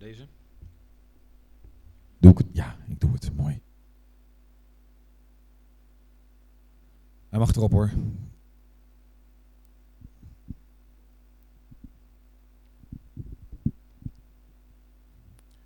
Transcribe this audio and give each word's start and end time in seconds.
Deze. 0.00 0.26
Doe 2.18 2.30
ik 2.30 2.38
het? 2.38 2.46
Ja, 2.52 2.76
ik 2.88 3.00
doe 3.00 3.12
het. 3.12 3.36
Mooi. 3.36 3.60
Hij 7.28 7.38
mag 7.38 7.54
erop 7.54 7.72
hoor. 7.72 7.90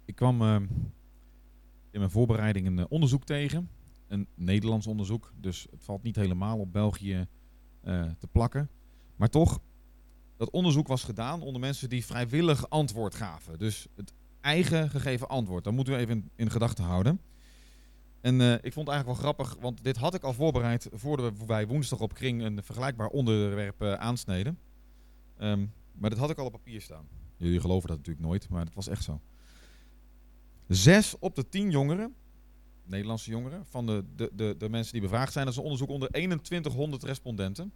Ik 0.05 0.15
kwam 0.15 0.43
uh, 0.43 0.55
in 1.91 1.98
mijn 1.98 2.11
voorbereiding 2.11 2.66
een 2.66 2.79
uh, 2.79 2.85
onderzoek 2.89 3.25
tegen. 3.25 3.71
Een 4.09 4.27
Nederlands 4.35 4.87
onderzoek. 4.87 5.32
Dus 5.41 5.66
het 5.71 5.85
valt 5.85 6.03
niet 6.03 6.16
helemaal 6.16 6.59
op 6.59 6.73
België 6.73 7.27
uh, 7.85 8.11
te 8.19 8.27
plakken. 8.27 8.71
Maar 9.16 9.30
toch, 9.30 9.61
dat 10.37 10.51
onderzoek 10.51 10.87
was 10.87 11.05
gedaan 11.05 11.43
onder 11.43 11.61
mensen 11.61 11.89
die 11.89 12.05
vrijwillig 12.05 12.71
antwoord 12.71 13.14
gaven. 13.14 13.59
Dus 13.59 13.89
het 13.95 14.12
eigen 14.45 14.91
gegeven 14.91 15.29
antwoord. 15.29 15.64
Dat 15.64 15.73
moeten 15.73 15.95
we 15.95 16.00
even 16.00 16.14
in, 16.14 16.31
in 16.37 16.50
gedachten 16.50 16.85
houden. 16.85 17.21
En 18.21 18.41
uh, 18.41 18.53
ik 18.53 18.73
vond 18.73 18.87
het 18.87 18.89
eigenlijk 18.89 19.07
wel 19.07 19.14
grappig, 19.14 19.57
want 19.61 19.85
dit 19.85 19.96
had 19.96 20.14
ik 20.14 20.23
al 20.23 20.32
voorbereid 20.32 20.89
voordat 20.93 21.39
we 21.39 21.45
bij 21.45 21.67
woensdag 21.67 22.01
op 22.01 22.14
Kring 22.14 22.43
een 22.43 22.63
vergelijkbaar 22.63 23.09
onderwerp 23.09 23.82
uh, 23.82 23.93
aansneden. 23.93 24.59
Um, 25.41 25.73
maar 25.93 26.11
dat 26.11 26.18
had 26.18 26.31
ik 26.31 26.39
al 26.39 26.46
op 26.46 26.53
papier 26.53 26.81
staan. 26.81 27.09
Jullie 27.37 27.61
geloven 27.61 27.89
dat 27.89 27.96
natuurlijk 27.96 28.27
nooit, 28.27 28.49
maar 28.49 28.65
het 28.65 28.75
was 28.75 28.89
echt 28.89 29.04
zo. 29.04 29.21
Zes 30.68 31.18
op 31.18 31.35
de 31.35 31.49
tien 31.49 31.71
jongeren, 31.71 32.15
Nederlandse 32.84 33.31
jongeren, 33.31 33.67
van 33.67 33.87
de, 33.87 34.05
de, 34.17 34.31
de, 34.34 34.55
de 34.59 34.69
mensen 34.69 34.92
die 34.92 35.03
bevraagd 35.03 35.33
zijn, 35.33 35.45
dat 35.45 35.55
is 35.55 35.59
een 35.59 35.67
onderzoek 35.67 35.89
onder 35.89 36.11
2100 36.11 37.03
respondenten. 37.03 37.73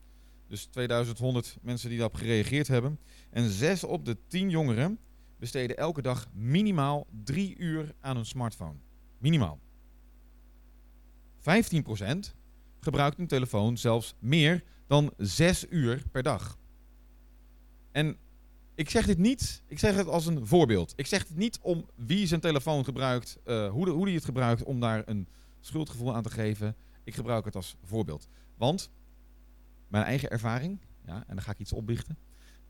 Dus 0.47 0.65
2100 0.65 1.57
mensen 1.63 1.89
die 1.89 1.99
daarop 1.99 2.17
gereageerd 2.17 2.69
hebben. 2.69 2.99
En 3.31 3.51
zes 3.51 3.85
op 3.85 4.05
de 4.05 4.17
tien 4.27 4.51
jongeren 4.51 4.99
besteden 5.39 5.77
elke 5.77 6.03
dag 6.03 6.29
minimaal 6.33 7.07
drie 7.25 7.57
uur 7.57 7.95
aan 8.01 8.17
hun 8.17 8.27
smartphone. 8.27 8.79
Minimaal. 9.19 9.59
15% 11.39 11.43
gebruikt 12.81 13.19
een 13.19 13.27
telefoon 13.27 13.77
zelfs 13.77 14.15
meer 14.19 14.65
dan 14.87 15.13
6 15.17 15.67
uur 15.71 16.03
per 16.11 16.23
dag. 16.23 16.59
En 17.93 18.17
ik 18.75 18.91
zeg 18.91 19.07
dit 19.07 19.19
niet, 19.19 19.63
ik 19.67 19.79
zeg 19.79 19.95
het 19.95 20.07
als 20.07 20.27
een 20.27 20.47
voorbeeld. 20.47 20.93
Ik 20.97 21.07
zeg 21.07 21.29
het 21.29 21.37
niet 21.37 21.59
om 21.63 21.87
wie 21.95 22.27
zijn 22.27 22.41
telefoon 22.41 22.85
gebruikt, 22.85 23.39
uh, 23.47 23.71
hoe, 23.71 23.85
de, 23.85 23.91
hoe 23.91 24.07
die 24.07 24.15
het 24.15 24.25
gebruikt, 24.25 24.63
om 24.63 24.81
daar 24.81 25.03
een 25.07 25.29
schuldgevoel 25.61 26.15
aan 26.15 26.23
te 26.23 26.31
geven. 26.31 26.77
Ik 27.05 27.15
gebruik 27.15 27.45
het 27.45 27.57
als 27.57 27.77
voorbeeld. 27.83 28.29
Want 28.57 28.91
mijn 29.89 30.05
eigen 30.05 30.31
ervaring, 30.31 30.79
ja, 31.07 31.25
en 31.27 31.35
dan 31.35 31.43
ga 31.43 31.51
ik 31.51 31.59
iets 31.59 31.73
opbiechten. 31.73 32.19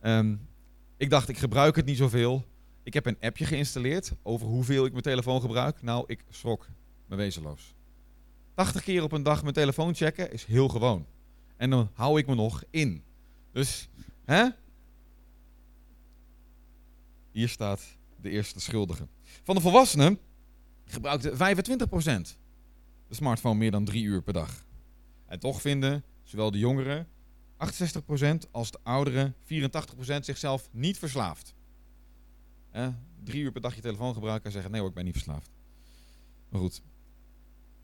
Um, 0.03 0.49
ik 0.97 1.11
dacht, 1.11 1.29
ik 1.29 1.39
gebruik 1.39 1.77
het 1.77 1.85
niet 1.85 1.97
zoveel. 1.97 2.45
Ik 2.89 2.95
heb 2.95 3.07
een 3.07 3.17
appje 3.21 3.45
geïnstalleerd 3.45 4.13
over 4.23 4.47
hoeveel 4.47 4.85
ik 4.85 4.91
mijn 4.91 5.03
telefoon 5.03 5.41
gebruik. 5.41 5.83
Nou, 5.83 6.05
ik 6.07 6.25
schrok 6.31 6.69
me 7.07 7.17
wezenloos. 7.17 7.75
80 8.55 8.83
keer 8.83 9.03
op 9.03 9.13
een 9.13 9.23
dag 9.23 9.43
mijn 9.43 9.55
telefoon 9.55 9.95
checken 9.95 10.33
is 10.33 10.45
heel 10.45 10.69
gewoon. 10.69 11.07
En 11.57 11.71
dan 11.71 11.91
hou 11.93 12.19
ik 12.19 12.27
me 12.27 12.35
nog 12.35 12.65
in. 12.71 13.03
Dus, 13.53 13.89
hè? 14.25 14.49
Hier 17.31 17.49
staat 17.49 17.97
de 18.21 18.31
eerste 18.31 18.61
schuldige. 18.61 19.07
Van 19.43 19.55
de 19.55 19.61
volwassenen 19.61 20.19
gebruikte 20.85 21.33
25% 21.33 21.35
de 23.09 23.15
smartphone 23.15 23.59
meer 23.59 23.71
dan 23.71 23.85
drie 23.85 24.05
uur 24.05 24.23
per 24.23 24.33
dag. 24.33 24.65
En 25.27 25.39
toch 25.39 25.61
vinden 25.61 26.05
zowel 26.23 26.51
de 26.51 26.59
jongeren, 26.59 27.09
68%, 27.57 28.51
als 28.51 28.71
de 28.71 28.79
ouderen, 28.83 29.35
84% 29.45 29.45
zichzelf 30.21 30.69
niet 30.73 30.99
verslaafd. 30.99 31.57
Drie 33.25 33.43
uur 33.43 33.53
per 33.53 33.61
dag 33.61 33.75
je 33.75 33.81
telefoon 33.81 34.15
gebruiken 34.15 34.47
en 34.47 34.53
zeggen: 34.53 34.71
nee 34.71 34.81
hoor, 34.81 34.89
ik 34.89 34.95
ben 34.95 35.05
niet 35.05 35.13
verslaafd. 35.13 35.51
Maar 36.49 36.61
goed. 36.61 36.83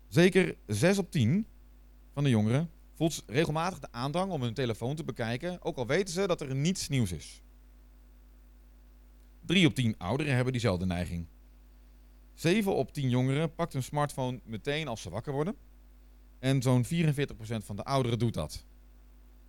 Zeker 0.08 0.56
6 0.66 0.98
op 0.98 1.10
10 1.10 1.46
van 2.12 2.24
de 2.24 2.30
jongeren 2.30 2.70
voelt 2.94 3.22
regelmatig 3.26 3.78
de 3.78 3.92
aandrang 3.92 4.32
om 4.32 4.42
hun 4.42 4.54
telefoon 4.54 4.96
te 4.96 5.04
bekijken, 5.04 5.62
ook 5.62 5.76
al 5.76 5.86
weten 5.86 6.14
ze 6.14 6.26
dat 6.26 6.40
er 6.40 6.54
niets 6.54 6.88
nieuws 6.88 7.12
is. 7.12 7.42
3 9.40 9.66
op 9.66 9.74
10 9.74 9.98
ouderen 9.98 10.34
hebben 10.34 10.52
diezelfde 10.52 10.86
neiging. 10.86 11.26
7 12.34 12.74
op 12.74 12.92
10 12.92 13.08
jongeren 13.08 13.54
pakt 13.54 13.72
hun 13.72 13.82
smartphone 13.82 14.40
meteen 14.44 14.88
als 14.88 15.02
ze 15.02 15.10
wakker 15.10 15.32
worden. 15.32 15.56
En 16.38 16.62
zo'n 16.62 16.84
44% 16.84 16.88
van 17.64 17.76
de 17.76 17.84
ouderen 17.84 18.18
doet 18.18 18.34
dat. 18.34 18.64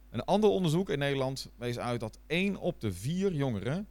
Een 0.10 0.24
ander 0.24 0.50
onderzoek 0.50 0.90
in 0.90 1.00
Nederland 1.00 1.52
wees 1.58 1.80
uit 1.80 2.00
dat 2.00 2.20
1 2.28 2.58
op 2.58 2.80
de 2.80 2.94
4 2.94 3.34
jongeren 3.34 3.88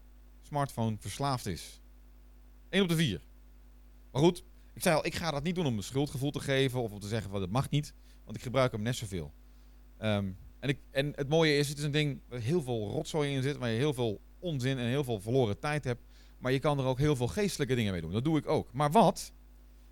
smartphone 0.47 0.97
verslaafd 0.99 1.47
is. 1.47 1.81
1 2.69 2.83
op 2.83 2.89
de 2.89 2.97
4. 2.97 3.21
Maar 4.13 4.23
goed, 4.23 4.45
ik 4.73 4.83
zei 4.83 4.97
al, 4.97 5.07
ik 5.07 5.15
ga 5.15 5.31
dat 5.31 5.43
niet 5.43 5.55
doen 5.55 5.67
om 5.67 5.77
een 5.77 5.83
schuldgevoel 5.83 6.31
te 6.31 6.41
geven 6.41 6.83
of 6.83 6.93
om 6.93 7.01
te 7.01 7.09
zeggen 7.09 7.31
van 7.31 7.41
dat 7.41 7.51
mag 7.51 7.71
niet, 7.71 7.95
want 8.25 8.37
ik 8.37 8.43
gebruik 8.43 8.73
hem 8.73 8.83
net 8.83 8.97
zoveel. 8.97 9.33
Um, 10.03 10.37
en, 10.61 10.69
ik, 10.69 10.79
en 10.91 11.13
het 11.15 11.29
mooie 11.29 11.57
is, 11.57 11.69
het 11.69 11.79
is 11.79 11.85
een 11.85 11.91
ding 11.91 12.21
waar 12.29 12.41
heel 12.41 12.63
veel 12.63 12.91
rotzooi 12.91 13.35
in 13.35 13.43
zit, 13.43 13.57
waar 13.57 13.71
je 13.71 13.79
heel 13.79 13.95
veel 13.95 14.21
onzin 14.39 14.79
en 14.79 14.87
heel 14.87 15.05
veel 15.05 15.21
verloren 15.21 15.59
tijd 15.59 15.85
hebt. 15.85 16.03
Maar 16.39 16.53
je 16.53 16.59
kan 16.59 16.79
er 16.79 16.85
ook 16.85 16.99
heel 16.99 17.17
veel 17.17 17.29
geestelijke 17.29 17.75
dingen 17.75 17.93
mee 17.93 18.01
doen. 18.01 18.13
Dat 18.13 18.25
doe 18.25 18.39
ik 18.39 18.49
ook. 18.49 18.73
Maar 18.73 18.91
wat 18.91 19.33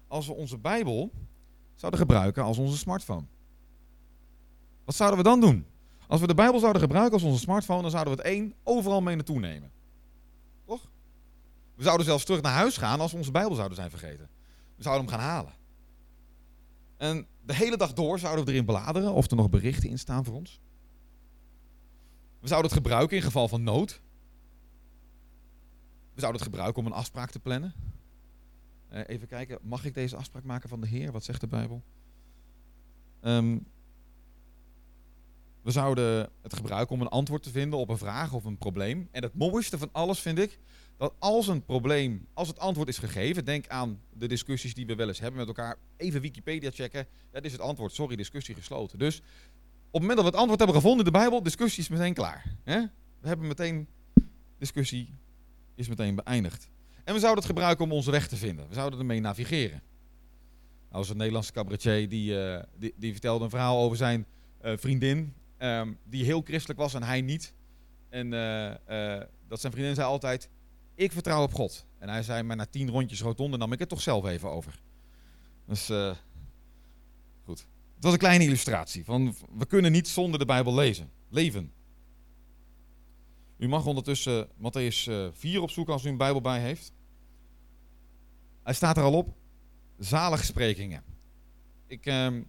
als 0.09 0.27
we 0.27 0.33
onze 0.33 0.59
Bijbel 0.59 1.11
zouden 1.75 2.01
gebruiken 2.01 2.43
als 2.43 2.59
onze 2.59 2.77
smartphone? 2.77 3.25
Wat 4.85 4.95
zouden 4.95 5.19
we 5.19 5.25
dan 5.25 5.41
doen? 5.41 5.67
Als 6.07 6.21
we 6.21 6.27
de 6.27 6.35
Bijbel 6.35 6.61
zouden 6.61 6.83
gebruiken 6.83 7.13
als 7.13 7.23
onze 7.23 7.39
smartphone, 7.39 7.83
dan 7.83 7.91
zouden 7.91 8.17
we 8.17 8.19
het 8.19 8.29
één 8.29 8.55
overal 8.63 9.01
mee 9.01 9.15
naartoe 9.15 9.39
nemen. 9.39 9.71
We 11.75 11.83
zouden 11.83 12.07
zelfs 12.07 12.25
terug 12.25 12.43
naar 12.43 12.53
huis 12.53 12.77
gaan 12.77 13.01
als 13.01 13.13
we 13.13 13.19
onze 13.19 13.31
Bijbel 13.31 13.55
zouden 13.55 13.77
zijn 13.77 13.91
vergeten. 13.91 14.29
We 14.77 14.83
zouden 14.83 15.07
hem 15.07 15.15
gaan 15.15 15.29
halen. 15.29 15.53
En 16.97 17.27
de 17.45 17.55
hele 17.55 17.77
dag 17.77 17.93
door 17.93 18.19
zouden 18.19 18.45
we 18.45 18.51
erin 18.51 18.65
bladeren 18.65 19.13
of 19.13 19.31
er 19.31 19.37
nog 19.37 19.51
berichten 19.51 19.89
in 19.89 19.99
staan 19.99 20.25
voor 20.25 20.35
ons. 20.35 20.61
We 22.41 22.49
zouden 22.49 22.71
het 22.71 22.81
gebruiken 22.81 23.17
in 23.17 23.23
geval 23.23 23.49
van 23.49 23.63
nood. 23.63 24.01
We 26.15 26.21
zouden 26.21 26.41
het 26.41 26.51
gebruiken 26.51 26.83
om 26.83 26.87
een 26.87 26.99
afspraak 26.99 27.31
te 27.31 27.41
plannen. 27.41 27.75
Uh, 28.93 29.01
even 29.07 29.29
kijken, 29.29 29.59
mag 29.63 29.85
ik 29.85 29.95
deze 29.95 30.17
afspraak 30.17 30.45
maken 30.45 30.69
van 30.69 30.81
de 30.81 30.87
Heer? 30.87 31.13
Wat 31.13 31.25
zegt 31.25 31.41
de 31.41 31.47
Bijbel? 31.47 31.83
Um, 33.21 33.67
we 35.63 35.71
zouden 35.71 36.31
het 36.43 36.55
gebruiken 36.55 36.95
om 36.95 37.01
een 37.01 37.09
antwoord 37.09 37.43
te 37.43 37.51
vinden 37.51 37.79
op 37.79 37.89
een 37.89 37.99
vraag 37.99 38.33
of 38.33 38.45
een 38.45 38.59
probleem. 38.59 39.09
En 39.11 39.23
het 39.23 39.35
mooiste 39.35 39.79
van 39.79 39.89
alles 39.93 40.21
vind 40.21 40.39
ik 40.39 40.59
als 41.19 41.47
een 41.47 41.65
probleem, 41.65 42.27
als 42.35 42.49
het 42.49 42.59
antwoord 42.59 42.89
is 42.89 42.99
gegeven, 42.99 43.45
denk 43.45 43.69
aan 43.69 44.01
de 44.13 44.27
discussies 44.27 44.75
die 44.75 44.87
we 44.87 44.95
wel 44.95 45.09
eens 45.09 45.21
hebben 45.21 45.39
met 45.39 45.49
elkaar. 45.49 45.77
Even 45.97 46.21
Wikipedia 46.21 46.71
checken. 46.71 47.07
Dat 47.31 47.45
is 47.45 47.53
het 47.53 47.61
antwoord. 47.61 47.93
Sorry, 47.93 48.17
discussie 48.17 48.55
gesloten. 48.55 48.99
Dus 48.99 49.17
op 49.17 50.01
het 50.01 50.01
moment 50.01 50.17
dat 50.17 50.25
we 50.25 50.31
het 50.31 50.39
antwoord 50.39 50.59
hebben 50.59 50.77
gevonden 50.77 51.07
in 51.07 51.13
de 51.13 51.19
Bijbel, 51.19 51.43
discussie 51.43 51.83
is 51.83 51.89
meteen 51.89 52.15
klaar. 52.15 52.45
We 52.65 53.29
hebben 53.29 53.47
meteen, 53.47 53.89
discussie 54.59 55.15
is 55.75 55.89
meteen 55.89 56.15
beëindigd. 56.15 56.71
En 57.05 57.15
we 57.15 57.21
zouden 57.21 57.43
het 57.43 57.53
gebruiken 57.53 57.85
om 57.85 57.93
onze 57.93 58.11
weg 58.11 58.29
te 58.29 58.37
vinden. 58.37 58.69
We 58.69 58.75
zouden 58.75 58.99
ermee 58.99 59.21
navigeren. 59.21 59.83
Nou, 60.89 61.05
was 61.05 61.09
een 61.09 61.17
Nederlandse 61.17 61.53
cabaretier 61.53 62.09
die, 62.09 62.33
uh, 62.33 62.63
die, 62.79 62.95
die, 62.97 63.13
vertelde 63.13 63.45
een 63.45 63.51
verhaal 63.51 63.83
over 63.83 63.97
zijn 63.97 64.27
uh, 64.65 64.73
vriendin. 64.77 65.35
Um, 65.59 65.99
die 66.05 66.25
heel 66.25 66.43
christelijk 66.45 66.81
was 66.81 66.95
en 66.95 67.03
hij 67.03 67.21
niet. 67.21 67.55
En 68.09 68.33
uh, 68.33 69.21
dat 69.49 69.61
zijn 69.61 69.73
vriendin 69.73 69.95
zei 69.95 70.07
altijd: 70.07 70.49
Ik 70.95 71.13
vertrouw 71.13 71.43
op 71.43 71.55
God. 71.55 71.87
En 71.99 72.09
hij 72.09 72.23
zei: 72.23 72.43
Maar 72.43 72.57
na 72.57 72.67
tien 72.67 72.91
rondjes 72.91 73.21
rotonde 73.21 73.57
nam 73.57 73.73
ik 73.73 73.79
het 73.79 73.89
toch 73.89 74.01
zelf 74.01 74.27
even 74.27 74.51
over. 74.51 74.81
Dus 75.67 75.91
uh, 75.91 76.15
goed. 77.45 77.59
Het 77.95 78.05
was 78.05 78.13
een 78.13 78.19
kleine 78.19 78.45
illustratie 78.45 79.05
van 79.05 79.35
we 79.57 79.67
kunnen 79.67 79.93
niet 79.93 80.09
zonder 80.09 80.39
de 80.39 80.45
Bijbel 80.45 80.75
lezen, 80.75 81.11
leven. 81.29 81.73
U 83.57 83.69
mag 83.69 83.87
ondertussen 83.87 84.49
Matthäus 84.49 85.11
4 85.33 85.63
opzoeken 85.63 85.93
als 85.93 86.05
u 86.05 86.09
een 86.09 86.17
Bijbel 86.17 86.41
bij 86.41 86.61
heeft. 86.61 86.93
Hij 88.63 88.75
staat 88.75 88.97
er 88.97 89.03
al 89.03 89.13
op. 89.13 89.37
Zaligsprekingen. 89.99 91.05
Ik 91.87 92.07
ehm, 92.07 92.43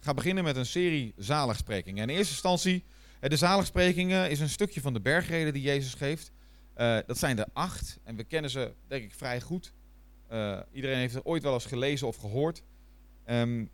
ga 0.00 0.14
beginnen 0.14 0.44
met 0.44 0.56
een 0.56 0.66
serie 0.66 1.12
zaligsprekingen. 1.16 2.02
In 2.02 2.16
eerste 2.16 2.32
instantie, 2.32 2.84
de 3.20 3.36
zaligsprekingen 3.36 4.30
is 4.30 4.40
een 4.40 4.48
stukje 4.48 4.80
van 4.80 4.92
de 4.92 5.00
bergreden 5.00 5.52
die 5.52 5.62
Jezus 5.62 5.94
geeft. 5.94 6.32
Uh, 6.78 6.98
dat 7.06 7.18
zijn 7.18 7.38
er 7.38 7.46
acht 7.52 7.98
en 8.02 8.16
we 8.16 8.24
kennen 8.24 8.50
ze 8.50 8.74
denk 8.86 9.04
ik 9.04 9.14
vrij 9.14 9.40
goed. 9.40 9.72
Uh, 10.32 10.60
iedereen 10.72 10.96
heeft 10.96 11.14
er 11.14 11.24
ooit 11.24 11.42
wel 11.42 11.54
eens 11.54 11.64
gelezen 11.64 12.06
of 12.06 12.16
gehoord. 12.16 12.62
Um, 13.26 13.70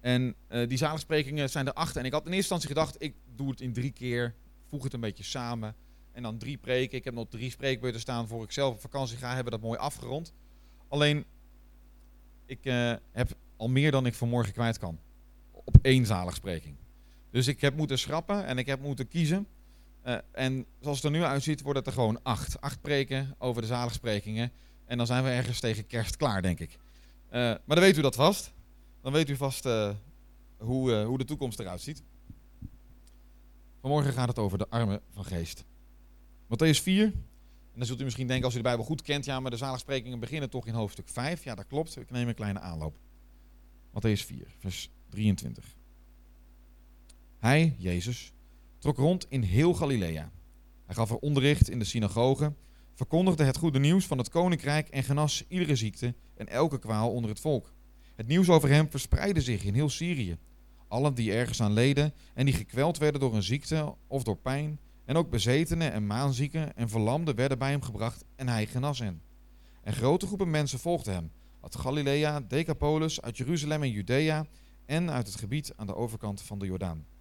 en 0.00 0.34
uh, 0.48 0.68
die 0.68 0.78
zaligsprekingen 0.78 1.50
zijn 1.50 1.66
er 1.66 1.72
acht. 1.72 1.96
En 1.96 2.04
ik 2.04 2.12
had 2.12 2.20
in 2.20 2.32
eerste 2.32 2.54
instantie 2.54 2.68
gedacht, 2.68 3.02
ik 3.02 3.14
doe 3.34 3.50
het 3.50 3.60
in 3.60 3.72
drie 3.72 3.92
keer, 3.92 4.34
voeg 4.68 4.82
het 4.84 4.92
een 4.92 5.00
beetje 5.00 5.24
samen. 5.24 5.74
En 6.12 6.22
dan 6.22 6.38
drie 6.38 6.56
preken. 6.56 6.98
Ik 6.98 7.04
heb 7.04 7.14
nog 7.14 7.28
drie 7.28 7.50
spreekbeurten 7.50 8.00
staan 8.00 8.28
voor 8.28 8.44
ik 8.44 8.52
zelf 8.52 8.74
op 8.74 8.80
vakantie 8.80 9.16
ga, 9.16 9.34
hebben 9.34 9.52
dat 9.52 9.60
mooi 9.60 9.78
afgerond. 9.78 10.34
Alleen, 10.88 11.24
ik 12.46 12.64
heb 13.12 13.36
al 13.56 13.68
meer 13.68 13.90
dan 13.90 14.06
ik 14.06 14.14
vanmorgen 14.14 14.52
kwijt 14.52 14.78
kan. 14.78 14.98
Op 15.50 15.76
één 15.82 16.06
zaligspreking. 16.06 16.76
Dus 17.30 17.46
ik 17.46 17.60
heb 17.60 17.76
moeten 17.76 17.98
schrappen 17.98 18.46
en 18.46 18.58
ik 18.58 18.66
heb 18.66 18.80
moeten 18.80 19.08
kiezen. 19.08 19.46
Uh, 20.06 20.16
en 20.32 20.66
zoals 20.80 20.96
het 20.96 21.06
er 21.06 21.18
nu 21.18 21.24
uitziet, 21.24 21.62
wordt 21.62 21.78
het 21.78 21.86
er 21.86 21.92
gewoon 21.92 22.22
acht. 22.22 22.60
Acht 22.60 22.80
preken 22.80 23.34
over 23.38 23.62
de 23.62 23.68
zaligsprekingen. 23.68 24.52
En 24.84 24.96
dan 24.96 25.06
zijn 25.06 25.24
we 25.24 25.30
ergens 25.30 25.60
tegen 25.60 25.86
kerst 25.86 26.16
klaar, 26.16 26.42
denk 26.42 26.60
ik. 26.60 26.70
Uh, 26.70 26.78
maar 27.32 27.62
dan 27.66 27.80
weet 27.80 27.96
u 27.96 28.00
dat 28.00 28.14
vast. 28.14 28.52
Dan 29.02 29.12
weet 29.12 29.28
u 29.28 29.36
vast 29.36 29.66
uh, 29.66 29.90
hoe, 30.58 31.02
hoe 31.02 31.18
de 31.18 31.24
toekomst 31.24 31.58
eruit 31.58 31.80
ziet. 31.80 32.02
Vanmorgen 33.80 34.12
gaat 34.12 34.28
het 34.28 34.38
over 34.38 34.58
de 34.58 34.68
armen 34.68 35.00
van 35.12 35.24
geest. 35.24 35.64
Matthäus 36.44 36.82
4. 36.82 37.04
En 37.04 37.78
dan 37.78 37.86
zult 37.86 38.00
u 38.00 38.04
misschien 38.04 38.26
denken, 38.26 38.44
als 38.44 38.54
u 38.54 38.56
de 38.56 38.62
Bijbel 38.62 38.84
goed 38.84 39.02
kent, 39.02 39.24
ja, 39.24 39.40
maar 39.40 39.50
de 39.50 39.56
zaligsprekingen 39.56 40.20
beginnen 40.20 40.50
toch 40.50 40.66
in 40.66 40.74
hoofdstuk 40.74 41.08
5. 41.08 41.44
Ja, 41.44 41.54
dat 41.54 41.66
klopt. 41.66 41.96
Ik 41.96 42.10
neem 42.10 42.28
een 42.28 42.34
kleine 42.34 42.60
aanloop. 42.60 42.96
Matthäus 43.90 44.24
4, 44.24 44.46
vers 44.58 44.90
23. 45.08 45.76
Hij, 47.38 47.74
Jezus, 47.78 48.32
trok 48.82 48.96
rond 48.96 49.26
in 49.28 49.42
heel 49.42 49.74
Galilea. 49.74 50.30
Hij 50.86 50.94
gaf 50.94 51.10
er 51.10 51.16
onderricht 51.16 51.70
in 51.70 51.78
de 51.78 51.84
synagogen, 51.84 52.56
verkondigde 52.94 53.44
het 53.44 53.56
goede 53.56 53.78
nieuws 53.78 54.06
van 54.06 54.18
het 54.18 54.28
koninkrijk 54.28 54.88
en 54.88 55.02
genas 55.02 55.44
iedere 55.48 55.76
ziekte 55.76 56.14
en 56.36 56.48
elke 56.48 56.78
kwaal 56.78 57.12
onder 57.12 57.30
het 57.30 57.40
volk. 57.40 57.72
Het 58.16 58.26
nieuws 58.26 58.48
over 58.48 58.68
hem 58.68 58.90
verspreidde 58.90 59.40
zich 59.40 59.64
in 59.64 59.74
heel 59.74 59.88
Syrië. 59.88 60.36
Allen 60.88 61.14
die 61.14 61.32
ergens 61.32 61.62
aan 61.62 61.72
leden 61.72 62.14
en 62.34 62.44
die 62.44 62.54
gekweld 62.54 62.98
werden 62.98 63.20
door 63.20 63.34
een 63.34 63.42
ziekte 63.42 63.94
of 64.06 64.22
door 64.22 64.36
pijn, 64.36 64.80
en 65.04 65.16
ook 65.16 65.30
bezetenen 65.30 65.92
en 65.92 66.06
maanzieken 66.06 66.76
en 66.76 66.88
verlamden 66.88 67.34
werden 67.34 67.58
bij 67.58 67.70
hem 67.70 67.82
gebracht 67.82 68.24
en 68.36 68.48
hij 68.48 68.66
genas 68.66 68.98
hen. 68.98 69.22
En 69.82 69.92
grote 69.92 70.26
groepen 70.26 70.50
mensen 70.50 70.78
volgden 70.78 71.14
hem, 71.14 71.32
uit 71.60 71.76
Galilea, 71.76 72.40
Decapolis, 72.40 73.20
uit 73.20 73.36
Jeruzalem 73.36 73.82
en 73.82 73.90
Judea 73.90 74.46
en 74.86 75.10
uit 75.10 75.26
het 75.26 75.36
gebied 75.36 75.72
aan 75.76 75.86
de 75.86 75.94
overkant 75.94 76.42
van 76.42 76.58
de 76.58 76.66
Jordaan. 76.66 77.11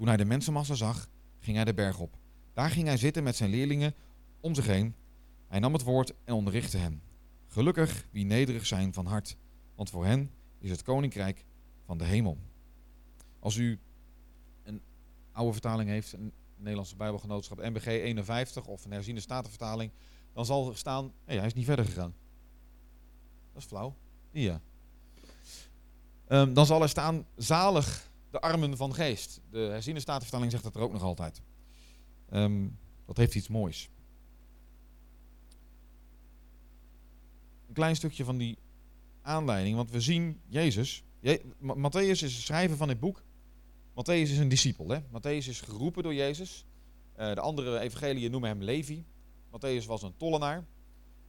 Toen 0.00 0.08
hij 0.08 0.16
de 0.18 0.24
mensenmassa 0.24 0.74
zag, 0.74 1.08
ging 1.38 1.56
hij 1.56 1.64
de 1.64 1.74
berg 1.74 1.98
op. 1.98 2.16
Daar 2.52 2.70
ging 2.70 2.86
hij 2.86 2.96
zitten 2.96 3.22
met 3.22 3.36
zijn 3.36 3.50
leerlingen 3.50 3.94
om 4.40 4.54
zich 4.54 4.66
heen. 4.66 4.94
Hij 5.46 5.58
nam 5.58 5.72
het 5.72 5.82
woord 5.82 6.12
en 6.24 6.34
onderrichtte 6.34 6.76
hen. 6.76 7.02
Gelukkig 7.46 8.06
wie 8.10 8.24
nederig 8.24 8.66
zijn 8.66 8.92
van 8.92 9.06
hart, 9.06 9.36
want 9.74 9.90
voor 9.90 10.04
hen 10.04 10.30
is 10.58 10.70
het 10.70 10.82
koninkrijk 10.82 11.44
van 11.84 11.98
de 11.98 12.04
hemel. 12.04 12.38
Als 13.38 13.56
u 13.56 13.78
een 14.62 14.82
oude 15.32 15.52
vertaling 15.52 15.90
heeft, 15.90 16.12
een 16.12 16.32
Nederlandse 16.56 16.96
Bijbelgenootschap 16.96 17.58
NBG 17.58 17.86
51 17.86 18.66
of 18.66 18.84
een 18.84 18.92
herziende 18.92 19.20
statenvertaling, 19.20 19.92
dan 20.32 20.46
zal 20.46 20.68
er 20.68 20.76
staan, 20.76 21.12
hij 21.24 21.36
is 21.36 21.54
niet 21.54 21.64
verder 21.64 21.84
gegaan. 21.84 22.14
Dat 23.52 23.62
is 23.62 23.68
flauw. 23.68 23.96
Ja. 24.30 24.60
Um, 26.28 26.54
dan 26.54 26.66
zal 26.66 26.82
er 26.82 26.88
staan, 26.88 27.26
zalig 27.36 28.09
de 28.30 28.40
armen 28.40 28.76
van 28.76 28.94
geest. 28.94 29.40
De 29.50 29.58
herziene 29.58 30.00
statenvertaling 30.00 30.50
zegt 30.50 30.64
dat 30.64 30.74
er 30.74 30.80
ook 30.80 30.92
nog 30.92 31.02
altijd. 31.02 31.42
Um, 32.32 32.78
dat 33.06 33.16
heeft 33.16 33.34
iets 33.34 33.48
moois. 33.48 33.90
Een 37.68 37.74
klein 37.74 37.96
stukje 37.96 38.24
van 38.24 38.36
die 38.36 38.58
aanleiding, 39.22 39.76
want 39.76 39.90
we 39.90 40.00
zien 40.00 40.40
Jezus. 40.46 41.04
Je, 41.20 41.40
Matthäus 41.60 42.10
is 42.10 42.20
de 42.20 42.28
schrijver 42.28 42.76
van 42.76 42.88
dit 42.88 43.00
boek. 43.00 43.22
Matthäus 43.90 44.30
is 44.30 44.38
een 44.38 44.48
discipel. 44.48 44.88
Hè? 44.88 45.00
Matthäus 45.00 45.48
is 45.48 45.60
geroepen 45.60 46.02
door 46.02 46.14
Jezus. 46.14 46.64
Uh, 47.18 47.34
de 47.34 47.40
andere 47.40 47.78
evangeliën 47.78 48.30
noemen 48.30 48.50
hem 48.50 48.62
Levi. 48.62 49.04
Matthäus 49.46 49.86
was 49.86 50.02
een 50.02 50.16
tollenaar. 50.16 50.66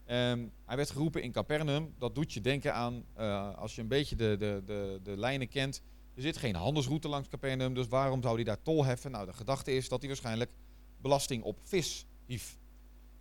Um, 0.07 0.51
hij 0.65 0.75
werd 0.75 0.89
geroepen 0.89 1.23
in 1.23 1.31
Capernaum. 1.31 1.93
Dat 1.97 2.15
doet 2.15 2.33
je 2.33 2.41
denken 2.41 2.73
aan, 2.73 3.05
uh, 3.17 3.55
als 3.55 3.75
je 3.75 3.81
een 3.81 3.87
beetje 3.87 4.15
de, 4.15 4.35
de, 4.39 4.61
de, 4.65 4.99
de 5.03 5.17
lijnen 5.17 5.47
kent, 5.47 5.81
er 6.15 6.21
zit 6.21 6.37
geen 6.37 6.55
handelsroute 6.55 7.07
langs 7.07 7.27
Capernaum, 7.27 7.73
dus 7.73 7.87
waarom 7.87 8.21
zou 8.21 8.35
hij 8.35 8.43
daar 8.43 8.61
tol 8.61 8.85
heffen? 8.85 9.11
Nou, 9.11 9.25
de 9.25 9.33
gedachte 9.33 9.71
is 9.71 9.89
dat 9.89 9.99
hij 9.99 10.07
waarschijnlijk 10.07 10.51
belasting 11.01 11.43
op 11.43 11.59
vis 11.63 12.05
hief. 12.25 12.57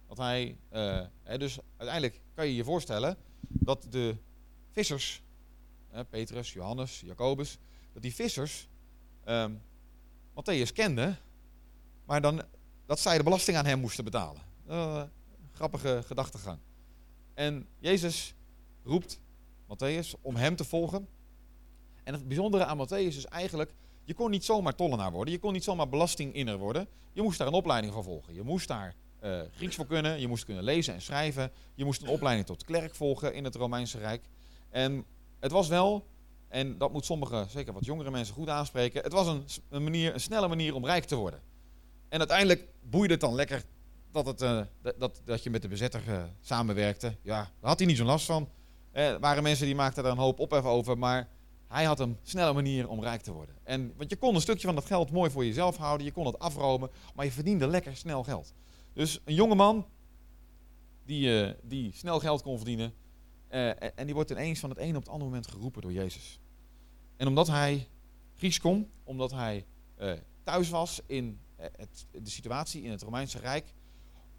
Dat 0.08 0.16
hij, 0.16 0.56
hè, 1.22 1.38
dus 1.38 1.58
uiteindelijk 1.76 2.20
kan 2.34 2.46
je 2.46 2.54
je 2.54 2.64
voorstellen 2.64 3.16
dat 3.40 3.87
de 3.90 4.16
vissers, 4.70 5.22
Petrus, 6.10 6.52
Johannes, 6.52 7.00
Jacobus, 7.00 7.58
dat 7.92 8.02
die 8.02 8.14
vissers 8.14 8.69
um, 9.25 9.62
Matthäus 10.34 10.72
kenden, 10.72 11.19
maar 12.04 12.20
dan 12.20 12.43
dat 12.86 13.00
zij 13.00 13.16
de 13.16 13.25
belasting 13.25 13.56
aan 13.56 13.66
hem 13.66 13.81
moesten 13.81 14.04
betalen. 14.04 14.43
Uh, 14.69 15.02
grappige 15.52 16.02
gedachtegang. 16.06 16.58
En 17.34 17.66
Jezus 17.78 18.34
roept 18.84 19.20
Matthäus 19.64 20.20
om 20.20 20.36
hem 20.36 20.56
te 20.56 20.64
volgen. 20.64 21.08
En 22.05 22.12
het 22.12 22.29
bijzondere 22.29 22.64
aan 22.64 22.87
Matthäus 22.87 23.17
is 23.17 23.26
eigenlijk, 23.26 23.75
je 24.05 24.14
kon 24.14 24.31
niet 24.31 24.44
zomaar 24.44 24.75
tollenaar 24.75 25.12
worden, 25.12 25.35
je 25.35 25.41
kon 25.41 25.52
niet 25.52 25.64
zomaar 25.64 25.88
belastinginner 25.88 26.58
worden. 26.58 26.88
Je 27.12 27.23
moest 27.23 27.38
daar 27.38 27.47
een 27.47 27.52
opleiding 27.52 27.93
voor 27.93 28.02
volgen. 28.02 28.35
Je 28.35 28.43
moest 28.43 28.69
daar 28.69 28.94
uh, 29.25 29.41
Grieks 29.56 29.76
voor 29.76 29.87
kunnen, 29.87 30.20
je 30.20 30.29
moest 30.29 30.44
kunnen 30.44 30.64
lezen 30.64 30.94
en 30.94 31.02
schrijven. 31.02 31.50
Je 31.75 31.85
moest 31.85 32.02
een 32.02 32.08
opleiding 32.08 32.47
tot 32.47 32.64
klerk 32.64 32.94
volgen 32.94 33.35
in 33.35 33.44
het 33.44 33.55
Romeinse 33.55 33.99
Rijk. 33.99 34.23
En 34.70 35.05
het 35.41 35.52
was 35.52 35.69
wel, 35.69 36.06
en 36.49 36.79
dat 36.79 36.93
moet 36.93 37.05
sommige, 37.05 37.47
zeker 37.49 37.73
wat 37.73 37.85
jongere 37.85 38.11
mensen 38.11 38.35
goed 38.35 38.49
aanspreken, 38.49 39.03
het 39.03 39.12
was 39.12 39.26
een, 39.26 39.44
een, 39.69 39.82
manier, 39.82 40.14
een 40.14 40.20
snelle 40.20 40.49
manier 40.49 40.75
om 40.75 40.85
rijk 40.85 41.05
te 41.05 41.17
worden. 41.17 41.41
En 42.08 42.19
uiteindelijk 42.19 42.69
boeide 42.82 43.12
het 43.12 43.23
dan 43.23 43.35
lekker 43.35 43.64
dat, 44.12 44.26
het, 44.26 44.43
uh, 44.43 44.61
dat, 44.99 45.20
dat 45.25 45.43
je 45.43 45.50
met 45.50 45.62
de 45.62 45.69
bezetter 45.69 46.03
uh, 46.08 46.23
samenwerkte. 46.41 47.17
Ja, 47.23 47.37
daar 47.37 47.69
had 47.70 47.79
hij 47.79 47.88
niet 47.88 47.96
zo'n 47.96 48.06
last 48.06 48.26
van. 48.26 48.49
Er 48.93 49.20
waren 49.20 49.43
mensen 49.43 49.67
die 49.67 49.75
maakten 49.75 50.05
er 50.05 50.11
een 50.11 50.17
hoop 50.17 50.38
ophef 50.38 50.64
over, 50.64 50.99
maar 50.99 51.29
hij 51.70 51.84
had 51.84 52.00
een 52.00 52.19
snelle 52.22 52.52
manier 52.52 52.88
om 52.88 53.00
rijk 53.00 53.22
te 53.22 53.32
worden. 53.32 53.55
En, 53.62 53.93
want 53.96 54.11
je 54.11 54.17
kon 54.17 54.34
een 54.34 54.40
stukje 54.40 54.67
van 54.67 54.75
dat 54.75 54.84
geld 54.84 55.11
mooi 55.11 55.31
voor 55.31 55.44
jezelf 55.44 55.76
houden, 55.76 56.06
je 56.06 56.12
kon 56.12 56.26
het 56.26 56.38
afromen, 56.38 56.90
maar 57.14 57.25
je 57.25 57.32
verdiende 57.32 57.67
lekker 57.67 57.96
snel 57.96 58.22
geld. 58.22 58.55
Dus 58.93 59.20
een 59.25 59.34
jonge 59.34 59.55
man 59.55 59.87
die, 61.05 61.46
uh, 61.46 61.50
die 61.62 61.93
snel 61.94 62.20
geld 62.20 62.43
kon 62.43 62.56
verdienen, 62.56 62.94
uh, 63.50 63.99
en 63.99 64.05
die 64.05 64.14
wordt 64.14 64.31
ineens 64.31 64.61
van 64.61 64.70
het 64.70 64.78
een 64.78 64.96
op 64.96 65.02
het 65.02 65.08
andere 65.08 65.31
moment 65.31 65.46
geroepen 65.46 65.82
door 65.82 65.93
Jezus. 65.93 66.40
En 67.17 67.26
omdat 67.26 67.46
hij 67.46 67.88
Grieks 68.37 68.61
kon, 68.61 68.90
omdat 69.05 69.31
hij 69.31 69.67
uh, 70.00 70.12
thuis 70.43 70.69
was 70.69 71.00
in 71.06 71.40
het, 71.56 72.06
de 72.11 72.31
situatie 72.31 72.82
in 72.82 72.90
het 72.90 73.02
Romeinse 73.02 73.38
Rijk, 73.38 73.75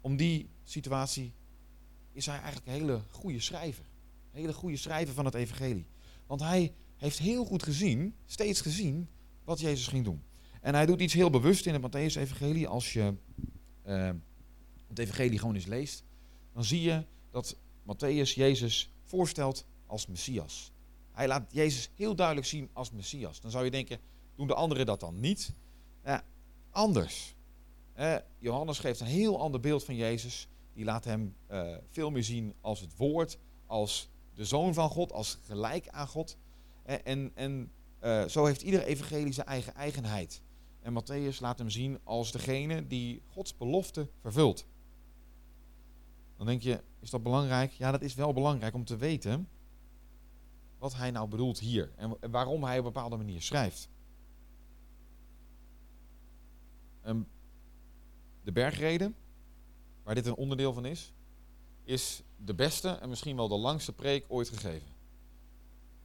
om 0.00 0.16
die 0.16 0.50
situatie 0.64 1.34
is 2.12 2.26
hij 2.26 2.38
eigenlijk 2.38 2.66
een 2.66 2.72
hele 2.72 3.00
goede 3.10 3.40
schrijver. 3.40 3.84
Een 4.32 4.40
hele 4.40 4.52
goede 4.52 4.76
schrijver 4.76 5.14
van 5.14 5.24
het 5.24 5.34
evangelie. 5.34 5.86
Want 6.26 6.40
hij 6.40 6.74
heeft 7.02 7.18
heel 7.18 7.44
goed 7.44 7.62
gezien, 7.62 8.14
steeds 8.26 8.60
gezien, 8.60 9.08
wat 9.44 9.60
Jezus 9.60 9.86
ging 9.86 10.04
doen. 10.04 10.22
En 10.60 10.74
hij 10.74 10.86
doet 10.86 11.00
iets 11.00 11.12
heel 11.14 11.30
bewust 11.30 11.66
in 11.66 11.72
het 11.72 11.82
Matthäus-evangelie. 11.82 12.68
Als 12.68 12.92
je 12.92 13.14
uh, 13.86 14.10
het 14.88 14.98
evangelie 14.98 15.38
gewoon 15.38 15.54
eens 15.54 15.66
leest, 15.66 16.04
dan 16.52 16.64
zie 16.64 16.82
je 16.82 17.04
dat 17.30 17.56
Matthäus 17.82 18.34
Jezus 18.34 18.92
voorstelt 19.02 19.66
als 19.86 20.06
Messias. 20.06 20.72
Hij 21.12 21.26
laat 21.26 21.52
Jezus 21.52 21.90
heel 21.94 22.14
duidelijk 22.14 22.46
zien 22.46 22.68
als 22.72 22.90
Messias. 22.90 23.40
Dan 23.40 23.50
zou 23.50 23.64
je 23.64 23.70
denken, 23.70 23.98
doen 24.36 24.46
de 24.46 24.54
anderen 24.54 24.86
dat 24.86 25.00
dan 25.00 25.20
niet? 25.20 25.52
Ja, 26.04 26.24
anders. 26.70 27.34
Eh, 27.92 28.16
Johannes 28.38 28.78
geeft 28.78 29.00
een 29.00 29.06
heel 29.06 29.40
ander 29.40 29.60
beeld 29.60 29.84
van 29.84 29.96
Jezus. 29.96 30.48
Die 30.72 30.84
laat 30.84 31.04
hem 31.04 31.34
uh, 31.50 31.76
veel 31.88 32.10
meer 32.10 32.24
zien 32.24 32.54
als 32.60 32.80
het 32.80 32.96
woord, 32.96 33.38
als 33.66 34.08
de 34.34 34.44
zoon 34.44 34.74
van 34.74 34.88
God, 34.88 35.12
als 35.12 35.38
gelijk 35.44 35.88
aan 35.88 36.08
God. 36.08 36.36
En, 36.82 37.32
en, 37.34 37.72
uh, 38.02 38.24
zo 38.24 38.44
heeft 38.44 38.62
ieder 38.62 38.82
evangelie 38.82 39.32
zijn 39.32 39.46
eigen 39.46 39.74
eigenheid. 39.74 40.42
En 40.80 41.02
Matthäus 41.02 41.38
laat 41.40 41.58
hem 41.58 41.70
zien 41.70 41.98
als 42.04 42.32
degene 42.32 42.86
die 42.86 43.22
Gods 43.26 43.56
belofte 43.56 44.08
vervult. 44.20 44.66
Dan 46.36 46.46
denk 46.46 46.62
je, 46.62 46.82
is 47.00 47.10
dat 47.10 47.22
belangrijk? 47.22 47.70
Ja, 47.70 47.90
dat 47.90 48.02
is 48.02 48.14
wel 48.14 48.32
belangrijk 48.32 48.74
om 48.74 48.84
te 48.84 48.96
weten 48.96 49.48
wat 50.78 50.94
hij 50.94 51.10
nou 51.10 51.28
bedoelt 51.28 51.58
hier. 51.58 51.92
En, 51.96 52.16
waarom 52.30 52.64
hij 52.64 52.78
op 52.78 52.84
een 52.84 52.92
bepaalde 52.92 53.16
manier 53.16 53.42
schrijft. 53.42 53.88
Um, 57.06 57.26
de 58.42 58.52
bergreden, 58.52 59.14
waar 60.02 60.14
dit 60.14 60.26
een 60.26 60.34
onderdeel 60.34 60.72
van 60.72 60.84
is, 60.84 61.12
is 61.84 62.22
de 62.36 62.54
beste 62.54 62.88
en 62.88 63.08
misschien 63.08 63.36
wel 63.36 63.48
de 63.48 63.56
langste 63.56 63.92
preek 63.92 64.24
ooit 64.28 64.48
gegeven. 64.48 64.91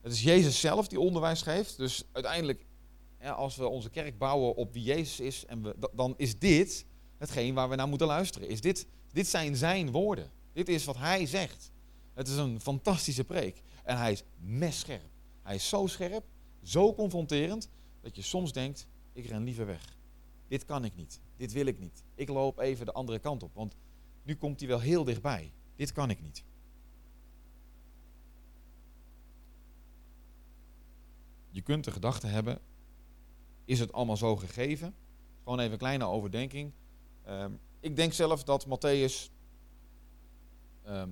Het 0.08 0.16
is 0.16 0.24
Jezus 0.24 0.60
zelf 0.60 0.88
die 0.88 1.00
onderwijs 1.00 1.42
geeft. 1.42 1.78
Dus 1.78 2.04
uiteindelijk, 2.12 2.66
als 3.22 3.56
we 3.56 3.68
onze 3.68 3.90
kerk 3.90 4.18
bouwen 4.18 4.56
op 4.56 4.74
wie 4.74 4.84
Jezus 4.84 5.20
is, 5.20 5.46
en 5.46 5.64
we, 5.64 5.90
dan 5.94 6.14
is 6.18 6.40
dit 6.40 6.86
hetgeen 7.18 7.54
waar 7.54 7.70
we 7.70 7.76
naar 7.76 7.88
moeten 7.88 8.08
luisteren. 8.08 8.50
Is 8.50 8.62
dit, 8.62 8.88
dit 9.12 9.28
zijn 9.28 9.56
zijn 9.56 9.92
woorden. 9.92 10.32
Dit 10.54 10.70
is 10.70 10.86
wat 10.86 10.98
hij 10.98 11.26
zegt. 11.26 11.72
Het 12.14 12.28
is 12.28 12.36
een 12.36 12.62
fantastische 12.62 13.24
preek. 13.24 13.62
En 13.84 13.98
hij 13.98 14.12
is 14.12 14.24
messcherp. 14.40 15.10
Hij 15.44 15.56
is 15.56 15.70
zo 15.70 15.88
scherp, 15.88 16.26
zo 16.64 16.94
confronterend, 16.94 17.70
dat 18.02 18.16
je 18.16 18.22
soms 18.22 18.54
denkt, 18.54 18.88
ik 19.14 19.26
ren 19.26 19.44
liever 19.44 19.66
weg. 19.66 19.98
Dit 20.48 20.66
kan 20.66 20.86
ik 20.86 20.96
niet. 20.96 21.20
Dit 21.38 21.52
wil 21.52 21.66
ik 21.66 21.80
niet. 21.80 22.04
Ik 22.16 22.30
loop 22.30 22.60
even 22.60 22.86
de 22.86 22.92
andere 22.92 23.20
kant 23.20 23.44
op, 23.44 23.54
want 23.54 23.76
nu 24.24 24.36
komt 24.36 24.60
hij 24.60 24.70
wel 24.70 24.80
heel 24.80 25.04
dichtbij. 25.04 25.54
Dit 25.76 25.92
kan 25.92 26.10
ik 26.10 26.22
niet. 26.22 26.44
Je 31.58 31.64
kunt 31.64 31.84
de 31.84 31.92
gedachte 31.92 32.28
hebben, 32.28 32.60
is 33.66 33.80
het 33.80 33.94
allemaal 33.94 34.18
zo 34.18 34.36
gegeven? 34.36 34.96
Gewoon 35.44 35.60
even 35.60 35.72
een 35.72 35.78
kleine 35.78 36.06
overdenking. 36.06 36.72
Ehm, 37.24 37.52
ik 37.80 37.96
denk 37.96 38.14
zelf 38.14 38.44
dat 38.44 38.66
Matthäus, 38.66 39.32
ehm, 40.84 41.10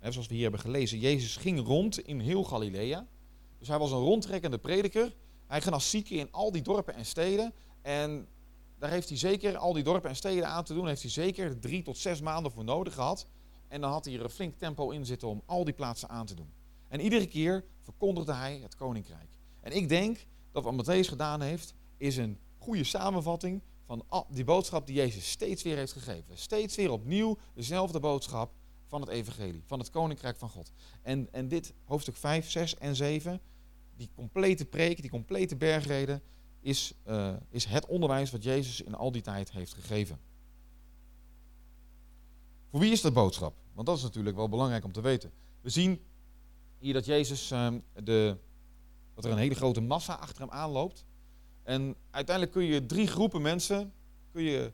zoals 0.00 0.26
we 0.26 0.34
hier 0.34 0.42
hebben 0.42 0.60
gelezen, 0.60 0.98
Jezus 0.98 1.36
ging 1.36 1.66
rond 1.66 1.98
in 2.00 2.20
heel 2.20 2.44
Galilea. 2.44 3.06
Dus 3.58 3.68
hij 3.68 3.78
was 3.78 3.90
een 3.90 3.98
rondtrekkende 3.98 4.58
prediker. 4.58 5.14
Hij 5.46 5.60
ging 5.60 5.74
als 5.74 5.90
zieke 5.90 6.14
in 6.14 6.32
al 6.32 6.52
die 6.52 6.62
dorpen 6.62 6.94
en 6.94 7.06
steden. 7.06 7.54
En 7.82 8.28
daar 8.78 8.90
heeft 8.90 9.08
hij 9.08 9.18
zeker, 9.18 9.56
al 9.56 9.72
die 9.72 9.84
dorpen 9.84 10.10
en 10.10 10.16
steden 10.16 10.48
aan 10.48 10.64
te 10.64 10.74
doen, 10.74 10.86
heeft 10.86 11.02
hij 11.02 11.10
zeker 11.10 11.58
drie 11.58 11.82
tot 11.82 11.98
zes 11.98 12.20
maanden 12.20 12.52
voor 12.52 12.64
nodig 12.64 12.94
gehad. 12.94 13.26
En 13.68 13.80
dan 13.80 13.90
had 13.90 14.04
hij 14.04 14.14
er 14.14 14.24
een 14.24 14.30
flink 14.30 14.58
tempo 14.58 14.90
in 14.90 15.06
zitten 15.06 15.28
om 15.28 15.42
al 15.46 15.64
die 15.64 15.74
plaatsen 15.74 16.08
aan 16.08 16.26
te 16.26 16.34
doen. 16.34 16.52
En 16.88 17.00
iedere 17.00 17.26
keer 17.26 17.64
verkondigde 17.80 18.32
hij 18.32 18.58
het 18.58 18.74
koninkrijk. 18.74 19.30
En 19.62 19.72
ik 19.72 19.88
denk 19.88 20.26
dat 20.52 20.64
wat 20.64 20.74
Matthäus 20.74 21.08
gedaan 21.08 21.40
heeft, 21.40 21.74
is 21.96 22.16
een 22.16 22.38
goede 22.58 22.84
samenvatting 22.84 23.62
van 23.86 24.04
die 24.30 24.44
boodschap 24.44 24.86
die 24.86 24.96
Jezus 24.96 25.30
steeds 25.30 25.62
weer 25.62 25.76
heeft 25.76 25.92
gegeven. 25.92 26.38
Steeds 26.38 26.76
weer 26.76 26.90
opnieuw 26.90 27.38
dezelfde 27.54 28.00
boodschap 28.00 28.52
van 28.86 29.00
het 29.00 29.10
evangelie, 29.10 29.62
van 29.66 29.78
het 29.78 29.90
koninkrijk 29.90 30.36
van 30.36 30.48
God. 30.48 30.72
En, 31.02 31.28
en 31.32 31.48
dit 31.48 31.74
hoofdstuk 31.84 32.16
5, 32.16 32.50
6 32.50 32.74
en 32.74 32.96
7, 32.96 33.40
die 33.96 34.10
complete 34.14 34.64
preek, 34.64 35.00
die 35.00 35.10
complete 35.10 35.56
bergreden, 35.56 36.22
is, 36.60 36.94
uh, 37.08 37.32
is 37.48 37.64
het 37.64 37.86
onderwijs 37.86 38.30
wat 38.30 38.42
Jezus 38.42 38.80
in 38.80 38.94
al 38.94 39.12
die 39.12 39.22
tijd 39.22 39.52
heeft 39.52 39.74
gegeven. 39.74 40.18
Voor 42.70 42.80
wie 42.80 42.92
is 42.92 43.00
dat 43.00 43.12
boodschap? 43.12 43.54
Want 43.72 43.86
dat 43.86 43.96
is 43.96 44.02
natuurlijk 44.02 44.36
wel 44.36 44.48
belangrijk 44.48 44.84
om 44.84 44.92
te 44.92 45.00
weten. 45.00 45.32
We 45.60 45.70
zien 45.70 46.00
hier 46.78 46.92
dat 46.92 47.04
Jezus 47.04 47.52
uh, 47.52 47.74
de, 47.94 48.36
dat 49.14 49.24
er 49.24 49.30
een 49.30 49.38
hele 49.38 49.54
grote 49.54 49.80
massa 49.80 50.14
achter 50.14 50.40
hem 50.40 50.50
aanloopt. 50.50 51.04
En 51.62 51.96
uiteindelijk 52.10 52.56
kun 52.56 52.64
je 52.64 52.86
drie 52.86 53.06
groepen 53.06 53.42
mensen 53.42 53.92
kun 54.32 54.42
je 54.42 54.72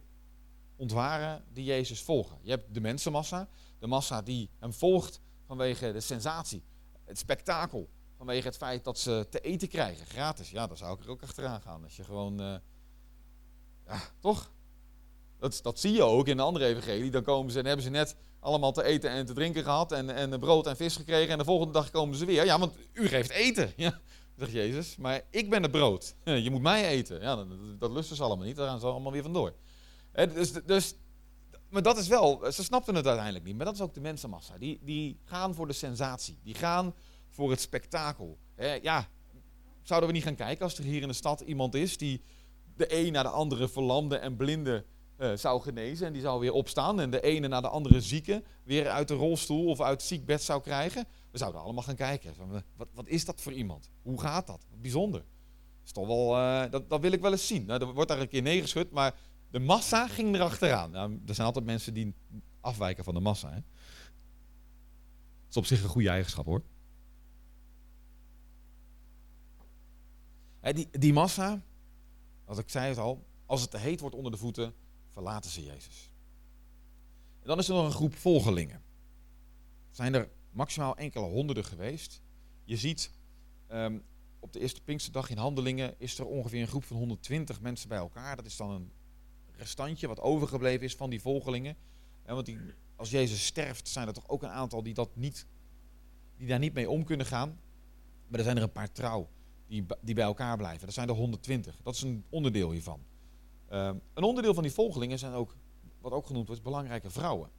ontwaren 0.76 1.44
die 1.52 1.64
Jezus 1.64 2.02
volgen. 2.02 2.38
Je 2.42 2.50
hebt 2.50 2.74
de 2.74 2.80
mensenmassa, 2.80 3.48
de 3.78 3.86
massa 3.86 4.22
die 4.22 4.50
hem 4.58 4.72
volgt 4.72 5.20
vanwege 5.46 5.92
de 5.92 6.00
sensatie, 6.00 6.62
het 7.04 7.18
spektakel, 7.18 7.88
vanwege 8.16 8.46
het 8.46 8.56
feit 8.56 8.84
dat 8.84 8.98
ze 8.98 9.26
te 9.30 9.40
eten 9.40 9.68
krijgen, 9.68 10.06
gratis. 10.06 10.50
Ja, 10.50 10.66
daar 10.66 10.76
zou 10.76 10.98
ik 10.98 11.04
er 11.04 11.10
ook 11.10 11.22
achteraan 11.22 11.60
gaan. 11.60 11.84
Als 11.84 11.96
je 11.96 12.04
gewoon, 12.04 12.40
uh, 12.40 12.54
ja, 13.86 14.00
toch? 14.20 14.50
Dat, 15.38 15.58
dat 15.62 15.80
zie 15.80 15.92
je 15.92 16.02
ook 16.02 16.26
in 16.26 16.36
de 16.36 16.42
andere 16.42 16.66
evangelie. 16.66 17.10
Dan 17.10 17.22
komen 17.22 17.52
ze 17.52 17.58
en 17.58 17.66
hebben 17.66 17.84
ze 17.84 17.90
net 17.90 18.16
allemaal 18.40 18.72
te 18.72 18.82
eten 18.82 19.10
en 19.10 19.26
te 19.26 19.32
drinken 19.32 19.62
gehad 19.62 19.92
en, 19.92 20.10
en 20.10 20.40
brood 20.40 20.66
en 20.66 20.76
vis 20.76 20.96
gekregen. 20.96 21.32
En 21.32 21.38
de 21.38 21.44
volgende 21.44 21.72
dag 21.72 21.90
komen 21.90 22.16
ze 22.16 22.24
weer. 22.24 22.44
Ja, 22.44 22.58
want 22.58 22.74
u 22.92 23.08
geeft 23.08 23.30
eten. 23.30 23.72
Ja, 23.76 24.00
zegt 24.38 24.52
Jezus. 24.52 24.96
Maar 24.96 25.22
ik 25.30 25.50
ben 25.50 25.62
het 25.62 25.70
brood. 25.70 26.14
Je 26.24 26.50
moet 26.50 26.62
mij 26.62 26.88
eten. 26.88 27.20
Ja, 27.20 27.36
dat, 27.36 27.46
dat 27.78 27.90
lusten 27.90 28.16
ze 28.16 28.22
allemaal 28.22 28.46
niet. 28.46 28.56
Daar 28.56 28.68
gaan 28.68 28.80
ze 28.80 28.86
allemaal 28.86 29.12
weer 29.12 29.22
vandoor. 29.22 29.54
Dus, 30.12 30.52
dus, 30.52 30.94
maar 31.70 31.82
dat 31.82 31.98
is 31.98 32.08
wel, 32.08 32.52
ze 32.52 32.64
snapten 32.64 32.94
het 32.94 33.06
uiteindelijk 33.06 33.44
niet. 33.44 33.56
Maar 33.56 33.64
dat 33.64 33.74
is 33.74 33.80
ook 33.80 33.94
de 33.94 34.00
mensenmassa. 34.00 34.58
Die, 34.58 34.78
die 34.82 35.20
gaan 35.24 35.54
voor 35.54 35.66
de 35.66 35.72
sensatie. 35.72 36.38
Die 36.42 36.54
gaan 36.54 36.94
voor 37.28 37.50
het 37.50 37.60
spektakel. 37.60 38.38
Ja, 38.82 39.08
zouden 39.82 40.08
we 40.08 40.14
niet 40.14 40.24
gaan 40.24 40.34
kijken 40.34 40.64
als 40.64 40.78
er 40.78 40.84
hier 40.84 41.02
in 41.02 41.08
de 41.08 41.14
stad 41.14 41.40
iemand 41.40 41.74
is 41.74 41.96
die 41.96 42.22
de 42.76 42.98
een 42.98 43.12
naar 43.12 43.22
de 43.22 43.28
andere 43.28 43.68
verlamde 43.68 44.16
en 44.16 44.36
blinde 44.36 44.84
uh, 45.18 45.32
zou 45.34 45.60
genezen. 45.60 46.06
En 46.06 46.12
die 46.12 46.22
zou 46.22 46.40
weer 46.40 46.52
opstaan 46.52 47.00
en 47.00 47.10
de 47.10 47.20
ene 47.20 47.48
naar 47.48 47.62
de 47.62 47.68
andere 47.68 48.00
zieke 48.00 48.42
weer 48.64 48.88
uit 48.88 49.08
de 49.08 49.14
rolstoel 49.14 49.66
of 49.66 49.80
uit 49.80 50.00
het 50.00 50.08
ziekbed 50.08 50.42
zou 50.42 50.62
krijgen. 50.62 51.06
We 51.30 51.38
zouden 51.38 51.60
allemaal 51.60 51.82
gaan 51.82 51.94
kijken. 51.94 52.34
Wat, 52.76 52.88
wat 52.94 53.08
is 53.08 53.24
dat 53.24 53.40
voor 53.40 53.52
iemand? 53.52 53.90
Hoe 54.02 54.20
gaat 54.20 54.46
dat? 54.46 54.66
Bijzonder. 54.80 55.24
Is 55.84 55.92
toch 55.92 56.06
wel, 56.06 56.36
uh, 56.36 56.70
dat, 56.70 56.90
dat 56.90 57.00
wil 57.00 57.12
ik 57.12 57.20
wel 57.20 57.32
eens 57.32 57.46
zien. 57.46 57.64
Nou, 57.64 57.80
er 57.80 57.92
wordt 57.92 58.08
daar 58.08 58.20
een 58.20 58.28
keer 58.28 58.42
neergeschud, 58.42 58.90
maar 58.90 59.14
de 59.50 59.58
massa 59.58 60.08
ging 60.08 60.34
erachteraan. 60.34 60.90
Nou, 60.90 61.20
er 61.26 61.34
zijn 61.34 61.46
altijd 61.46 61.64
mensen 61.64 61.94
die 61.94 62.14
afwijken 62.60 63.04
van 63.04 63.14
de 63.14 63.20
massa. 63.20 63.48
Hè? 63.48 63.54
Dat 63.54 65.50
is 65.50 65.56
op 65.56 65.66
zich 65.66 65.82
een 65.82 65.88
goede 65.88 66.08
eigenschap 66.08 66.44
hoor. 66.44 66.62
die, 70.60 70.88
die 70.90 71.12
massa, 71.12 71.62
als 72.44 72.58
ik 72.58 72.68
zei 72.68 72.88
het 72.88 72.98
al, 72.98 73.26
als 73.46 73.60
het 73.60 73.70
te 73.70 73.78
heet 73.78 74.00
wordt 74.00 74.16
onder 74.16 74.32
de 74.32 74.38
voeten, 74.38 74.74
verlaten 75.08 75.50
ze 75.50 75.64
Jezus. 75.64 76.10
En 77.40 77.46
dan 77.46 77.58
is 77.58 77.68
er 77.68 77.74
nog 77.74 77.84
een 77.84 77.92
groep 77.92 78.14
volgelingen. 78.14 78.82
Zijn 79.90 80.14
er 80.14 80.28
maximaal 80.50 80.96
enkele 80.96 81.24
honderden 81.24 81.64
geweest. 81.64 82.22
Je 82.64 82.76
ziet 82.76 83.12
um, 83.68 84.04
op 84.40 84.52
de 84.52 84.60
eerste 84.60 84.82
Pinksterdag 84.82 85.30
in 85.30 85.36
Handelingen 85.36 85.94
is 85.98 86.18
er 86.18 86.26
ongeveer 86.26 86.60
een 86.60 86.68
groep 86.68 86.84
van 86.84 86.96
120 86.96 87.60
mensen 87.60 87.88
bij 87.88 87.98
elkaar. 87.98 88.36
Dat 88.36 88.46
is 88.46 88.56
dan 88.56 88.70
een 88.70 88.92
restantje 89.56 90.08
wat 90.08 90.20
overgebleven 90.20 90.84
is 90.84 90.94
van 90.94 91.10
die 91.10 91.20
volgelingen. 91.20 91.76
En 92.22 92.34
want 92.34 92.46
die, 92.46 92.58
als 92.96 93.10
Jezus 93.10 93.46
sterft, 93.46 93.88
zijn 93.88 94.06
er 94.06 94.14
toch 94.14 94.28
ook 94.28 94.42
een 94.42 94.48
aantal 94.48 94.82
die, 94.82 94.94
dat 94.94 95.16
niet, 95.16 95.46
die 96.36 96.46
daar 96.48 96.58
niet 96.58 96.74
mee 96.74 96.90
om 96.90 97.04
kunnen 97.04 97.26
gaan. 97.26 97.60
Maar 98.28 98.38
er 98.38 98.44
zijn 98.44 98.56
er 98.56 98.62
een 98.62 98.72
paar 98.72 98.92
trouw 98.92 99.28
die, 99.66 99.86
die 100.00 100.14
bij 100.14 100.24
elkaar 100.24 100.56
blijven. 100.56 100.84
Dat 100.84 100.94
zijn 100.94 101.08
er 101.08 101.14
120. 101.14 101.80
Dat 101.82 101.94
is 101.94 102.02
een 102.02 102.24
onderdeel 102.28 102.70
hiervan. 102.70 103.00
Uh, 103.72 103.90
een 104.14 104.22
onderdeel 104.22 104.54
van 104.54 104.62
die 104.62 104.72
volgelingen 104.72 105.18
zijn 105.18 105.32
ook, 105.32 105.56
wat 106.00 106.12
ook 106.12 106.26
genoemd 106.26 106.46
wordt, 106.46 106.62
belangrijke 106.62 107.10
vrouwen. 107.10 107.50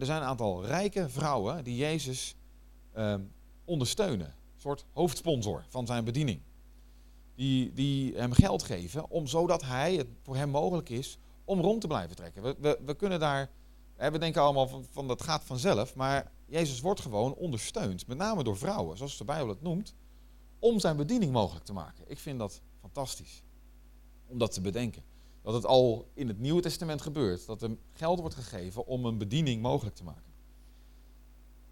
Er 0.00 0.06
zijn 0.06 0.22
een 0.22 0.28
aantal 0.28 0.64
rijke 0.64 1.08
vrouwen 1.08 1.64
die 1.64 1.76
Jezus 1.76 2.36
uh, 2.96 3.14
ondersteunen. 3.64 4.26
Een 4.26 4.60
soort 4.60 4.84
hoofdsponsor 4.92 5.64
van 5.68 5.86
zijn 5.86 6.04
bediening. 6.04 6.40
Die, 7.34 7.72
die 7.72 8.16
hem 8.16 8.32
geld 8.32 8.62
geven, 8.62 9.10
om, 9.10 9.26
zodat 9.26 9.62
hij, 9.62 9.94
het 9.94 10.06
voor 10.22 10.36
hem 10.36 10.48
mogelijk 10.48 10.88
is 10.88 11.18
om 11.44 11.60
rond 11.60 11.80
te 11.80 11.86
blijven 11.86 12.16
trekken. 12.16 12.42
We, 12.42 12.56
we, 12.58 12.78
we 12.84 12.94
kunnen 12.94 13.20
daar, 13.20 13.50
we 13.96 14.18
denken 14.18 14.42
allemaal 14.42 14.68
van, 14.68 14.84
van 14.90 15.08
dat 15.08 15.22
gaat 15.22 15.44
vanzelf, 15.44 15.94
maar 15.94 16.32
Jezus 16.46 16.80
wordt 16.80 17.00
gewoon 17.00 17.34
ondersteund. 17.34 18.06
Met 18.06 18.18
name 18.18 18.44
door 18.44 18.56
vrouwen, 18.56 18.96
zoals 18.96 19.18
de 19.18 19.24
Bijbel 19.24 19.48
het 19.48 19.62
noemt 19.62 19.94
om 20.58 20.80
zijn 20.80 20.96
bediening 20.96 21.32
mogelijk 21.32 21.64
te 21.64 21.72
maken. 21.72 22.04
Ik 22.06 22.18
vind 22.18 22.38
dat 22.38 22.60
fantastisch 22.80 23.42
om 24.26 24.38
dat 24.38 24.52
te 24.52 24.60
bedenken. 24.60 25.02
Dat 25.44 25.54
het 25.54 25.66
al 25.66 26.10
in 26.14 26.28
het 26.28 26.38
Nieuwe 26.38 26.62
Testament 26.62 27.02
gebeurt. 27.02 27.46
Dat 27.46 27.62
er 27.62 27.76
geld 27.92 28.20
wordt 28.20 28.34
gegeven 28.34 28.86
om 28.86 29.04
een 29.04 29.18
bediening 29.18 29.62
mogelijk 29.62 29.96
te 29.96 30.04
maken. 30.04 30.32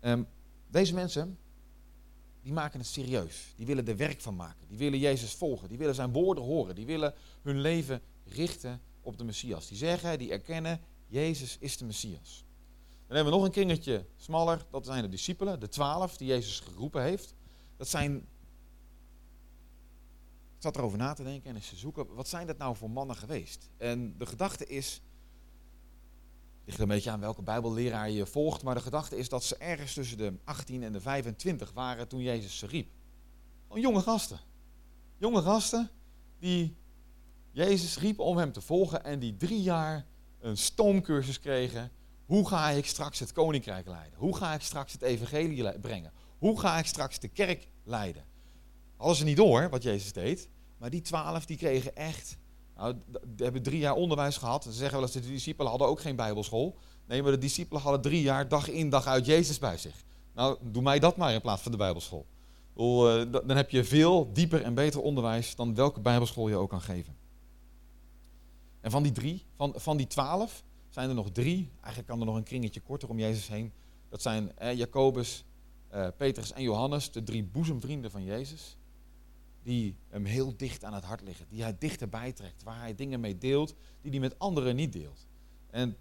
Um, 0.01 0.27
deze 0.67 0.95
mensen, 0.95 1.39
die 2.43 2.53
maken 2.53 2.79
het 2.79 2.89
serieus. 2.89 3.53
Die 3.57 3.67
willen 3.67 3.89
er 3.89 3.97
werk 3.97 4.21
van 4.21 4.37
maken. 4.37 4.69
Die 4.69 4.79
willen 4.79 4.99
Jezus 4.99 5.33
volgen. 5.33 5.69
Die 5.69 5.79
willen 5.79 5.95
zijn 5.95 6.13
woorden 6.13 6.45
horen. 6.45 6.75
Die 6.75 6.87
willen 6.87 7.15
hun 7.43 7.61
leven 7.61 8.01
richten 8.25 8.81
op 9.01 9.19
de 9.19 9.25
Messias. 9.25 9.69
Die 9.69 9.77
zeggen, 9.77 10.19
die 10.19 10.31
erkennen, 10.31 10.81
Jezus 11.07 11.57
is 11.61 11.77
de 11.77 11.85
Messias. 11.85 12.45
Dan 13.07 13.17
hebben 13.17 13.33
we 13.33 13.39
nog 13.39 13.47
een 13.47 13.55
kringetje 13.55 14.05
smaller. 14.17 14.67
Dat 14.71 14.87
zijn 14.87 15.03
de 15.03 15.09
discipelen, 15.09 15.61
de 15.61 15.69
twaalf 15.69 16.17
die 16.17 16.29
Jezus 16.29 16.61
geroepen 16.61 17.03
heeft. 17.03 17.35
Dat 17.77 17.89
zijn 17.89 18.27
zat 20.63 20.77
erover 20.77 20.99
na 20.99 21.13
te 21.13 21.23
denken 21.23 21.51
en 21.51 21.57
eens 21.57 21.69
te 21.69 21.77
zoeken, 21.77 22.15
wat 22.15 22.29
zijn 22.29 22.47
dat 22.47 22.59
nou 22.59 22.77
voor 22.77 22.91
mannen 22.91 23.17
geweest? 23.17 23.71
En 23.77 24.19
de 24.19 24.27
gedachte 24.27 24.67
is, 24.67 25.03
ligt 26.65 26.79
een 26.79 26.89
beetje 26.89 27.11
aan 27.11 27.21
welke 27.21 27.43
bijbelleraar 27.43 28.11
je 28.11 28.27
volgt, 28.27 28.63
maar 28.63 28.75
de 28.75 28.81
gedachte 28.81 29.17
is 29.17 29.29
dat 29.29 29.45
ze 29.45 29.57
ergens 29.57 29.95
tussen 29.95 30.19
de 30.19 30.35
18 30.45 30.83
en 30.83 30.93
de 30.93 31.01
25 31.01 31.73
waren 31.73 32.09
toen 32.09 32.23
Jezus 32.23 32.59
ze 32.59 32.67
riep. 32.67 32.91
Jonge 33.75 34.01
gasten. 34.01 34.39
Jonge 35.19 35.43
gasten 35.43 35.91
die 36.39 36.77
Jezus 37.51 37.99
riep 37.99 38.19
om 38.19 38.37
hem 38.37 38.53
te 38.53 38.61
volgen 38.61 39.05
en 39.05 39.19
die 39.19 39.37
drie 39.37 39.63
jaar 39.63 40.07
een 40.41 40.57
stoomcursus 40.57 41.41
kregen. 41.41 41.91
Hoe 42.27 42.49
ga 42.49 42.69
ik 42.69 42.87
straks 42.87 43.19
het 43.19 43.33
koninkrijk 43.33 43.87
leiden? 43.87 44.19
Hoe 44.19 44.37
ga 44.37 44.55
ik 44.55 44.61
straks 44.61 44.93
het 44.93 45.03
evangelie 45.03 45.79
brengen? 45.79 46.13
Hoe 46.39 46.61
ga 46.61 46.79
ik 46.79 46.87
straks 46.87 47.19
de 47.19 47.29
kerk 47.29 47.69
leiden? 47.85 48.25
Hadden 49.03 49.21
ze 49.21 49.25
niet 49.25 49.37
door 49.37 49.69
wat 49.69 49.83
Jezus 49.83 50.13
deed. 50.13 50.49
Maar 50.79 50.91
die 50.91 51.01
twaalf 51.01 51.47
die 51.47 51.57
kregen 51.57 51.97
echt. 51.97 52.39
Nou, 52.77 52.97
hebben 53.37 53.63
drie 53.63 53.79
jaar 53.79 53.95
onderwijs 53.95 54.37
gehad. 54.37 54.65
Ze 54.65 54.73
zeggen 54.73 54.93
wel 54.93 55.03
eens, 55.03 55.13
de 55.13 55.21
discipelen 55.21 55.71
hadden 55.71 55.89
ook 55.89 56.01
geen 56.01 56.17
bijbelschool. 56.17 56.77
Nee, 57.07 57.23
maar 57.23 57.31
de 57.31 57.39
discipelen 57.39 57.83
hadden 57.83 58.01
drie 58.01 58.23
jaar 58.23 58.49
dag 58.49 58.69
in 58.69 58.91
dag 58.91 59.07
uit 59.07 59.27
Jezus 59.27 59.59
bij 59.59 59.77
zich. 59.77 60.05
Nou, 60.35 60.59
doe 60.63 60.83
mij 60.83 60.99
dat 60.99 61.17
maar 61.17 61.33
in 61.33 61.41
plaats 61.41 61.63
van 61.63 61.73
de 61.73 61.79
bijbelschool. 61.79 62.27
Eh, 62.77 63.23
dan 63.31 63.57
heb 63.57 63.71
je 63.71 63.85
veel 63.85 64.33
dieper 64.33 64.63
en 64.63 64.75
beter 64.75 65.01
onderwijs 65.01 65.57
dan 65.57 65.75
welke 65.75 66.01
bijbelschool 66.01 66.49
je 66.49 66.57
ook 66.57 66.71
kan 66.71 66.81
geven. 66.81 67.17
En 68.81 68.91
van 68.91 69.03
die 69.03 69.13
drie, 69.13 69.45
van, 69.57 69.73
van 69.77 69.97
die 69.97 70.07
twaalf, 70.07 70.65
zijn 70.89 71.09
er 71.09 71.15
nog 71.15 71.31
drie. 71.31 71.71
Eigenlijk 71.77 72.09
kan 72.09 72.21
er 72.21 72.27
nog 72.27 72.37
een 72.37 72.43
kringetje 72.43 72.81
korter 72.81 73.09
om 73.09 73.19
Jezus 73.19 73.49
heen. 73.49 73.73
Dat 74.09 74.23
zijn 74.23 74.59
eh, 74.59 74.77
Jacobus, 74.77 75.45
eh, 75.89 76.07
Petrus 76.17 76.53
en 76.53 76.63
Johannes, 76.63 77.11
de 77.11 77.23
drie 77.23 77.45
boezemvrienden 77.45 78.11
van 78.11 78.25
Jezus 78.25 78.77
die 79.63 79.97
hem 80.09 80.25
heel 80.25 80.57
dicht 80.57 80.85
aan 80.85 80.95
het 80.95 81.05
hart 81.05 81.23
liggen, 81.23 81.47
die 81.49 81.63
hij 81.63 81.79
dichterbij 81.79 82.33
trekt, 82.33 82.63
waar 82.63 82.79
hij 82.79 82.95
dingen 82.95 83.21
mee 83.21 83.39
deelt 83.39 83.75
die 84.01 84.11
hij 84.11 84.21
met 84.21 84.39
anderen 84.39 84.77
niet 84.77 84.93
deelt. 84.93 85.27
En 85.71 85.97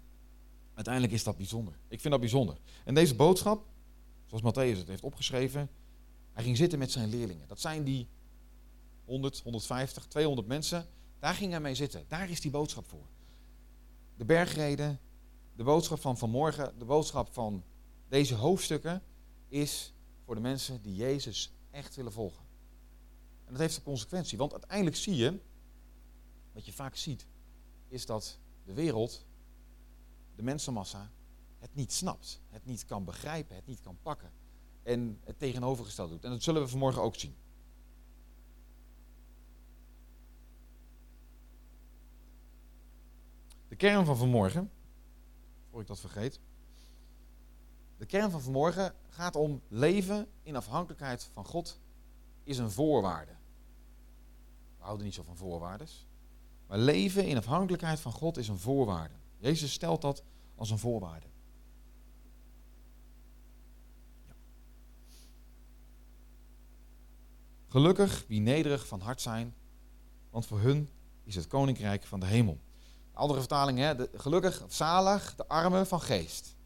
uiteindelijk 0.74 1.14
is 1.14 1.24
dat 1.24 1.36
bijzonder. 1.36 1.78
Ik 1.88 2.00
vind 2.00 2.12
dat 2.12 2.20
bijzonder. 2.20 2.56
En 2.84 2.94
deze 2.94 3.14
boodschap, 3.14 3.66
zoals 4.26 4.42
Matthäus 4.42 4.78
het 4.78 4.88
heeft 4.88 5.02
opgeschreven, 5.02 5.70
hij 6.32 6.44
ging 6.44 6.56
zitten 6.56 6.78
met 6.78 6.90
zijn 6.90 7.08
leerlingen. 7.08 7.48
Dat 7.48 7.60
zijn 7.60 7.84
die 7.84 8.08
100, 9.04 9.40
150, 9.40 10.06
200 10.06 10.48
mensen 10.48 10.86
Daar 11.18 11.34
ging 11.34 11.50
hij 11.50 11.60
mee 11.60 11.74
zitten. 11.74 12.04
Daar 12.08 12.30
is 12.30 12.40
die 12.40 12.50
boodschap 12.50 12.88
voor. 12.88 13.06
De 14.16 14.24
bergreden, 14.24 15.00
de 15.56 15.62
boodschap 15.62 16.00
van 16.00 16.18
vanmorgen, 16.18 16.78
de 16.78 16.84
boodschap 16.84 17.32
van 17.32 17.64
deze 18.08 18.34
hoofdstukken 18.34 19.02
is 19.48 19.94
voor 20.24 20.34
de 20.34 20.40
mensen 20.40 20.82
die 20.82 20.94
Jezus 20.94 21.52
echt 21.70 21.94
willen 21.94 22.12
volgen. 22.12 22.41
En 23.52 23.58
dat 23.58 23.66
heeft 23.66 23.76
een 23.76 23.92
consequentie, 23.92 24.38
want 24.38 24.52
uiteindelijk 24.52 24.96
zie 24.96 25.16
je, 25.16 25.40
wat 26.52 26.66
je 26.66 26.72
vaak 26.72 26.96
ziet, 26.96 27.26
is 27.88 28.06
dat 28.06 28.38
de 28.64 28.72
wereld, 28.72 29.26
de 30.34 30.42
mensenmassa, 30.42 31.10
het 31.58 31.74
niet 31.74 31.92
snapt, 31.92 32.40
het 32.48 32.64
niet 32.64 32.84
kan 32.84 33.04
begrijpen, 33.04 33.56
het 33.56 33.66
niet 33.66 33.80
kan 33.80 33.98
pakken 34.02 34.32
en 34.82 35.20
het 35.24 35.38
tegenovergestelde 35.38 36.12
doet. 36.12 36.24
En 36.24 36.30
dat 36.30 36.42
zullen 36.42 36.62
we 36.62 36.68
vanmorgen 36.68 37.02
ook 37.02 37.14
zien. 37.14 37.34
De 43.68 43.76
kern 43.76 44.04
van 44.04 44.16
vanmorgen, 44.16 44.70
voor 45.70 45.80
ik 45.80 45.86
dat 45.86 46.00
vergeet. 46.00 46.40
De 47.96 48.06
kern 48.06 48.30
van 48.30 48.42
vanmorgen 48.42 48.94
gaat 49.08 49.36
om 49.36 49.62
leven 49.68 50.28
in 50.42 50.56
afhankelijkheid 50.56 51.30
van 51.32 51.44
God 51.44 51.80
is 52.42 52.58
een 52.58 52.70
voorwaarde. 52.70 53.40
We 54.82 54.88
houden 54.88 55.06
niet 55.06 55.16
zo 55.16 55.22
van 55.22 55.36
voorwaardes. 55.36 56.06
Maar 56.66 56.78
leven 56.78 57.26
in 57.26 57.36
afhankelijkheid 57.36 58.00
van 58.00 58.12
God 58.12 58.36
is 58.36 58.48
een 58.48 58.58
voorwaarde. 58.58 59.14
Jezus 59.38 59.72
stelt 59.72 60.02
dat 60.02 60.22
als 60.54 60.70
een 60.70 60.78
voorwaarde. 60.78 61.26
Gelukkig 67.68 68.24
wie 68.28 68.40
nederig 68.40 68.86
van 68.86 69.00
hart 69.00 69.20
zijn, 69.20 69.54
want 70.30 70.46
voor 70.46 70.60
hun 70.60 70.88
is 71.24 71.34
het 71.34 71.46
koninkrijk 71.46 72.04
van 72.04 72.20
de 72.20 72.26
hemel. 72.26 72.60
Andere 73.12 73.38
vertaling, 73.38 73.78
hè? 73.78 73.94
De, 73.94 74.10
gelukkig 74.14 74.64
zalig 74.68 75.34
de 75.34 75.48
armen 75.48 75.86
van 75.86 76.00
geest. 76.00 76.56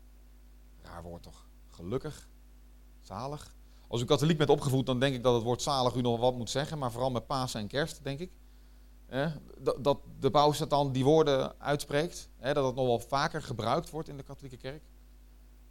Raar 0.83 1.03
woord 1.03 1.23
toch? 1.23 1.47
Gelukkig, 1.69 2.29
zalig. 3.01 3.56
Als 3.89 4.01
u 4.01 4.05
katholiek 4.05 4.39
bent 4.39 4.51
opgevoed, 4.51 4.87
dan 4.87 5.01
denk 5.01 5.15
ik 5.15 5.23
dat 5.23 5.35
het 5.35 5.43
woord 5.43 5.63
zalig 5.63 5.95
u 5.95 6.01
nog 6.01 6.21
wat 6.21 6.37
moet 6.37 6.51
zeggen, 6.51 6.79
maar 6.79 6.93
vooral 6.93 7.11
met 7.11 7.27
Pasen 7.27 7.61
en 7.61 7.67
Kerst, 7.67 8.05
denk 8.05 8.19
ik. 8.19 8.31
dat, 9.59 9.85
dat 9.85 9.99
de 10.21 10.31
paus 10.31 10.59
dan 10.59 10.93
die 10.93 11.05
woorden 11.05 11.61
uitspreekt, 11.61 12.29
dat 12.41 12.65
het 12.67 12.75
nog 12.75 12.87
wel 12.87 12.99
vaker 12.99 13.43
gebruikt 13.43 13.91
wordt 13.91 14.09
in 14.09 14.17
de 14.17 14.23
katholieke 14.23 14.57
kerk. 14.57 14.83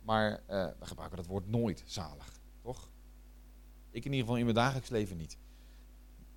Maar 0.02 0.32
uh, 0.32 0.66
we 0.80 0.86
gebruiken 0.86 1.18
dat 1.18 1.28
woord 1.28 1.48
nooit 1.48 1.84
zalig, 1.86 2.40
toch? 2.62 2.90
Ik 3.90 4.06
in 4.06 4.12
ieder 4.12 4.20
geval 4.20 4.36
in 4.36 4.44
mijn 4.44 4.56
dagelijks 4.56 4.90
leven 4.90 5.18
niet. 5.18 5.38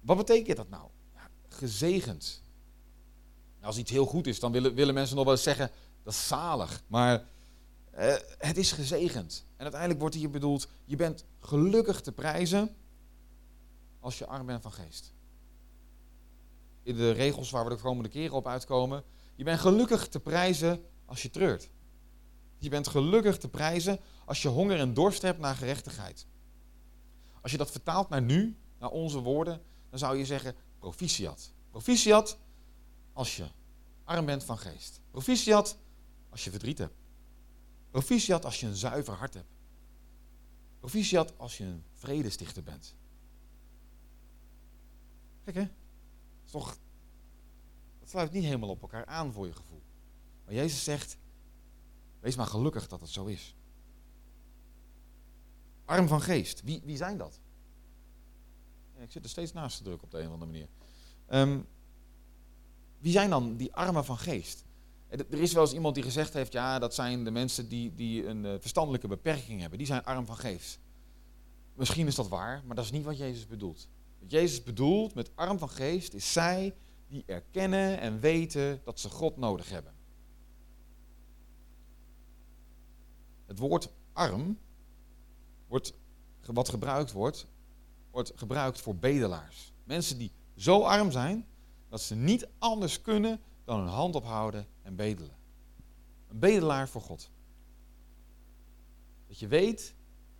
Wat 0.00 0.16
betekent 0.16 0.56
dat 0.56 0.68
nou? 0.68 0.88
Ja, 1.14 1.28
gezegend. 1.48 2.42
Nou, 3.54 3.66
als 3.66 3.78
iets 3.78 3.90
heel 3.90 4.06
goed 4.06 4.26
is, 4.26 4.40
dan 4.40 4.52
willen, 4.52 4.74
willen 4.74 4.94
mensen 4.94 5.16
nog 5.16 5.24
wel 5.24 5.34
eens 5.34 5.42
zeggen, 5.42 5.70
dat 6.02 6.12
is 6.12 6.26
zalig. 6.26 6.82
Maar 6.86 7.24
eh, 7.98 8.14
het 8.38 8.56
is 8.56 8.72
gezegend. 8.72 9.44
En 9.56 9.62
uiteindelijk 9.62 10.00
wordt 10.00 10.14
hier 10.14 10.30
bedoeld, 10.30 10.68
je 10.84 10.96
bent 10.96 11.24
gelukkig 11.40 12.00
te 12.00 12.12
prijzen 12.12 12.76
als 14.00 14.18
je 14.18 14.26
arm 14.26 14.46
bent 14.46 14.62
van 14.62 14.72
geest. 14.72 15.12
In 16.82 16.96
de 16.96 17.10
regels 17.10 17.50
waar 17.50 17.64
we 17.64 17.70
de 17.70 17.80
komende 17.80 18.08
keren 18.08 18.36
op 18.36 18.46
uitkomen, 18.46 19.04
je 19.34 19.44
bent 19.44 19.60
gelukkig 19.60 20.08
te 20.08 20.20
prijzen 20.20 20.84
als 21.04 21.22
je 21.22 21.30
treurt. 21.30 21.70
Je 22.58 22.68
bent 22.68 22.88
gelukkig 22.88 23.38
te 23.38 23.48
prijzen 23.48 24.00
als 24.24 24.42
je 24.42 24.48
honger 24.48 24.78
en 24.78 24.94
dorst 24.94 25.22
hebt 25.22 25.38
naar 25.38 25.54
gerechtigheid. 25.54 26.26
Als 27.40 27.52
je 27.52 27.58
dat 27.58 27.70
vertaalt 27.70 28.08
naar 28.08 28.22
nu, 28.22 28.56
naar 28.78 28.90
onze 28.90 29.18
woorden, 29.18 29.62
dan 29.90 29.98
zou 29.98 30.16
je 30.16 30.24
zeggen 30.24 30.54
proficiat. 30.78 31.52
Proficiat 31.70 32.38
als 33.12 33.36
je 33.36 33.46
arm 34.04 34.26
bent 34.26 34.44
van 34.44 34.58
geest. 34.58 35.00
Proficiat 35.10 35.78
als 36.30 36.44
je 36.44 36.50
verdriet 36.50 36.78
hebt. 36.78 36.97
Proficiat 37.98 38.44
als 38.44 38.60
je 38.60 38.66
een 38.66 38.76
zuiver 38.76 39.14
hart 39.14 39.34
hebt. 39.34 39.54
Proficiat 40.78 41.38
als 41.38 41.58
je 41.58 41.64
een 41.64 41.84
vredestichter 41.92 42.62
bent. 42.62 42.94
Kijk 45.44 45.56
hè, 45.56 45.62
dat, 46.42 46.50
toch, 46.52 46.78
dat 47.98 48.08
sluit 48.08 48.32
niet 48.32 48.44
helemaal 48.44 48.68
op 48.68 48.82
elkaar 48.82 49.06
aan 49.06 49.32
voor 49.32 49.46
je 49.46 49.52
gevoel. 49.52 49.82
Maar 50.44 50.54
Jezus 50.54 50.84
zegt, 50.84 51.16
wees 52.20 52.36
maar 52.36 52.46
gelukkig 52.46 52.88
dat 52.88 53.00
het 53.00 53.10
zo 53.10 53.24
is. 53.26 53.54
Arm 55.84 56.08
van 56.08 56.20
geest, 56.20 56.62
wie, 56.62 56.82
wie 56.84 56.96
zijn 56.96 57.18
dat? 57.18 57.40
Ik 58.96 59.10
zit 59.10 59.24
er 59.24 59.30
steeds 59.30 59.52
naast 59.52 59.76
te 59.76 59.82
drukken 59.82 60.04
op 60.04 60.10
de 60.10 60.18
een 60.18 60.26
of 60.26 60.32
andere 60.32 60.50
manier. 60.50 60.68
Um, 61.28 61.66
wie 62.98 63.12
zijn 63.12 63.30
dan 63.30 63.56
die 63.56 63.74
armen 63.74 64.04
van 64.04 64.18
geest? 64.18 64.64
Er 65.08 65.40
is 65.40 65.52
wel 65.52 65.62
eens 65.62 65.72
iemand 65.72 65.94
die 65.94 66.04
gezegd 66.04 66.32
heeft, 66.32 66.52
ja, 66.52 66.78
dat 66.78 66.94
zijn 66.94 67.24
de 67.24 67.30
mensen 67.30 67.68
die, 67.68 67.94
die 67.94 68.26
een 68.26 68.44
eh, 68.44 68.54
verstandelijke 68.60 69.08
beperking 69.08 69.60
hebben. 69.60 69.78
Die 69.78 69.86
zijn 69.86 70.04
arm 70.04 70.26
van 70.26 70.36
geest. 70.36 70.78
Misschien 71.74 72.06
is 72.06 72.14
dat 72.14 72.28
waar, 72.28 72.62
maar 72.66 72.76
dat 72.76 72.84
is 72.84 72.90
niet 72.90 73.04
wat 73.04 73.18
Jezus 73.18 73.46
bedoelt. 73.46 73.88
Wat 74.20 74.30
Jezus 74.30 74.62
bedoelt 74.62 75.14
met 75.14 75.30
arm 75.34 75.58
van 75.58 75.68
geest 75.68 76.14
is 76.14 76.32
zij 76.32 76.74
die 77.08 77.22
erkennen 77.26 78.00
en 78.00 78.20
weten 78.20 78.80
dat 78.84 79.00
ze 79.00 79.08
God 79.08 79.36
nodig 79.36 79.70
hebben. 79.70 79.92
Het 83.46 83.58
woord 83.58 83.90
arm, 84.12 84.58
wordt, 85.66 85.94
wat 86.46 86.68
gebruikt 86.68 87.12
wordt, 87.12 87.46
wordt 88.10 88.32
gebruikt 88.34 88.80
voor 88.80 88.96
bedelaars. 88.96 89.72
Mensen 89.84 90.18
die 90.18 90.32
zo 90.56 90.82
arm 90.82 91.10
zijn 91.10 91.46
dat 91.88 92.00
ze 92.00 92.14
niet 92.14 92.48
anders 92.58 93.00
kunnen 93.00 93.40
dan 93.68 93.80
hun 93.80 93.88
hand 93.88 94.14
ophouden 94.14 94.66
en 94.82 94.96
bedelen. 94.96 95.36
Een 96.28 96.38
bedelaar 96.38 96.88
voor 96.88 97.00
God. 97.00 97.30
Dat 99.26 99.38
je 99.38 99.46
weet, 99.46 99.94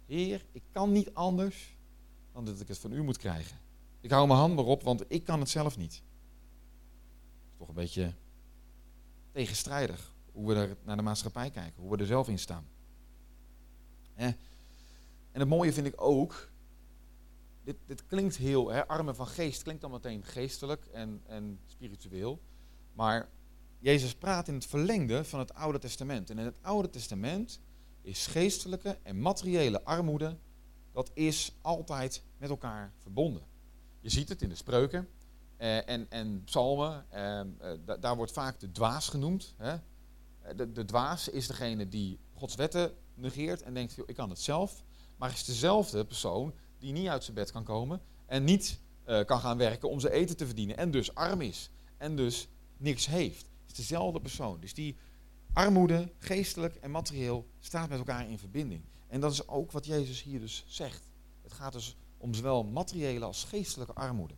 Heer, 0.06 0.44
ik 0.52 0.62
kan 0.70 0.92
niet 0.92 1.14
anders 1.14 1.76
dan 2.32 2.44
dat 2.44 2.60
ik 2.60 2.68
het 2.68 2.78
van 2.78 2.92
u 2.92 3.02
moet 3.02 3.16
krijgen. 3.16 3.58
Ik 4.00 4.10
hou 4.10 4.26
mijn 4.26 4.38
hand 4.38 4.54
maar 4.54 4.64
op, 4.64 4.82
want 4.82 5.04
ik 5.08 5.24
kan 5.24 5.40
het 5.40 5.48
zelf 5.48 5.76
niet. 5.76 5.92
Dat 5.92 7.50
is 7.52 7.58
toch 7.58 7.68
een 7.68 7.74
beetje 7.74 8.12
tegenstrijdig 9.32 10.14
hoe 10.32 10.46
we 10.46 10.54
er 10.54 10.76
naar 10.82 10.96
de 10.96 11.02
maatschappij 11.02 11.50
kijken, 11.50 11.82
hoe 11.82 11.90
we 11.90 11.96
er 11.96 12.06
zelf 12.06 12.28
in 12.28 12.38
staan. 12.38 12.66
En 14.14 14.36
het 15.32 15.48
mooie 15.48 15.72
vind 15.72 15.86
ik 15.86 16.00
ook 16.00 16.50
dit, 17.64 17.76
dit 17.86 18.06
klinkt 18.06 18.36
heel, 18.36 18.68
hè, 18.68 18.86
armen 18.86 19.16
van 19.16 19.26
geest 19.26 19.62
klinkt 19.62 19.80
dan 19.80 19.90
meteen 19.90 20.24
geestelijk 20.24 20.86
en, 20.86 21.22
en 21.26 21.60
spiritueel. 21.66 22.40
Maar 22.98 23.28
Jezus 23.78 24.14
praat 24.14 24.48
in 24.48 24.54
het 24.54 24.66
verlengde 24.66 25.24
van 25.24 25.38
het 25.38 25.54
Oude 25.54 25.78
Testament. 25.78 26.30
En 26.30 26.38
in 26.38 26.44
het 26.44 26.58
Oude 26.62 26.90
Testament 26.90 27.60
is 28.02 28.26
geestelijke 28.26 28.98
en 29.02 29.20
materiële 29.20 29.84
armoede, 29.84 30.36
dat 30.92 31.10
is 31.14 31.56
altijd 31.60 32.22
met 32.38 32.50
elkaar 32.50 32.92
verbonden. 32.98 33.42
Je 34.00 34.10
ziet 34.10 34.28
het 34.28 34.42
in 34.42 34.48
de 34.48 34.54
spreuken 34.54 35.08
eh, 35.56 35.88
en, 35.88 36.06
en 36.10 36.44
psalmen, 36.44 37.06
eh, 37.10 37.40
eh, 37.40 37.46
daar 38.00 38.16
wordt 38.16 38.32
vaak 38.32 38.60
de 38.60 38.72
dwaas 38.72 39.08
genoemd. 39.08 39.54
Hè. 39.56 39.76
De, 40.56 40.72
de 40.72 40.84
dwaas 40.84 41.28
is 41.28 41.46
degene 41.46 41.88
die 41.88 42.18
Gods 42.34 42.54
wetten 42.54 42.92
negeert 43.14 43.62
en 43.62 43.74
denkt, 43.74 43.98
ik 44.06 44.14
kan 44.14 44.30
het 44.30 44.40
zelf. 44.40 44.84
Maar 45.16 45.30
is 45.30 45.44
dezelfde 45.44 46.04
persoon 46.04 46.54
die 46.78 46.92
niet 46.92 47.08
uit 47.08 47.24
zijn 47.24 47.36
bed 47.36 47.52
kan 47.52 47.64
komen 47.64 48.00
en 48.26 48.44
niet 48.44 48.80
uh, 49.06 49.24
kan 49.24 49.40
gaan 49.40 49.58
werken 49.58 49.90
om 49.90 50.00
zijn 50.00 50.12
eten 50.12 50.36
te 50.36 50.46
verdienen 50.46 50.76
en 50.76 50.90
dus 50.90 51.14
arm 51.14 51.40
is 51.40 51.70
en 51.96 52.16
dus 52.16 52.48
niks 52.78 53.06
heeft. 53.06 53.46
Het 53.60 53.70
is 53.70 53.76
dezelfde 53.76 54.20
persoon. 54.20 54.60
Dus 54.60 54.74
die 54.74 54.96
armoede, 55.52 56.12
geestelijk 56.18 56.74
en 56.74 56.90
materieel, 56.90 57.46
staat 57.60 57.88
met 57.88 57.98
elkaar 57.98 58.30
in 58.30 58.38
verbinding. 58.38 58.84
En 59.06 59.20
dat 59.20 59.32
is 59.32 59.48
ook 59.48 59.72
wat 59.72 59.86
Jezus 59.86 60.22
hier 60.22 60.40
dus 60.40 60.64
zegt. 60.66 61.10
Het 61.42 61.52
gaat 61.52 61.72
dus 61.72 61.96
om 62.16 62.34
zowel 62.34 62.64
materiële 62.64 63.24
als 63.24 63.44
geestelijke 63.44 63.92
armoede. 63.94 64.34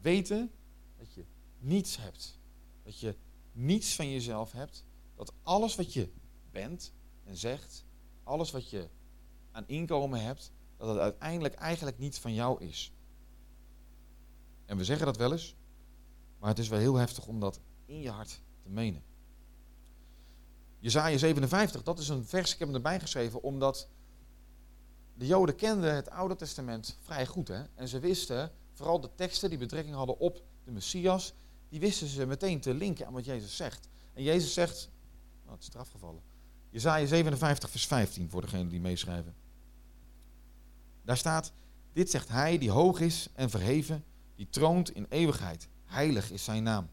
Weten 0.00 0.50
dat 0.96 1.14
je 1.14 1.24
niets 1.58 1.96
hebt. 1.96 2.38
Dat 2.82 3.00
je 3.00 3.16
niets 3.52 3.94
van 3.94 4.10
jezelf 4.10 4.52
hebt. 4.52 4.84
Dat 5.14 5.32
alles 5.42 5.76
wat 5.76 5.92
je 5.92 6.12
bent 6.50 6.92
en 7.24 7.36
zegt, 7.36 7.84
alles 8.22 8.50
wat 8.50 8.70
je 8.70 8.88
aan 9.50 9.64
inkomen 9.66 10.22
hebt, 10.22 10.52
dat 10.76 10.88
het 10.88 10.98
uiteindelijk 10.98 11.54
eigenlijk 11.54 11.98
niet 11.98 12.18
van 12.18 12.34
jou 12.34 12.64
is. 12.64 12.92
En 14.64 14.76
we 14.76 14.84
zeggen 14.84 15.06
dat 15.06 15.16
wel 15.16 15.32
eens, 15.32 15.56
maar 16.38 16.48
het 16.48 16.58
is 16.58 16.68
wel 16.68 16.78
heel 16.78 16.96
heftig 16.96 17.26
om 17.26 17.40
dat 17.40 17.60
in 17.88 18.00
je 18.00 18.10
hart 18.10 18.40
te 18.62 18.68
menen. 18.68 19.02
Jezaja 20.78 21.18
57, 21.18 21.82
dat 21.82 21.98
is 21.98 22.08
een 22.08 22.24
vers, 22.24 22.52
ik 22.52 22.58
heb 22.58 22.68
hem 22.68 22.76
erbij 22.76 23.00
geschreven, 23.00 23.42
omdat 23.42 23.88
de 25.14 25.26
Joden 25.26 25.54
kenden 25.54 25.94
het 25.94 26.10
Oude 26.10 26.36
Testament 26.36 26.98
vrij 27.00 27.26
goed. 27.26 27.48
Hè? 27.48 27.62
En 27.74 27.88
ze 27.88 27.98
wisten, 27.98 28.52
vooral 28.72 29.00
de 29.00 29.10
teksten 29.14 29.48
die 29.48 29.58
betrekking 29.58 29.94
hadden 29.94 30.18
op 30.18 30.42
de 30.64 30.70
Messias, 30.70 31.34
die 31.68 31.80
wisten 31.80 32.06
ze 32.06 32.26
meteen 32.26 32.60
te 32.60 32.74
linken 32.74 33.06
aan 33.06 33.12
wat 33.12 33.24
Jezus 33.24 33.56
zegt. 33.56 33.88
En 34.12 34.22
Jezus 34.22 34.52
zegt, 34.52 34.90
nou, 35.44 35.56
het 35.56 35.68
is 35.68 35.74
eraf 35.74 35.90
gevallen. 35.90 36.22
Jezaja 36.70 37.06
57, 37.06 37.70
vers 37.70 37.86
15, 37.86 38.30
voor 38.30 38.40
degenen 38.40 38.68
die 38.68 38.80
meeschrijven. 38.80 39.34
Daar 41.04 41.16
staat, 41.16 41.52
dit 41.92 42.10
zegt 42.10 42.28
hij 42.28 42.58
die 42.58 42.70
hoog 42.70 43.00
is 43.00 43.28
en 43.34 43.50
verheven, 43.50 44.04
die 44.34 44.48
troont 44.50 44.90
in 44.90 45.06
eeuwigheid. 45.08 45.68
Heilig 45.84 46.30
is 46.30 46.44
zijn 46.44 46.62
naam. 46.62 46.88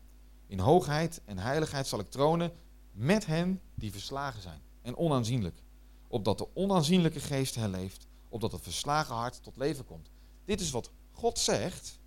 In 0.47 0.59
hoogheid 0.59 1.21
en 1.25 1.37
heiligheid 1.37 1.87
zal 1.87 1.99
ik 1.99 2.09
tronen 2.09 2.51
met 2.91 3.25
hen 3.25 3.61
die 3.75 3.91
verslagen 3.91 4.41
zijn 4.41 4.61
en 4.81 4.97
onaanzienlijk. 4.97 5.63
Opdat 6.07 6.37
de 6.37 6.55
onaanzienlijke 6.55 7.19
geest 7.19 7.55
herleeft, 7.55 8.07
opdat 8.29 8.51
het 8.51 8.61
verslagen 8.61 9.15
hart 9.15 9.43
tot 9.43 9.57
leven 9.57 9.85
komt. 9.85 10.09
Dit 10.45 10.61
is 10.61 10.71
wat 10.71 10.91
God 11.11 11.39
zegt 11.39 11.99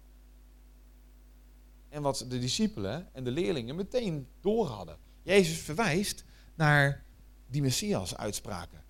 en 1.89 2.03
wat 2.03 2.25
de 2.29 2.39
discipelen 2.39 3.15
en 3.15 3.25
de 3.25 3.31
leerlingen 3.31 3.77
meteen 3.77 4.29
door 4.41 4.67
hadden. 4.67 4.99
Jezus 5.23 5.59
verwijst 5.59 6.25
naar 6.55 7.05
die 7.47 7.63
Messias-uitspraken. 7.63 8.85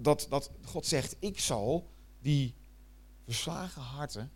Dat, 0.00 0.26
dat 0.30 0.50
God 0.64 0.86
zegt, 0.86 1.16
ik 1.18 1.40
zal 1.40 1.90
die 2.20 2.54
verslagen 3.24 3.82
harten 3.82 4.30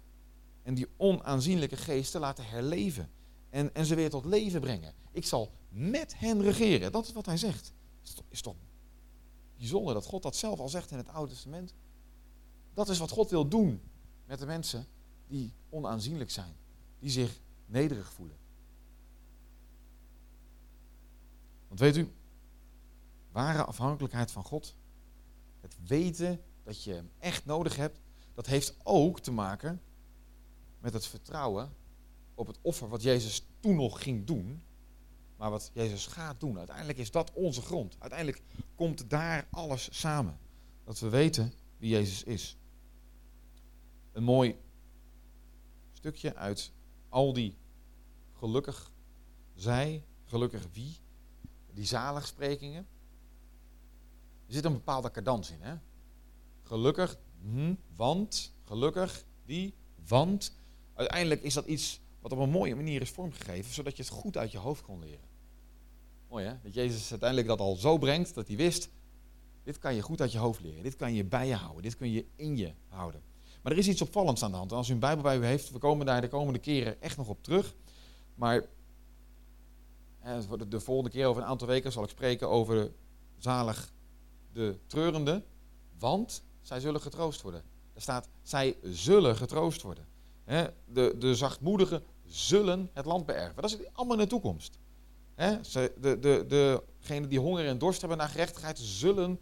en 0.63 0.75
die 0.75 0.89
onaanzienlijke 0.97 1.77
geesten 1.77 2.21
laten 2.21 2.47
herleven. 2.47 3.11
En, 3.51 3.75
en 3.75 3.87
ze 3.87 3.95
weer 3.95 4.11
tot 4.11 4.25
leven 4.25 4.61
brengen. 4.61 4.95
Ik 5.13 5.25
zal 5.25 5.53
met 5.69 6.19
hen 6.19 6.43
regeren. 6.43 6.93
Dat 6.93 7.07
is 7.07 7.13
wat 7.13 7.27
hij 7.27 7.37
zegt. 7.37 7.73
Is 8.03 8.15
toch, 8.15 8.25
is 8.29 8.41
toch 8.41 8.57
bijzonder 9.57 9.95
dat 9.95 10.05
God 10.05 10.23
dat 10.23 10.37
zelf 10.37 10.59
al 10.59 10.69
zegt 10.69 10.91
in 10.91 10.97
het 10.97 11.09
Oude 11.09 11.33
Testament? 11.33 11.75
Dat 12.75 12.89
is 12.89 12.99
wat 12.99 13.11
God 13.11 13.31
wil 13.31 13.49
doen 13.49 13.81
met 14.25 14.39
de 14.39 14.47
mensen 14.47 14.87
die 15.27 15.53
onaanzienlijk 15.69 16.31
zijn. 16.31 16.57
Die 16.99 17.11
zich 17.11 17.41
nederig 17.67 18.13
voelen. 18.13 18.37
Want 21.69 21.81
weet 21.81 21.97
u, 21.97 22.13
ware 23.33 23.65
afhankelijkheid 23.65 24.31
van 24.31 24.45
God, 24.45 24.75
het 25.61 25.77
weten 25.87 26.41
dat 26.63 26.85
je 26.85 26.93
hem 26.93 27.11
echt 27.19 27.45
nodig 27.45 27.77
hebt, 27.77 28.01
dat 28.35 28.47
heeft 28.47 28.77
ook 28.83 29.21
te 29.21 29.31
maken 29.31 29.83
met 30.79 30.93
het 30.93 31.07
vertrouwen 31.07 31.73
op 32.41 32.47
het 32.47 32.59
offer 32.63 32.89
wat 32.89 33.03
Jezus 33.03 33.47
toen 33.61 33.77
nog 33.77 34.03
ging 34.03 34.27
doen, 34.27 34.63
maar 35.37 35.51
wat 35.51 35.71
Jezus 35.75 36.07
gaat 36.07 36.41
doen. 36.41 36.59
Uiteindelijk 36.59 36.99
is 36.99 37.11
dat 37.11 37.33
onze 37.33 37.63
grond. 37.63 37.97
Uiteindelijk 37.99 38.43
komt 38.75 39.11
daar 39.11 39.49
alles 39.51 39.89
samen. 40.01 40.39
Dat 40.85 40.99
we 40.99 41.09
weten 41.09 41.53
wie 41.79 41.91
Jezus 41.91 42.25
is. 42.25 42.57
Een 44.13 44.23
mooi 44.23 44.57
stukje 45.93 46.35
uit 46.35 46.73
al 47.09 47.33
die 47.33 47.57
gelukkig 48.33 48.93
zij, 49.55 50.05
gelukkig 50.25 50.67
wie, 50.73 50.97
die 51.73 51.85
zaligsprekingen. 51.85 52.87
Er 54.47 54.53
zit 54.55 54.65
een 54.65 54.73
bepaalde 54.73 55.11
cadans 55.11 55.51
in. 55.51 55.61
Hè? 55.61 55.75
Gelukkig, 56.63 57.19
hm, 57.43 57.75
want, 57.97 58.55
gelukkig, 58.65 59.25
die, 59.45 59.75
want. 60.07 60.59
Uiteindelijk 60.95 61.43
is 61.43 61.55
dat 61.55 61.67
iets 61.67 62.01
wat 62.21 62.33
op 62.33 62.39
een 62.39 62.51
mooie 62.51 62.75
manier 62.75 63.01
is 63.01 63.11
vormgegeven, 63.11 63.75
zodat 63.75 63.97
je 63.97 64.03
het 64.03 64.13
goed 64.13 64.37
uit 64.37 64.53
je 64.53 64.59
hoofd 64.59 64.83
kon 64.83 65.01
leren. 65.01 65.29
Mooi 66.29 66.45
hè? 66.45 66.55
Dat 66.63 66.75
Jezus 66.75 67.11
uiteindelijk 67.11 67.49
dat 67.49 67.61
al 67.61 67.75
zo 67.75 67.99
brengt 67.99 68.35
dat 68.35 68.49
hij 68.49 68.57
wist, 68.57 68.91
dit 69.63 69.79
kan 69.79 69.95
je 69.95 70.03
goed 70.03 70.21
uit 70.21 70.33
je 70.33 70.39
hoofd 70.39 70.61
leren, 70.61 70.83
dit 70.83 70.97
kan 70.97 71.15
je 71.15 71.25
bij 71.25 71.47
je 71.47 71.55
houden, 71.55 71.83
dit 71.83 71.97
kun 71.97 72.11
je 72.11 72.27
in 72.37 72.57
je 72.57 72.73
houden. 72.89 73.23
Maar 73.63 73.73
er 73.73 73.79
is 73.79 73.89
iets 73.89 74.03
opvallends 74.03 74.43
aan 74.43 74.51
de 74.51 74.57
hand. 74.57 74.71
En 74.71 74.77
als 74.77 74.89
u 74.89 74.93
een 74.93 74.99
Bijbel 74.99 75.23
bij 75.23 75.39
u 75.39 75.45
heeft, 75.45 75.71
we 75.71 75.79
komen 75.79 76.07
daar 76.07 76.21
de 76.21 76.29
komende 76.29 76.59
keren 76.59 77.03
echt 77.03 77.17
nog 77.17 77.29
op 77.29 77.43
terug. 77.43 77.75
Maar 78.35 78.69
de 80.69 80.81
volgende 80.81 81.11
keer 81.11 81.27
over 81.27 81.43
een 81.43 81.49
aantal 81.49 81.67
weken 81.67 81.93
zal 81.93 82.03
ik 82.03 82.09
spreken 82.11 82.49
over 82.49 82.93
zalig 83.39 83.93
de 84.53 84.79
treurende, 84.87 85.45
want 85.99 86.43
zij 86.61 86.81
zullen 86.81 87.01
getroost 87.01 87.43
worden. 87.43 87.63
Er 87.95 88.03
staat, 88.03 88.29
zij 88.43 88.77
zullen 88.83 89.37
getroost 89.37 89.83
worden. 89.83 90.07
De, 90.87 91.15
de 91.19 91.35
zachtmoedigen 91.35 92.03
zullen 92.25 92.91
het 92.93 93.05
land 93.05 93.27
beërven. 93.27 93.63
Dat 93.63 93.71
is 93.71 93.79
allemaal 93.93 94.17
in 94.17 94.23
de 94.23 94.29
toekomst. 94.29 94.79
De, 95.35 95.97
de, 96.01 96.19
de, 96.47 96.83
degenen 96.99 97.29
die 97.29 97.41
honger 97.41 97.67
en 97.67 97.79
dorst 97.79 98.01
hebben 98.01 98.19
naar 98.19 98.29
gerechtigheid 98.29 98.79
zullen 98.79 99.41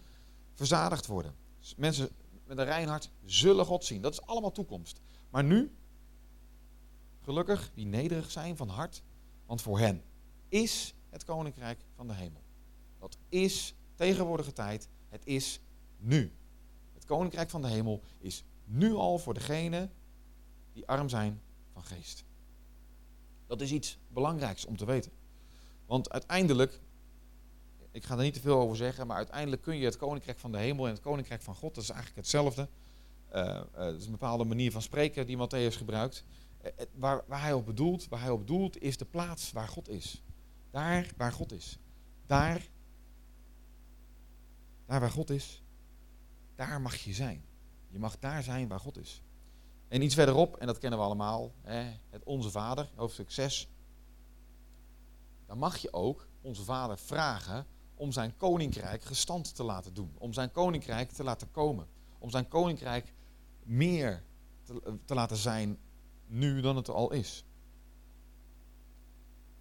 verzadigd 0.55 1.07
worden. 1.07 1.35
Mensen 1.77 2.09
met 2.47 2.59
een 2.59 2.65
rein 2.65 2.89
hart 2.89 3.11
zullen 3.25 3.65
God 3.65 3.85
zien. 3.85 4.03
Dat 4.03 4.13
is 4.13 4.23
allemaal 4.23 4.53
toekomst. 4.53 5.01
Maar 5.31 5.45
nu, 5.45 5.75
gelukkig, 7.23 7.71
wie 7.75 7.87
nederig 7.87 8.31
zijn 8.31 8.57
van 8.57 8.69
hart, 8.69 9.03
want 9.47 9.63
voor 9.63 9.79
hen 9.79 10.03
is 10.49 10.95
het 11.11 11.25
koninkrijk 11.25 11.85
van 11.95 12.07
de 12.07 12.15
hemel. 12.15 12.43
Dat 12.99 13.19
is 13.29 13.75
tegenwoordige 13.95 14.53
tijd, 14.53 14.89
het 15.09 15.27
is 15.27 15.61
nu. 15.97 16.33
Het 16.95 17.05
koninkrijk 17.05 17.51
van 17.51 17.63
de 17.63 17.69
hemel 17.69 18.03
is 18.19 18.45
nu 18.65 18.95
al 18.95 19.19
voor 19.19 19.35
degenen 19.35 19.91
die 20.79 20.87
arm 20.87 21.09
zijn 21.09 21.41
van 21.73 21.85
geest. 21.85 22.25
Dat 23.47 23.61
is 23.61 23.73
iets 23.73 23.99
belangrijks 24.09 24.65
om 24.65 24.77
te 24.77 24.85
weten. 24.85 25.13
Want 25.87 26.11
uiteindelijk, 26.11 26.81
ik 27.91 28.05
ga 28.05 28.17
er 28.17 28.23
niet 28.23 28.35
te 28.35 28.41
veel 28.41 28.59
over 28.61 28.77
zeggen, 28.77 29.07
maar 29.07 29.17
uiteindelijk 29.17 29.63
kun 29.63 29.77
je 29.77 29.85
het 29.85 29.97
koninkrijk 29.97 30.39
van 30.39 30.53
de 30.53 30.59
hemel 30.59 30.87
en 30.87 30.93
het 30.93 31.01
koninkrijk 31.01 31.43
van 31.43 31.55
God, 31.55 31.75
dat 31.75 31.85
is 31.85 31.91
eigenlijk 31.91 32.21
hetzelfde. 32.21 32.69
Uh, 33.35 33.61
is 33.97 34.05
een 34.05 34.11
bepaalde 34.11 34.45
manier 34.45 34.73
van 34.73 34.83
spreken 34.83 35.27
die 35.27 35.37
Matthäus 35.37 35.77
gebruikt. 35.77 36.25
Uh, 36.65 36.71
waar, 36.95 37.23
waar, 37.27 37.41
hij 37.43 37.53
op 37.53 37.67
bedoelt, 37.67 38.09
waar 38.09 38.21
hij 38.21 38.31
op 38.31 38.39
bedoelt, 38.39 38.83
is 38.83 38.97
de 38.97 39.05
plaats 39.05 39.53
waar 39.53 39.69
God 39.69 39.89
is. 39.89 40.23
Daar 40.71 41.11
waar 41.17 41.33
God 41.33 41.53
is. 41.53 41.79
Daar, 42.27 42.69
daar 44.87 45.01
waar 45.01 45.11
God 45.11 45.31
is, 45.31 45.63
daar 46.55 46.81
mag 46.81 46.97
je 46.97 47.13
zijn. 47.13 47.45
Je 47.89 47.99
mag 47.99 48.19
daar 48.19 48.43
zijn 48.43 48.69
waar 48.69 48.81
God 48.81 48.99
is. 48.99 49.23
En 49.89 50.03
iets 50.03 50.15
verderop, 50.15 50.57
en 50.57 50.67
dat 50.67 50.79
kennen 50.79 50.99
we 50.99 51.05
allemaal, 51.05 51.53
hè, 51.63 51.93
het 52.11 52.25
Onze 52.25 52.51
Vader, 52.51 52.91
hoofdstuk 52.95 53.31
6. 53.31 53.69
Dan 55.47 55.59
mag 55.59 55.77
je 55.77 55.93
ook 55.93 56.29
Onze 56.41 56.65
Vader 56.65 56.99
vragen 56.99 57.67
om 57.95 58.13
zijn 58.13 58.37
koninkrijk 58.37 59.05
gestand 59.05 59.55
te 59.55 59.63
laten 59.63 59.95
doen. 59.95 60.15
Om 60.19 60.33
zijn 60.33 60.53
koninkrijk 60.53 61.11
te 61.11 61.25
laten 61.25 61.51
komen. 61.51 61.87
Om 62.19 62.31
zijn 62.31 62.49
koninkrijk 62.49 63.15
meer 63.63 64.23
te, 64.63 64.99
te 65.05 65.15
laten 65.15 65.37
zijn 65.37 65.79
nu 66.27 66.61
dan 66.61 66.77
het 66.77 66.89
al 66.89 67.13
is. 67.13 67.45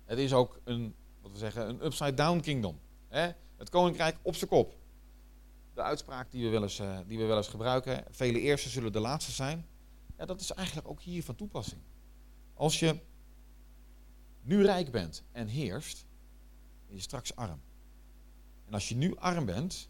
Het 0.05 0.17
is 0.17 0.33
ook 0.33 0.59
een, 0.63 0.95
wat 1.21 1.31
we 1.31 1.37
zeggen, 1.37 1.69
een 1.69 1.85
upside-down 1.85 2.39
kingdom. 2.39 2.79
Hè? 3.07 3.31
Het 3.57 3.69
koninkrijk 3.69 4.17
op 4.21 4.35
zijn 4.35 4.49
kop. 4.49 4.75
De 5.73 5.81
uitspraak 5.81 6.31
die 6.31 6.43
we, 6.43 6.49
wel 6.49 6.63
eens, 6.63 6.79
uh, 6.79 6.97
die 7.07 7.17
we 7.17 7.25
wel 7.25 7.37
eens 7.37 7.47
gebruiken, 7.47 8.03
vele 8.09 8.39
eerste 8.39 8.69
zullen 8.69 8.91
de 8.91 8.99
laatste 8.99 9.31
zijn. 9.31 9.65
Ja, 10.17 10.25
dat 10.25 10.41
is 10.41 10.51
eigenlijk 10.51 10.87
ook 10.87 11.01
hier 11.01 11.23
van 11.23 11.35
toepassing. 11.35 11.81
Als 12.53 12.79
je 12.79 12.99
nu 14.41 14.63
rijk 14.63 14.91
bent 14.91 15.23
en 15.31 15.47
heerst, 15.47 16.05
ben 16.87 16.95
je 16.95 17.01
straks 17.01 17.35
arm. 17.35 17.61
En 18.65 18.73
als 18.73 18.89
je 18.89 18.95
nu 18.95 19.15
arm 19.15 19.45
bent, 19.45 19.89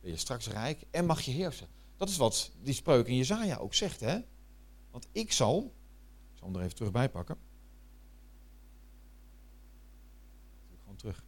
ben 0.00 0.10
je 0.10 0.16
straks 0.16 0.48
rijk 0.48 0.84
en 0.90 1.06
mag 1.06 1.20
je 1.20 1.30
heersen. 1.30 1.68
Dat 1.96 2.08
is 2.08 2.16
wat 2.16 2.52
die 2.62 2.74
spreuk 2.74 3.06
in 3.06 3.16
Jezaja 3.16 3.56
ook 3.56 3.74
zegt, 3.74 4.00
hè? 4.00 4.20
Want 4.90 5.08
ik 5.12 5.32
zal, 5.32 5.74
ik 6.32 6.38
zal 6.38 6.48
hem 6.48 6.56
er 6.56 6.62
even 6.62 6.76
terug 6.76 6.92
bij 6.92 7.10
pakken. 7.10 7.36
Gewoon 10.80 10.96
terug. 10.96 11.24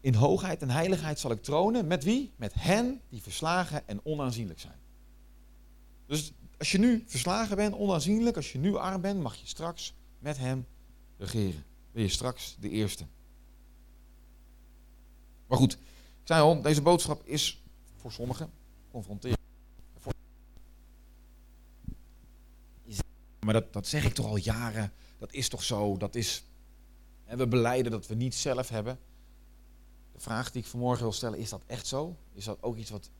In 0.00 0.14
hoogheid 0.14 0.62
en 0.62 0.70
heiligheid 0.70 1.18
zal 1.18 1.30
ik 1.30 1.42
tronen. 1.42 1.86
Met 1.86 2.04
wie? 2.04 2.32
Met 2.36 2.54
hen 2.54 3.00
die 3.08 3.22
verslagen 3.22 3.88
en 3.88 4.04
onaanzienlijk 4.04 4.60
zijn. 4.60 4.78
Dus 6.06 6.32
als 6.58 6.72
je 6.72 6.78
nu 6.78 7.04
verslagen 7.06 7.56
bent, 7.56 7.74
onaanzienlijk, 7.74 8.36
als 8.36 8.52
je 8.52 8.58
nu 8.58 8.76
arm 8.76 9.00
bent, 9.00 9.22
mag 9.22 9.36
je 9.36 9.46
straks 9.46 9.94
met 10.18 10.38
hem 10.38 10.66
regeren. 11.18 11.64
Ben 11.92 12.02
je 12.02 12.08
straks 12.08 12.56
de 12.60 12.70
eerste. 12.70 13.06
Maar 15.46 15.58
goed, 15.58 15.72
ik 15.72 15.78
zei 16.24 16.40
al, 16.40 16.62
deze 16.62 16.82
boodschap 16.82 17.26
is 17.26 17.62
voor 17.96 18.12
sommigen 18.12 18.50
confronterend. 18.90 19.44
Maar 23.40 23.54
dat, 23.54 23.72
dat 23.72 23.86
zeg 23.86 24.04
ik 24.04 24.14
toch 24.14 24.26
al 24.26 24.36
jaren. 24.36 24.92
Dat 25.18 25.32
is 25.32 25.48
toch 25.48 25.62
zo. 25.62 25.96
Dat 25.96 26.14
is, 26.14 26.44
en 27.24 27.38
we 27.38 27.46
beleiden 27.46 27.92
dat 27.92 28.06
we 28.06 28.14
niet 28.14 28.34
zelf 28.34 28.68
hebben. 28.68 28.98
De 30.12 30.20
vraag 30.20 30.50
die 30.50 30.62
ik 30.62 30.68
vanmorgen 30.68 31.02
wil 31.02 31.12
stellen, 31.12 31.38
is 31.38 31.48
dat 31.48 31.62
echt 31.66 31.86
zo? 31.86 32.16
Is 32.32 32.44
dat 32.44 32.62
ook 32.62 32.76
iets 32.76 32.90
wat 32.90 33.10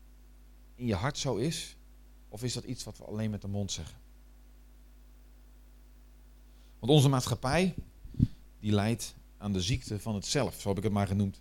in 0.75 0.87
je 0.87 0.94
hart 0.94 1.18
zo 1.18 1.37
is? 1.37 1.75
Of 2.37 2.42
is 2.42 2.55
dat 2.55 2.64
iets 2.64 2.85
wat 2.85 2.99
we 2.99 3.05
alleen 3.05 3.31
met 3.31 3.40
de 3.40 3.49
mond 3.49 3.72
zeggen? 3.72 3.99
Want 6.79 6.92
onze 6.92 7.09
maatschappij, 7.09 7.75
die 8.61 8.72
leidt 8.72 9.14
aan 9.38 9.53
de 9.53 9.61
ziekte 9.61 10.01
van 10.01 10.14
het 10.14 10.27
zelf, 10.27 10.61
zo 10.61 10.68
heb 10.68 10.79
ik 10.79 10.85
het 10.85 10.92
maar 10.92 11.07
genoemd. 11.07 11.40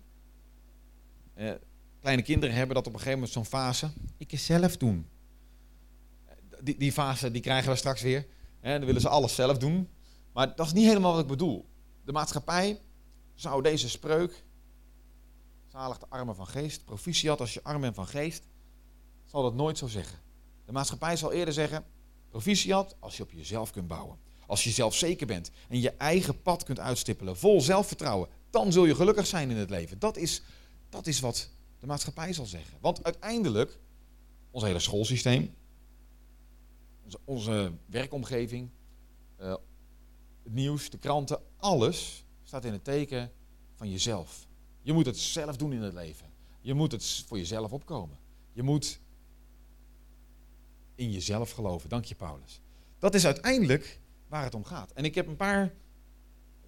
Eh, 1.34 1.52
kleine 2.00 2.22
kinderen 2.22 2.54
hebben 2.54 2.74
dat 2.74 2.86
op 2.86 2.92
een 2.92 2.98
gegeven 2.98 3.18
moment 3.18 3.34
zo'n 3.34 3.44
fase. 3.44 3.90
Ik 4.16 4.32
is 4.32 4.44
zelf 4.44 4.76
doen. 4.76 5.08
Die, 6.60 6.76
die 6.78 6.92
fase 6.92 7.30
die 7.30 7.42
krijgen 7.42 7.70
we 7.70 7.76
straks 7.76 8.02
weer. 8.02 8.26
dan 8.60 8.84
willen 8.84 9.00
ze 9.00 9.08
alles 9.08 9.34
zelf 9.34 9.58
doen. 9.58 9.88
Maar 10.32 10.56
dat 10.56 10.66
is 10.66 10.72
niet 10.72 10.86
helemaal 10.86 11.12
wat 11.12 11.20
ik 11.20 11.28
bedoel. 11.28 11.68
De 12.04 12.12
maatschappij 12.12 12.80
zou 13.34 13.62
deze 13.62 13.88
spreuk, 13.88 14.44
zalig 15.66 15.98
de 15.98 16.06
armen 16.08 16.34
van 16.34 16.46
geest, 16.46 16.84
proficiat 16.84 17.40
als 17.40 17.54
je 17.54 17.62
arm 17.62 17.80
bent 17.80 17.94
van 17.94 18.06
geest, 18.06 18.42
zal 19.24 19.42
dat 19.42 19.54
nooit 19.54 19.78
zo 19.78 19.86
zeggen. 19.86 20.24
De 20.66 20.72
maatschappij 20.72 21.16
zal 21.16 21.32
eerder 21.32 21.54
zeggen, 21.54 21.84
proficiat 22.28 22.96
als 22.98 23.16
je 23.16 23.22
op 23.22 23.32
jezelf 23.32 23.70
kunt 23.70 23.88
bouwen. 23.88 24.18
Als 24.46 24.64
je 24.64 24.70
zelfzeker 24.70 25.26
bent 25.26 25.50
en 25.68 25.80
je 25.80 25.90
eigen 25.90 26.42
pad 26.42 26.62
kunt 26.62 26.80
uitstippelen, 26.80 27.36
vol 27.36 27.60
zelfvertrouwen, 27.60 28.28
dan 28.50 28.72
zul 28.72 28.84
je 28.84 28.94
gelukkig 28.94 29.26
zijn 29.26 29.50
in 29.50 29.56
het 29.56 29.70
leven. 29.70 29.98
Dat 29.98 30.16
is, 30.16 30.42
dat 30.88 31.06
is 31.06 31.20
wat 31.20 31.50
de 31.80 31.86
maatschappij 31.86 32.32
zal 32.32 32.46
zeggen. 32.46 32.78
Want 32.80 33.04
uiteindelijk, 33.04 33.78
ons 34.50 34.64
hele 34.64 34.78
schoolsysteem, 34.78 35.54
onze, 37.24 37.72
werkomgeving, 37.86 38.70
uh, 39.40 39.54
het 40.42 40.52
nieuws, 40.52 40.90
de 40.90 40.98
kranten, 40.98 41.40
alles 41.56 42.24
staat 42.42 42.64
in 42.64 42.72
het 42.72 42.84
teken 42.84 43.32
van 43.74 43.90
jezelf. 43.90 44.46
Je 44.82 44.92
moet 44.92 45.06
het 45.06 45.18
zelf 45.18 45.56
doen 45.56 45.72
in 45.72 45.82
het 45.82 45.94
leven. 45.94 46.30
Je 46.60 46.74
moet 46.74 46.92
het 46.92 47.24
voor 47.26 47.38
jezelf 47.38 47.72
opkomen. 47.72 48.18
Je 48.52 48.62
moet 48.62 49.00
in 50.96 51.12
jezelf 51.12 51.50
geloven. 51.50 51.88
Dank 51.88 52.04
je, 52.04 52.14
Paulus. 52.14 52.60
Dat 52.98 53.14
is 53.14 53.24
uiteindelijk 53.24 54.00
waar 54.28 54.44
het 54.44 54.54
om 54.54 54.64
gaat. 54.64 54.92
En 54.92 55.04
ik 55.04 55.14
heb 55.14 55.26
een 55.26 55.36
paar, 55.36 55.72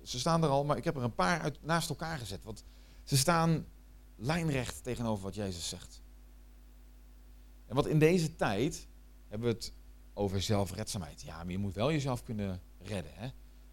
ze 0.02 0.18
staan 0.18 0.42
er 0.42 0.48
al, 0.48 0.64
maar 0.64 0.76
ik 0.76 0.84
heb 0.84 0.96
er 0.96 1.02
een 1.02 1.14
paar 1.14 1.40
uit, 1.40 1.58
naast 1.62 1.88
elkaar 1.88 2.18
gezet. 2.18 2.44
Want 2.44 2.64
ze 3.04 3.16
staan 3.16 3.66
lijnrecht 4.16 4.82
tegenover 4.82 5.24
wat 5.24 5.34
Jezus 5.34 5.68
zegt. 5.68 6.02
En 7.66 7.74
wat 7.74 7.86
in 7.86 7.98
deze 7.98 8.36
tijd 8.36 8.86
hebben 9.28 9.48
we 9.48 9.54
het 9.54 9.72
over 10.14 10.42
zelfredzaamheid. 10.42 11.22
Ja, 11.22 11.36
maar 11.36 11.52
je 11.52 11.58
moet 11.58 11.74
wel 11.74 11.92
jezelf 11.92 12.22
kunnen 12.22 12.60
redden. 12.78 13.12
Hè? 13.14 13.26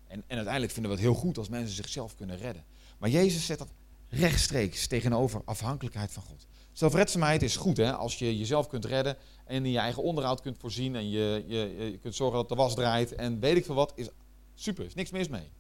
En, 0.08 0.24
en 0.28 0.36
uiteindelijk 0.36 0.74
vinden 0.74 0.92
we 0.92 0.98
het 0.98 1.06
heel 1.06 1.16
goed 1.16 1.38
als 1.38 1.50
mensen 1.50 1.76
zichzelf 1.76 2.16
kunnen 2.16 2.38
redden. 2.38 2.66
Maar 2.98 3.10
Jezus 3.10 3.46
zet 3.46 3.58
dat 3.58 3.74
rechtstreeks 4.10 4.88
tegenover 4.88 5.42
afhankelijkheid 5.46 6.12
van 6.12 6.24
God. 6.24 6.48
Zelfredzaamheid 6.72 7.42
is 7.42 7.56
goed 7.56 7.78
hè, 7.78 7.94
als 7.94 8.20
je 8.20 8.38
jezelf 8.38 8.68
kunt 8.68 8.86
redden 8.86 9.18
en 9.46 9.66
in 9.66 9.72
je 9.72 9.78
eigen 9.78 10.04
onderhoud 10.04 10.42
kunt 10.42 10.58
voorzien 10.58 10.96
en 10.96 11.10
je, 11.10 11.44
je, 11.48 11.92
je 11.92 11.98
kunt 11.98 12.16
zorgen 12.16 12.38
dat 12.38 12.50
de 12.50 12.56
was 12.56 12.76
draait 12.76 13.16
en 13.16 13.40
weet 13.40 13.58
ik 13.58 13.66
veel 13.66 13.76
wat, 13.76 13.92
is 13.96 14.10
super, 14.54 14.86
is 14.86 14.94
niks 14.94 15.12
mis 15.12 15.28
mee. 15.28 15.52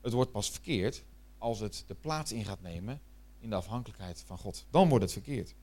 Het 0.00 0.12
wordt 0.12 0.30
pas 0.32 0.50
verkeerd 0.50 1.04
als 1.38 1.60
het 1.60 1.84
de 1.86 1.94
plaats 1.94 2.32
in 2.32 2.44
gaat 2.44 2.62
nemen 2.62 3.00
in 3.38 3.50
de 3.50 3.56
afhankelijkheid 3.56 4.22
van 4.26 4.38
God. 4.38 4.66
Dan 4.70 4.88
wordt 4.88 5.04
het 5.04 5.12
verkeerd. 5.12 5.54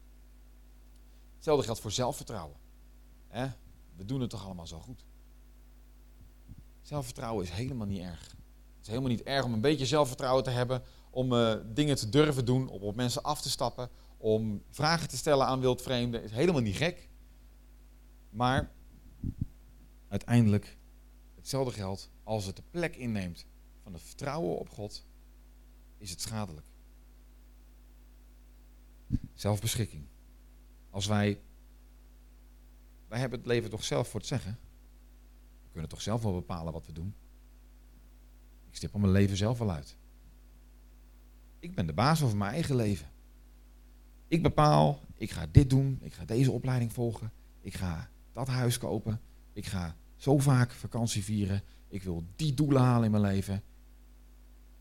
Hetzelfde 1.36 1.66
geldt 1.66 1.80
voor 1.80 1.92
zelfvertrouwen. 1.92 2.58
We 3.96 4.06
doen 4.06 4.22
het 4.22 4.30
toch 4.30 4.46
allemaal 4.46 4.68
zo 4.68 4.80
goed. 4.80 5.06
Zelfvertrouwen 6.82 7.44
is 7.44 7.52
helemaal 7.52 7.88
niet 7.88 8.02
erg. 8.02 8.22
Het 8.22 8.82
is 8.82 8.88
helemaal 8.88 9.10
niet 9.10 9.24
erg 9.24 9.46
om 9.46 9.54
een 9.54 9.62
beetje 9.62 9.86
zelfvertrouwen 9.86 10.44
te 10.44 10.50
hebben, 10.50 10.84
om 11.10 11.34
uh, 11.34 11.56
dingen 11.66 11.96
te 11.96 12.10
durven 12.10 12.46
doen, 12.46 12.70
om 12.70 12.82
op 12.82 12.96
mensen 12.96 13.24
af 13.24 13.42
te 13.42 13.50
stappen, 13.50 13.90
om 14.18 14.64
vragen 14.70 15.08
te 15.08 15.18
stellen 15.18 15.46
aan 15.46 15.60
wildvreemden. 15.60 16.24
is 16.24 16.32
helemaal 16.32 16.62
niet 16.62 16.76
gek. 16.76 17.10
Maar 18.34 18.72
uiteindelijk, 20.08 20.78
hetzelfde 21.36 21.74
geldt, 21.74 22.10
als 22.24 22.46
het 22.46 22.56
de 22.56 22.64
plek 22.72 22.96
inneemt 22.96 23.46
van 23.84 23.94
het 23.94 24.02
vertrouwen 24.02 24.58
op 24.58 24.70
God, 24.70 25.06
is 25.98 26.10
het 26.10 26.22
schadelijk. 26.22 26.66
Zelfbeschikking. 29.34 30.06
Als 30.90 31.06
wij, 31.06 31.42
wij 33.08 33.20
hebben 33.20 33.40
het 33.40 33.48
leven 33.48 33.70
toch 33.70 33.84
zelf 33.84 34.10
voor 34.10 34.20
het 34.20 34.30
zeggen. 34.30 34.60
We 35.64 35.70
kunnen 35.72 35.90
toch 35.90 36.02
zelf 36.02 36.22
wel 36.22 36.34
bepalen 36.34 36.74
wat 36.74 36.86
we 36.86 36.92
doen. 36.92 37.16
Ik 38.70 38.76
stip 38.76 38.94
mijn 38.94 39.12
leven 39.12 39.38
zelf 39.38 39.58
wel 39.58 39.72
uit. 39.72 39.98
Ik 41.60 41.76
ben 41.76 41.88
de 41.88 41.94
baas 41.94 42.24
over 42.24 42.38
mijn 42.38 42.54
eigen 42.54 42.76
leven. 42.76 43.12
Ik 44.28 44.44
bepaal, 44.44 45.00
ik 45.16 45.32
ga 45.32 45.48
dit 45.52 45.70
doen, 45.70 45.98
ik 46.02 46.14
ga 46.14 46.26
deze 46.26 46.52
opleiding 46.52 46.94
volgen, 46.94 47.32
ik 47.62 47.74
ga 47.74 48.12
dat 48.34 48.48
huis 48.48 48.78
kopen, 48.78 49.22
ik 49.54 49.66
ga 49.66 49.96
zo 50.16 50.38
vaak 50.38 50.72
vakantie 50.72 51.24
vieren, 51.24 51.64
ik 51.88 52.04
wil 52.04 52.24
die 52.36 52.54
doelen 52.54 52.82
halen 52.82 53.06
in 53.06 53.12
mijn 53.12 53.24
leven. 53.24 53.64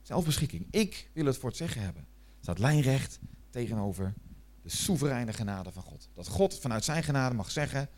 Zelfbeschikking. 0.02 0.66
Ik 0.70 1.10
wil 1.12 1.26
het 1.26 1.36
voor 1.38 1.48
het 1.48 1.58
zeggen 1.58 1.82
hebben. 1.82 2.06
Staat 2.40 2.58
lijnrecht 2.58 3.18
tegenover 3.50 4.14
de 4.62 4.68
soevereine 4.68 5.32
genade 5.32 5.72
van 5.72 5.82
God. 5.82 6.08
Dat 6.14 6.28
God 6.28 6.58
vanuit 6.58 6.84
zijn 6.84 7.02
genade 7.02 7.34
mag 7.34 7.50
zeggen, 7.50 7.88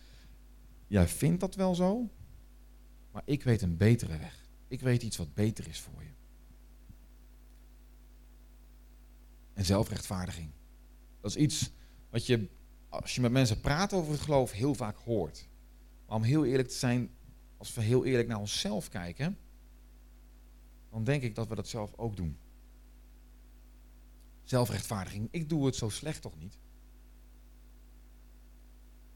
jij 0.86 1.08
vindt 1.08 1.40
dat 1.40 1.54
wel 1.54 1.74
zo, 1.74 2.10
maar 3.10 3.22
ik 3.24 3.42
weet 3.42 3.62
een 3.62 3.76
betere 3.76 4.18
weg. 4.18 4.48
Ik 4.68 4.80
weet 4.80 5.02
iets 5.02 5.16
wat 5.16 5.34
beter 5.34 5.68
is 5.68 5.80
voor 5.80 6.02
je. 6.02 6.12
En 9.52 9.64
zelfrechtvaardiging. 9.64 10.50
Dat 11.20 11.30
is 11.30 11.36
iets 11.36 11.70
wat 12.10 12.26
je, 12.26 12.48
als 13.02 13.14
je 13.14 13.20
met 13.20 13.32
mensen 13.32 13.60
praat 13.60 13.92
over 13.92 14.12
het 14.12 14.20
geloof, 14.20 14.50
heel 14.50 14.74
vaak 14.74 14.96
hoort. 14.96 15.48
Maar 16.06 16.16
om 16.16 16.22
heel 16.22 16.44
eerlijk 16.44 16.68
te 16.68 16.74
zijn, 16.74 17.10
als 17.56 17.74
we 17.74 17.80
heel 17.80 18.04
eerlijk 18.04 18.28
naar 18.28 18.38
onszelf 18.38 18.88
kijken, 18.88 19.38
dan 20.90 21.04
denk 21.04 21.22
ik 21.22 21.34
dat 21.34 21.48
we 21.48 21.54
dat 21.54 21.68
zelf 21.68 21.92
ook 21.96 22.16
doen. 22.16 22.38
Zelfrechtvaardiging. 24.42 25.28
Ik 25.30 25.48
doe 25.48 25.66
het 25.66 25.76
zo 25.76 25.88
slecht 25.88 26.22
toch 26.22 26.38
niet? 26.38 26.58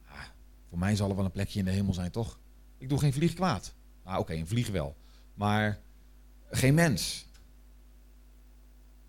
Ah, 0.05 0.25
voor 0.69 0.79
mij 0.79 0.97
zal 0.97 1.11
er 1.11 1.17
wel 1.17 1.25
een 1.25 1.31
plekje 1.31 1.59
in 1.59 1.65
de 1.65 1.71
hemel 1.71 1.95
zijn, 1.95 2.11
toch? 2.11 2.39
Ik 2.79 2.89
doe 2.89 2.99
geen 2.99 3.13
vlieg 3.13 3.35
kwaad. 3.35 3.75
Ah, 4.03 4.19
oké, 4.19 4.35
een 4.35 4.47
vlieg 4.47 4.69
wel. 4.69 4.97
Maar 5.35 5.81
geen 6.51 6.75
mens. 6.75 7.27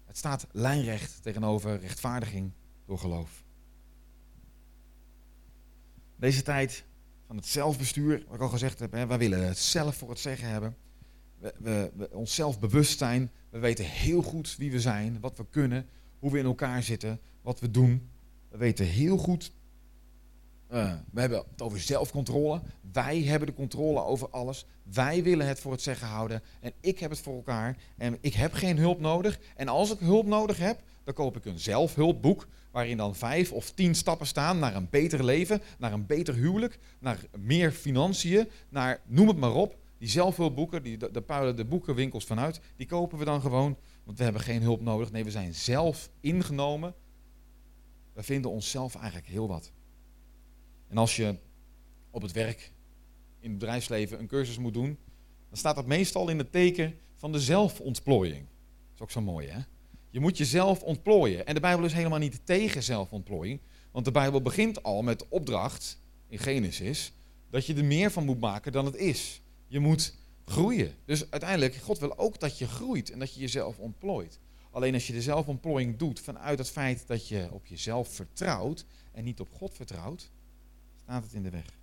Het 0.06 0.18
staat 0.18 0.48
lijnrecht 0.52 1.22
tegenover 1.22 1.80
rechtvaardiging 1.80 2.52
door 2.86 3.00
geloof. 3.00 3.44
Deze 6.20 6.42
tijd 6.42 6.84
van 7.28 7.36
het 7.36 7.46
zelfbestuur, 7.48 8.24
wat 8.26 8.36
ik 8.36 8.42
al 8.42 8.50
gezegd 8.50 8.80
heb, 8.80 8.92
hè, 8.92 9.08
wij 9.08 9.18
willen 9.18 9.48
het 9.48 9.58
zelf 9.58 9.96
voor 9.96 10.10
het 10.10 10.20
zeggen 10.20 10.50
hebben. 10.50 10.76
We, 11.38 11.54
we, 11.58 11.92
we 11.96 12.10
onszelf 12.12 12.60
bewust 12.60 12.98
zijn. 12.98 13.32
We 13.50 13.60
weten 13.60 13.86
heel 13.86 14.22
goed 14.22 14.56
wie 14.58 14.72
we 14.72 14.80
zijn, 14.80 15.18
wat 15.20 15.38
we 15.38 15.46
kunnen, 15.50 15.86
hoe 16.20 16.32
we 16.32 16.40
in 16.40 16.46
elkaar 16.46 16.84
zitten, 16.84 17.20
wat 17.42 17.60
we 17.60 17.72
doen. 17.72 18.10
We 18.50 18.58
weten 18.58 18.86
heel 18.86 19.18
goed. 19.18 19.52
Uh, 20.72 20.94
we 21.12 21.20
hebben 21.20 21.44
het 21.52 21.62
over 21.62 21.80
zelfcontrole. 21.80 22.62
Wij 22.92 23.22
hebben 23.22 23.48
de 23.48 23.54
controle 23.54 24.02
over 24.02 24.30
alles. 24.30 24.66
Wij 24.84 25.24
willen 25.24 25.48
het 25.48 25.60
voor 25.60 25.72
het 25.72 25.82
zeggen 25.82 26.08
houden. 26.08 26.42
En 26.60 26.74
ik 26.80 27.00
heb 27.00 27.10
het 27.10 27.20
voor 27.20 27.36
elkaar. 27.36 27.78
En 27.98 28.18
ik 28.22 28.34
heb 28.34 28.54
geen 28.54 28.78
hulp 28.78 29.00
nodig. 29.00 29.40
En 29.56 29.68
als 29.68 29.92
ik 29.92 30.00
hulp 30.00 30.26
nodig 30.26 30.58
heb, 30.58 30.82
dan 31.16 31.26
koop 31.26 31.38
ik 31.38 31.46
een 31.46 31.60
zelfhulpboek. 31.60 32.48
Waarin 32.72 32.98
dan 32.98 33.16
vijf 33.16 33.52
of 33.52 33.72
tien 33.72 33.96
stappen 33.96 34.28
staan 34.28 34.60
naar 34.60 34.76
een 34.76 34.88
beter 34.90 35.24
leven, 35.24 35.62
naar 35.78 35.94
een 35.94 36.06
beter 36.06 36.34
huwelijk, 36.34 36.80
naar 37.00 37.26
meer 37.38 37.72
financiën, 37.72 38.50
naar 38.70 39.02
noem 39.06 39.28
het 39.28 39.38
maar 39.38 39.54
op. 39.54 39.78
Die 39.98 40.10
zelfhulpboeken, 40.10 40.84
die, 40.84 40.98
de, 40.98 41.12
de, 41.12 41.54
de 41.56 41.66
boekenwinkels 41.66 42.26
vanuit, 42.26 42.62
die 42.76 42.88
kopen 42.88 43.18
we 43.18 43.26
dan 43.26 43.42
gewoon. 43.42 43.78
Want 44.04 44.18
we 44.18 44.24
hebben 44.24 44.42
geen 44.42 44.62
hulp 44.62 44.82
nodig. 44.82 45.12
Nee, 45.12 45.24
we 45.24 45.32
zijn 45.32 45.54
zelf 45.54 46.10
ingenomen. 46.20 46.94
We 48.14 48.24
vinden 48.24 48.52
onszelf 48.52 48.96
eigenlijk 48.96 49.28
heel 49.28 49.48
wat. 49.48 49.72
En 50.88 50.98
als 50.98 51.16
je 51.16 51.36
op 52.12 52.22
het 52.22 52.32
werk, 52.32 52.72
in 53.40 53.50
het 53.50 53.60
bedrijfsleven, 53.60 54.20
een 54.20 54.28
cursus 54.28 54.58
moet 54.58 54.74
doen, 54.74 54.98
dan 55.50 55.58
staat 55.58 55.76
dat 55.76 55.86
meestal 55.86 56.30
in 56.30 56.38
het 56.38 56.52
teken 56.52 56.98
van 57.16 57.32
de 57.32 57.40
zelfontplooiing. 57.40 58.42
Dat 58.42 58.94
is 58.96 59.02
ook 59.02 59.12
zo 59.12 59.22
mooi, 59.22 59.48
hè? 59.48 59.60
Je 60.10 60.20
moet 60.20 60.38
jezelf 60.38 60.82
ontplooien. 60.82 61.46
En 61.46 61.54
de 61.54 61.60
Bijbel 61.60 61.86
is 61.86 61.94
helemaal 61.94 62.20
niet 62.20 62.46
tegen 62.46 62.84
zelfontplooiing. 62.84 63.60
Want 63.92 64.06
de 64.06 64.12
Bijbel 64.12 64.42
begint 64.42 64.84
al 64.84 65.02
met 65.02 65.20
de 65.20 65.26
opdracht, 65.30 66.00
in 66.28 66.40
Genesis, 66.40 67.14
dat 67.50 67.66
je 67.66 67.76
er 67.76 67.86
meer 67.86 68.12
van 68.12 68.26
moet 68.26 68.40
maken 68.40 68.72
dan 68.72 68.86
het 68.86 68.96
is. 68.96 69.42
Je 69.68 69.80
moet 69.80 70.16
groeien. 70.46 70.96
Dus 71.06 71.32
uiteindelijk, 71.32 71.76
God 71.76 72.00
wil 72.00 72.18
ook 72.18 72.40
dat 72.40 72.58
je 72.58 72.68
groeit 72.68 73.12
en 73.12 73.20
dat 73.20 73.34
je 73.34 73.40
jezelf 73.40 73.78
ontplooit. 73.78 74.40
Alleen 74.72 74.94
als 74.94 75.08
je 75.08 75.14
de 75.14 75.22
zelfontplooiing 75.22 75.98
doet 75.98 76.20
vanuit 76.20 76.58
het 76.58 76.70
feit 76.70 77.08
dat 77.08 77.28
je 77.28 77.48
op 77.52 77.66
jezelf 77.66 78.14
vertrouwt 78.14 78.86
en 79.12 79.24
niet 79.24 79.40
op 79.40 79.50
God 79.52 79.74
vertrouwt, 79.74 80.32
staat 81.02 81.24
het 81.24 81.34
in 81.34 81.44
de 81.44 81.50
weg. 81.50 81.78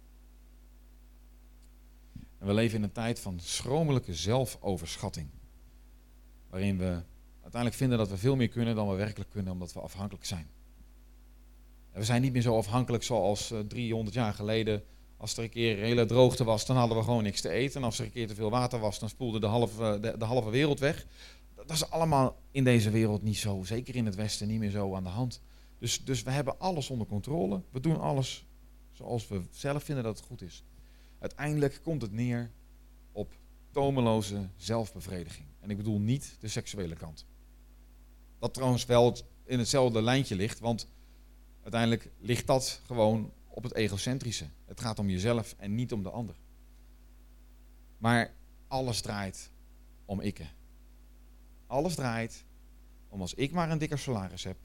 En 2.39 2.47
we 2.47 2.55
leven 2.55 2.77
in 2.79 2.83
een 2.83 2.93
tijd 2.93 3.21
van 3.21 3.41
schromelijke 3.41 4.15
zelfoverschatting. 4.15 5.29
Waarin 6.51 6.79
we 6.79 7.03
uiteindelijk 7.47 7.75
vinden 7.75 7.99
dat 7.99 8.09
we 8.09 8.17
veel 8.17 8.37
meer 8.37 8.49
kunnen 8.49 8.75
dan 8.75 8.89
we 8.89 8.95
werkelijk 8.95 9.31
kunnen, 9.31 9.53
omdat 9.53 9.73
we 9.73 9.81
afhankelijk 9.81 10.25
zijn. 10.25 10.49
En 11.93 12.01
we 12.01 12.05
zijn 12.05 12.23
niet 12.23 12.33
meer 12.33 12.43
zo 12.43 12.57
afhankelijk 12.57 13.03
zoals 13.03 13.53
300 13.69 14.17
eh, 14.17 14.23
jaar 14.23 14.35
geleden. 14.35 14.83
Als 15.17 15.37
er 15.37 15.43
een 15.43 15.51
keer 15.51 15.79
een 15.79 15.85
hele 15.85 16.07
droogte 16.07 16.45
was, 16.45 16.67
dan 16.67 16.77
hadden 16.77 16.97
we 16.97 17.03
gewoon 17.03 17.23
niks 17.23 17.41
te 17.41 17.49
eten. 17.49 17.81
En 17.81 17.87
als 17.87 17.99
er 17.99 18.05
een 18.05 18.11
keer 18.11 18.27
te 18.27 18.35
veel 18.35 18.51
water 18.51 18.79
was, 18.79 18.99
dan 18.99 19.09
spoelde 19.09 19.41
de 19.41 19.47
halve, 19.47 19.99
de, 20.01 20.19
de 20.19 20.25
halve 20.25 20.51
wereld 20.51 20.79
weg. 20.79 21.07
Dat 21.55 21.71
is 21.71 21.91
allemaal 21.91 22.37
in 22.51 22.65
deze 22.65 22.91
wereld 22.91 23.23
niet 23.23 23.37
zo, 23.37 23.63
zeker 23.65 23.97
in 23.97 24.07
het 24.07 24.15
Westen, 24.15 24.49
niet 24.49 24.59
meer 24.59 24.71
zo 24.71 24.95
aan 24.95 25.05
de 25.05 25.09
hand. 25.09 25.41
Dus, 25.79 26.05
dus 26.05 26.23
we 26.23 26.31
hebben 26.31 26.61
alles 26.61 26.91
onder 26.91 27.07
controle. 27.07 27.63
We 27.71 27.81
doen 27.81 28.01
alles 28.01 28.47
zoals 28.93 29.29
we 29.29 29.41
zelf 29.51 29.83
vinden 29.83 30.05
dat 30.05 30.17
het 30.19 30.27
goed 30.27 30.43
is. 30.43 30.65
Uiteindelijk 31.19 31.81
komt 31.83 32.03
het 32.03 32.13
neer 32.13 32.51
op 33.13 33.33
tomeloze 33.71 34.49
zelfbevrediging. 34.57 35.47
En 35.61 35.71
ik 35.71 35.77
bedoel 35.77 36.01
niet 36.01 36.37
de 36.41 36.49
seksuele 36.49 36.95
kant. 36.95 37.27
Dat 38.39 38.55
trouwens 38.55 38.85
wel 38.85 39.17
in 39.45 39.59
hetzelfde 39.59 40.03
lijntje 40.03 40.37
ligt, 40.37 40.59
want 40.59 40.89
uiteindelijk 41.63 42.11
ligt 42.19 42.47
dat 42.47 42.81
gewoon 42.87 43.33
op 43.49 43.63
het 43.63 43.75
egocentrische. 43.75 44.47
Het 44.65 44.81
gaat 44.81 44.99
om 44.99 45.11
jezelf 45.11 45.55
en 45.59 45.75
niet 45.75 45.93
om 45.93 46.03
de 46.03 46.11
ander. 46.11 46.37
Maar 47.99 48.35
alles 48.69 49.01
draait 49.01 49.51
om 50.05 50.21
ikke. 50.21 50.47
Alles 51.67 51.95
draait 51.95 52.45
om 53.09 53.21
als 53.21 53.35
ik 53.35 53.53
maar 53.53 53.71
een 53.71 53.79
dikker 53.79 53.99
salaris 53.99 54.45
heb, 54.45 54.57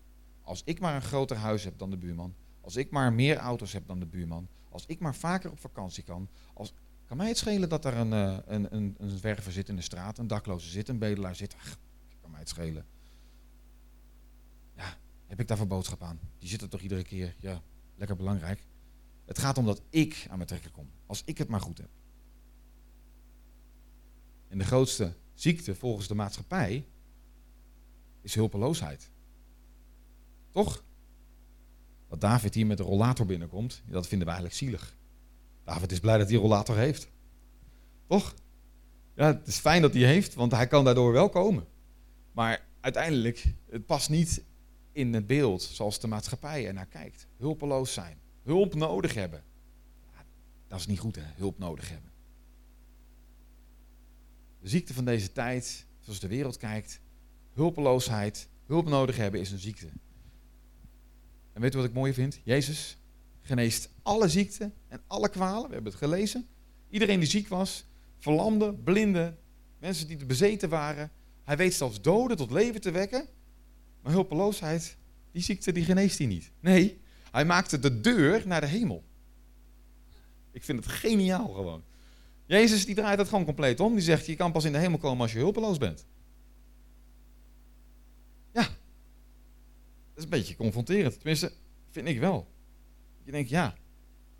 als 0.41 0.61
ik 0.65 0.79
maar 0.79 0.95
een 0.95 1.01
groter 1.01 1.37
huis 1.37 1.63
heb 1.63 1.77
dan 1.77 1.89
de 1.89 1.97
buurman, 1.97 2.35
als 2.61 2.75
ik 2.75 2.91
maar 2.91 3.13
meer 3.13 3.37
auto's 3.37 3.73
heb 3.73 3.87
dan 3.87 3.99
de 3.99 4.05
buurman, 4.05 4.47
als 4.69 4.85
ik 4.85 4.99
maar 4.99 5.15
vaker 5.15 5.51
op 5.51 5.59
vakantie 5.59 6.03
kan, 6.03 6.29
als, 6.53 6.73
kan 7.05 7.17
mij 7.17 7.27
het 7.27 7.37
schelen 7.37 7.69
dat 7.69 7.85
er 7.85 7.97
een, 7.97 8.11
uh, 8.11 8.37
een, 8.45 8.75
een, 8.75 8.95
een 8.97 9.09
zwerver 9.09 9.51
zit 9.51 9.69
in 9.69 9.75
de 9.75 9.81
straat, 9.81 10.17
een 10.17 10.27
dakloze 10.27 10.69
zit, 10.69 10.89
een 10.89 10.99
bedelaar 10.99 11.35
zit, 11.35 11.55
Ach, 11.55 11.77
kan 12.21 12.31
mij 12.31 12.39
het 12.39 12.49
schelen. 12.49 12.85
Heb 15.31 15.39
ik 15.39 15.47
daarvoor 15.47 15.67
boodschap 15.67 16.03
aan? 16.03 16.19
Die 16.37 16.49
zitten 16.49 16.69
toch 16.69 16.81
iedere 16.81 17.03
keer, 17.03 17.35
ja, 17.37 17.61
lekker 17.95 18.15
belangrijk. 18.15 18.67
Het 19.25 19.39
gaat 19.39 19.57
om 19.57 19.65
dat 19.65 19.81
ik 19.89 20.25
aan 20.29 20.35
mijn 20.35 20.47
trekken 20.47 20.71
kom, 20.71 20.89
als 21.05 21.21
ik 21.25 21.37
het 21.37 21.47
maar 21.47 21.61
goed 21.61 21.77
heb. 21.77 21.89
En 24.47 24.57
de 24.57 24.63
grootste 24.63 25.13
ziekte 25.33 25.75
volgens 25.75 26.07
de 26.07 26.15
maatschappij 26.15 26.85
is 28.21 28.35
hulpeloosheid. 28.35 29.09
Toch? 30.49 30.83
Dat 32.07 32.21
David 32.21 32.53
hier 32.53 32.65
met 32.65 32.77
de 32.77 32.83
rollator 32.83 33.25
binnenkomt, 33.25 33.83
dat 33.85 34.07
vinden 34.07 34.27
we 34.27 34.33
eigenlijk 34.33 34.63
zielig. 34.63 34.97
David 35.63 35.91
is 35.91 35.99
blij 35.99 36.17
dat 36.17 36.27
hij 36.27 36.35
een 36.35 36.41
rollator 36.41 36.77
heeft. 36.77 37.09
Toch? 38.07 38.33
Ja, 39.15 39.25
het 39.25 39.47
is 39.47 39.57
fijn 39.57 39.81
dat 39.81 39.93
hij 39.93 40.03
heeft, 40.03 40.33
want 40.33 40.51
hij 40.51 40.67
kan 40.67 40.83
daardoor 40.83 41.11
wel 41.11 41.29
komen. 41.29 41.65
Maar 42.31 42.67
uiteindelijk, 42.79 43.53
het 43.69 43.85
past 43.85 44.09
niet 44.09 44.49
in 44.91 45.13
het 45.13 45.27
beeld 45.27 45.61
zoals 45.61 45.99
de 45.99 46.07
maatschappij 46.07 46.67
er 46.67 46.73
naar 46.73 46.85
kijkt. 46.85 47.27
Hulpeloos 47.37 47.93
zijn, 47.93 48.17
hulp 48.43 48.75
nodig 48.75 49.13
hebben. 49.13 49.43
Dat 50.67 50.79
is 50.79 50.87
niet 50.87 50.99
goed, 50.99 51.15
hè? 51.15 51.23
Hulp 51.35 51.57
nodig 51.57 51.89
hebben. 51.89 52.11
De 54.61 54.69
ziekte 54.69 54.93
van 54.93 55.05
deze 55.05 55.31
tijd, 55.31 55.85
zoals 55.99 56.19
de 56.19 56.27
wereld 56.27 56.57
kijkt, 56.57 56.99
hulpeloosheid, 57.53 58.47
hulp 58.65 58.87
nodig 58.87 59.17
hebben 59.17 59.39
is 59.39 59.51
een 59.51 59.59
ziekte. 59.59 59.87
En 61.53 61.61
weet 61.61 61.73
u 61.73 61.77
wat 61.77 61.87
ik 61.87 61.93
mooi 61.93 62.13
vind? 62.13 62.39
Jezus 62.43 62.97
geneest 63.41 63.89
alle 64.01 64.27
ziekten 64.27 64.73
en 64.87 65.01
alle 65.07 65.29
kwalen. 65.29 65.67
We 65.67 65.73
hebben 65.73 65.91
het 65.91 66.01
gelezen. 66.01 66.47
Iedereen 66.89 67.19
die 67.19 67.29
ziek 67.29 67.47
was, 67.47 67.85
verlamden, 68.17 68.83
blinden, 68.83 69.37
mensen 69.79 70.07
die 70.07 70.25
bezeten 70.25 70.69
waren. 70.69 71.11
Hij 71.43 71.57
weet 71.57 71.73
zelfs 71.73 72.01
doden 72.01 72.37
tot 72.37 72.51
leven 72.51 72.81
te 72.81 72.91
wekken. 72.91 73.27
Maar 74.01 74.11
hulpeloosheid, 74.11 74.97
die 75.31 75.41
ziekte, 75.41 75.71
die 75.71 75.85
geneest 75.85 76.17
hij 76.17 76.27
niet. 76.27 76.51
Nee, 76.59 77.01
hij 77.31 77.45
maakte 77.45 77.79
de 77.79 78.01
deur 78.01 78.47
naar 78.47 78.61
de 78.61 78.67
hemel. 78.67 79.03
Ik 80.51 80.63
vind 80.63 80.85
het 80.85 80.93
geniaal 80.93 81.47
gewoon. 81.47 81.83
Jezus 82.45 82.85
die 82.85 82.95
draait 82.95 83.19
het 83.19 83.27
gewoon 83.29 83.45
compleet 83.45 83.79
om. 83.79 83.93
Die 83.93 84.03
zegt, 84.03 84.25
je 84.25 84.35
kan 84.35 84.51
pas 84.51 84.63
in 84.65 84.71
de 84.71 84.77
hemel 84.77 84.97
komen 84.97 85.21
als 85.21 85.31
je 85.31 85.39
hulpeloos 85.39 85.77
bent. 85.77 86.05
Ja, 88.53 88.61
dat 88.61 88.69
is 90.15 90.23
een 90.23 90.29
beetje 90.29 90.55
confronterend. 90.55 91.13
Tenminste, 91.13 91.51
vind 91.89 92.07
ik 92.07 92.19
wel. 92.19 92.51
Je 93.23 93.31
denkt, 93.31 93.49
ja, 93.49 93.75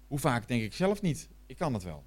hoe 0.08 0.20
vaak 0.20 0.48
denk 0.48 0.62
ik 0.62 0.74
zelf 0.74 1.02
niet? 1.02 1.30
Ik 1.46 1.58
kan 1.58 1.74
het 1.74 1.84
wel. 1.84 2.06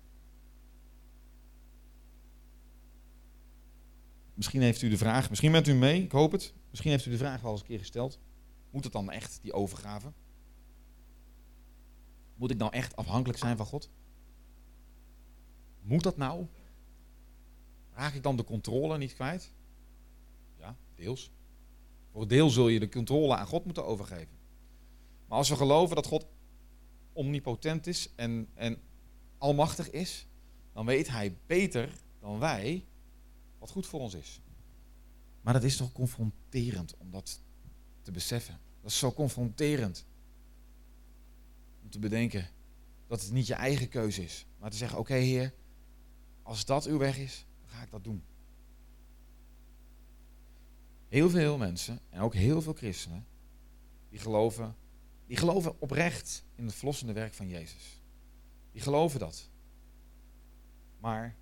Misschien 4.34 4.60
heeft 4.60 4.82
u 4.82 4.88
de 4.88 4.96
vraag, 4.96 5.28
misschien 5.28 5.52
bent 5.52 5.68
u 5.68 5.74
mee, 5.74 6.02
ik 6.02 6.12
hoop 6.12 6.32
het. 6.32 6.54
Misschien 6.70 6.90
heeft 6.90 7.06
u 7.06 7.10
de 7.10 7.16
vraag 7.16 7.40
wel 7.40 7.50
eens 7.50 7.60
een 7.60 7.66
keer 7.66 7.78
gesteld. 7.78 8.18
Moet 8.70 8.84
het 8.84 8.92
dan 8.92 9.10
echt, 9.10 9.38
die 9.42 9.52
overgave? 9.52 10.12
Moet 12.34 12.50
ik 12.50 12.58
nou 12.58 12.72
echt 12.72 12.96
afhankelijk 12.96 13.38
zijn 13.38 13.56
van 13.56 13.66
God? 13.66 13.90
Moet 15.80 16.02
dat 16.02 16.16
nou? 16.16 16.46
Raak 17.92 18.14
ik 18.14 18.22
dan 18.22 18.36
de 18.36 18.44
controle 18.44 18.98
niet 18.98 19.14
kwijt? 19.14 19.52
Ja, 20.58 20.76
deels. 20.94 21.30
Voor 22.12 22.28
deel 22.28 22.50
zul 22.50 22.68
je 22.68 22.80
de 22.80 22.88
controle 22.88 23.36
aan 23.36 23.46
God 23.46 23.64
moeten 23.64 23.86
overgeven. 23.86 24.38
Maar 25.28 25.38
als 25.38 25.48
we 25.48 25.56
geloven 25.56 25.96
dat 25.96 26.06
God 26.06 26.26
omnipotent 27.12 27.86
is 27.86 28.14
en, 28.16 28.48
en 28.54 28.78
almachtig 29.38 29.90
is, 29.90 30.26
dan 30.72 30.86
weet 30.86 31.08
hij 31.08 31.36
beter 31.46 31.88
dan 32.20 32.38
wij 32.38 32.86
wat 33.64 33.72
goed 33.72 33.86
voor 33.86 34.00
ons 34.00 34.14
is. 34.14 34.40
Maar 35.40 35.52
dat 35.52 35.62
is 35.62 35.76
toch 35.76 35.92
confronterend 35.92 36.96
om 36.96 37.10
dat 37.10 37.40
te 38.02 38.10
beseffen. 38.10 38.60
Dat 38.80 38.90
is 38.90 38.98
zo 38.98 39.12
confronterend. 39.12 40.06
Om 41.82 41.90
te 41.90 41.98
bedenken 41.98 42.48
dat 43.06 43.22
het 43.22 43.32
niet 43.32 43.46
je 43.46 43.54
eigen 43.54 43.88
keuze 43.88 44.22
is. 44.22 44.46
Maar 44.58 44.70
te 44.70 44.76
zeggen, 44.76 44.98
oké 44.98 45.14
Heer, 45.14 45.54
als 46.42 46.64
dat 46.64 46.86
uw 46.86 46.98
weg 46.98 47.18
is, 47.18 47.46
dan 47.60 47.68
ga 47.68 47.82
ik 47.82 47.90
dat 47.90 48.04
doen. 48.04 48.24
Heel 51.08 51.30
veel 51.30 51.58
mensen, 51.58 52.00
en 52.10 52.20
ook 52.20 52.34
heel 52.34 52.62
veel 52.62 52.74
christenen, 52.74 53.26
die 54.08 54.18
geloven, 54.18 54.76
die 55.26 55.36
geloven 55.36 55.80
oprecht 55.80 56.44
in 56.54 56.64
het 56.64 56.74
verlossende 56.74 57.12
werk 57.12 57.34
van 57.34 57.48
Jezus. 57.48 58.00
Die 58.72 58.82
geloven 58.82 59.20
dat. 59.20 59.50
Maar 60.98 61.36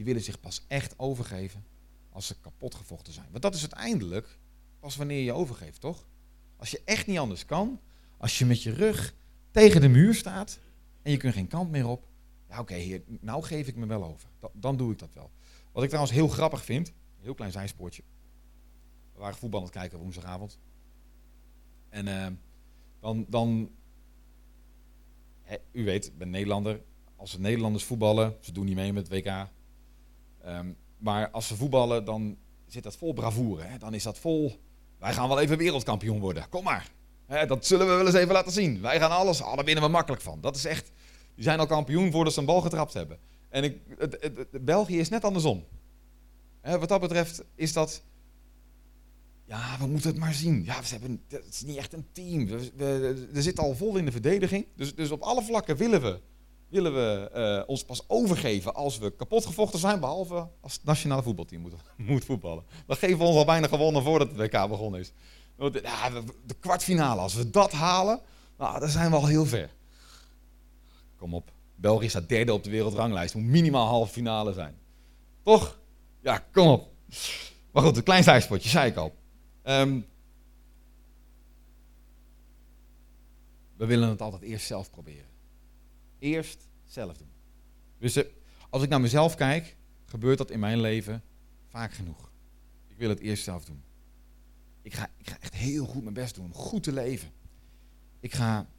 die 0.00 0.08
willen 0.08 0.24
zich 0.24 0.40
pas 0.40 0.64
echt 0.68 0.98
overgeven 0.98 1.64
als 2.10 2.26
ze 2.26 2.40
kapot 2.40 2.74
gevochten 2.74 3.12
zijn. 3.12 3.26
Want 3.30 3.42
dat 3.42 3.54
is 3.54 3.60
uiteindelijk 3.60 4.38
pas 4.78 4.96
wanneer 4.96 5.22
je 5.22 5.32
overgeeft, 5.32 5.80
toch? 5.80 6.06
Als 6.56 6.70
je 6.70 6.82
echt 6.84 7.06
niet 7.06 7.18
anders 7.18 7.44
kan, 7.44 7.80
als 8.16 8.38
je 8.38 8.46
met 8.46 8.62
je 8.62 8.72
rug 8.72 9.14
tegen 9.50 9.80
de 9.80 9.88
muur 9.88 10.14
staat 10.14 10.58
en 11.02 11.10
je 11.10 11.16
kunt 11.16 11.34
geen 11.34 11.46
kant 11.46 11.70
meer 11.70 11.86
op, 11.86 12.08
ja 12.48 12.60
oké 12.60 12.74
heer, 12.74 13.02
nou 13.06 13.42
geef 13.42 13.66
ik 13.66 13.76
me 13.76 13.86
wel 13.86 14.04
over. 14.04 14.28
Dan, 14.38 14.50
dan 14.54 14.76
doe 14.76 14.92
ik 14.92 14.98
dat 14.98 15.14
wel. 15.14 15.30
Wat 15.72 15.82
ik 15.82 15.88
trouwens 15.88 16.16
heel 16.16 16.28
grappig 16.28 16.64
vind, 16.64 16.88
een 16.88 17.22
heel 17.22 17.34
klein 17.34 17.52
zijspoortje. 17.52 18.02
We 19.12 19.20
waren 19.20 19.38
voetbal 19.38 19.60
aan 19.60 19.66
het 19.66 19.74
kijken 19.74 19.98
woensdagavond. 19.98 20.58
En 21.88 22.06
uh, 22.06 22.26
dan, 23.00 23.26
dan 23.28 23.70
hè, 25.42 25.56
u 25.72 25.84
weet, 25.84 26.06
ik 26.06 26.18
ben 26.18 26.30
Nederlander. 26.30 26.82
Als 27.16 27.32
de 27.32 27.40
Nederlanders 27.40 27.84
voetballen, 27.84 28.36
ze 28.40 28.52
doen 28.52 28.64
niet 28.64 28.74
mee 28.74 28.92
met 28.92 29.08
het 29.08 29.24
WK. 29.24 29.48
Um, 30.46 30.76
maar 30.98 31.30
als 31.30 31.46
ze 31.46 31.56
voetballen, 31.56 32.04
dan 32.04 32.36
zit 32.66 32.82
dat 32.82 32.96
vol 32.96 33.12
bravoure. 33.12 33.62
Hè? 33.62 33.78
Dan 33.78 33.94
is 33.94 34.02
dat 34.02 34.18
vol, 34.18 34.60
wij 34.98 35.12
gaan 35.12 35.28
wel 35.28 35.40
even 35.40 35.58
wereldkampioen 35.58 36.20
worden. 36.20 36.48
Kom 36.48 36.64
maar. 36.64 36.90
Hè, 37.26 37.46
dat 37.46 37.66
zullen 37.66 37.86
we 37.86 37.92
wel 37.92 38.06
eens 38.06 38.14
even 38.14 38.32
laten 38.32 38.52
zien. 38.52 38.80
Wij 38.80 38.98
gaan 38.98 39.10
alles, 39.10 39.40
oh, 39.40 39.56
daar 39.56 39.64
winnen 39.64 39.84
we 39.84 39.90
makkelijk 39.90 40.22
van. 40.22 40.40
Dat 40.40 40.56
is 40.56 40.64
echt, 40.64 40.92
die 41.34 41.44
zijn 41.44 41.58
al 41.58 41.66
kampioen 41.66 42.12
voordat 42.12 42.32
ze 42.32 42.40
een 42.40 42.46
bal 42.46 42.60
getrapt 42.60 42.94
hebben. 42.94 43.18
En 43.48 43.64
ik, 43.64 43.78
het, 43.98 44.64
België 44.64 44.98
is 44.98 45.08
net 45.08 45.24
andersom. 45.24 45.64
Hè, 46.60 46.78
wat 46.78 46.88
dat 46.88 47.00
betreft 47.00 47.44
is 47.54 47.72
dat, 47.72 48.02
ja, 49.44 49.76
we 49.78 49.86
moeten 49.86 50.10
het 50.10 50.18
maar 50.18 50.34
zien. 50.34 50.64
Ja, 50.64 50.80
we 50.80 50.86
hebben, 50.88 51.22
het 51.28 51.46
is 51.50 51.62
niet 51.62 51.76
echt 51.76 51.92
een 51.92 52.06
team. 52.12 52.46
We, 52.46 53.28
we 53.32 53.42
zitten 53.42 53.64
al 53.64 53.74
vol 53.74 53.96
in 53.96 54.04
de 54.04 54.12
verdediging. 54.12 54.66
Dus, 54.76 54.94
dus 54.94 55.10
op 55.10 55.20
alle 55.22 55.42
vlakken 55.42 55.76
willen 55.76 56.02
we 56.02 56.20
willen 56.70 56.94
we 56.94 57.30
uh, 57.34 57.68
ons 57.68 57.84
pas 57.84 58.04
overgeven 58.08 58.74
als 58.74 58.98
we 58.98 59.16
kapot 59.16 59.46
gevochten 59.46 59.78
zijn, 59.78 60.00
behalve 60.00 60.48
als 60.60 60.72
het 60.72 60.84
nationale 60.84 61.22
voetbalteam 61.22 61.62
moet, 61.96 62.24
voetballen. 62.24 62.64
Dan 62.86 62.96
geven 62.96 63.18
we 63.18 63.24
ons 63.24 63.36
al 63.36 63.44
bijna 63.44 63.66
gewonnen 63.66 64.02
voordat 64.02 64.28
het 64.28 64.36
WK 64.36 64.68
begonnen 64.68 65.00
is. 65.00 65.12
De 65.56 66.54
kwartfinale, 66.60 67.20
als 67.20 67.34
we 67.34 67.50
dat 67.50 67.72
halen, 67.72 68.20
nou, 68.58 68.80
dan 68.80 68.88
zijn 68.88 69.10
we 69.10 69.16
al 69.16 69.26
heel 69.26 69.46
ver. 69.46 69.70
Kom 71.16 71.34
op, 71.34 71.50
België 71.74 72.08
staat 72.08 72.28
derde 72.28 72.52
op 72.52 72.64
de 72.64 72.70
wereldranglijst, 72.70 73.34
moet 73.34 73.44
minimaal 73.44 73.86
halve 73.86 74.12
finale 74.12 74.52
zijn. 74.52 74.78
Toch? 75.42 75.78
Ja, 76.20 76.38
kom 76.52 76.68
op. 76.68 76.88
Maar 77.72 77.82
goed, 77.82 77.96
een 77.96 78.02
klein 78.02 78.22
zijspotje, 78.22 78.68
zei 78.68 78.90
ik 78.90 78.96
al. 78.96 79.14
Um, 79.64 80.06
we 83.76 83.86
willen 83.86 84.08
het 84.08 84.20
altijd 84.22 84.42
eerst 84.42 84.66
zelf 84.66 84.90
proberen. 84.90 85.29
Eerst 86.20 86.68
zelf 86.84 87.16
doen. 87.16 87.30
Dus 87.98 88.16
eh, 88.16 88.24
als 88.70 88.82
ik 88.82 88.88
naar 88.88 89.00
mezelf 89.00 89.34
kijk, 89.34 89.76
gebeurt 90.04 90.38
dat 90.38 90.50
in 90.50 90.60
mijn 90.60 90.80
leven 90.80 91.22
vaak 91.68 91.92
genoeg. 91.92 92.32
Ik 92.86 92.96
wil 92.96 93.08
het 93.08 93.20
eerst 93.20 93.44
zelf 93.44 93.64
doen. 93.64 93.82
Ik 94.82 94.94
ga, 94.94 95.10
ik 95.16 95.28
ga 95.28 95.36
echt 95.40 95.54
heel 95.54 95.86
goed 95.86 96.02
mijn 96.02 96.14
best 96.14 96.34
doen 96.34 96.44
om 96.44 96.54
goed 96.54 96.82
te 96.82 96.92
leven. 96.92 97.30
Ik 98.20 98.34
ga, 98.34 98.70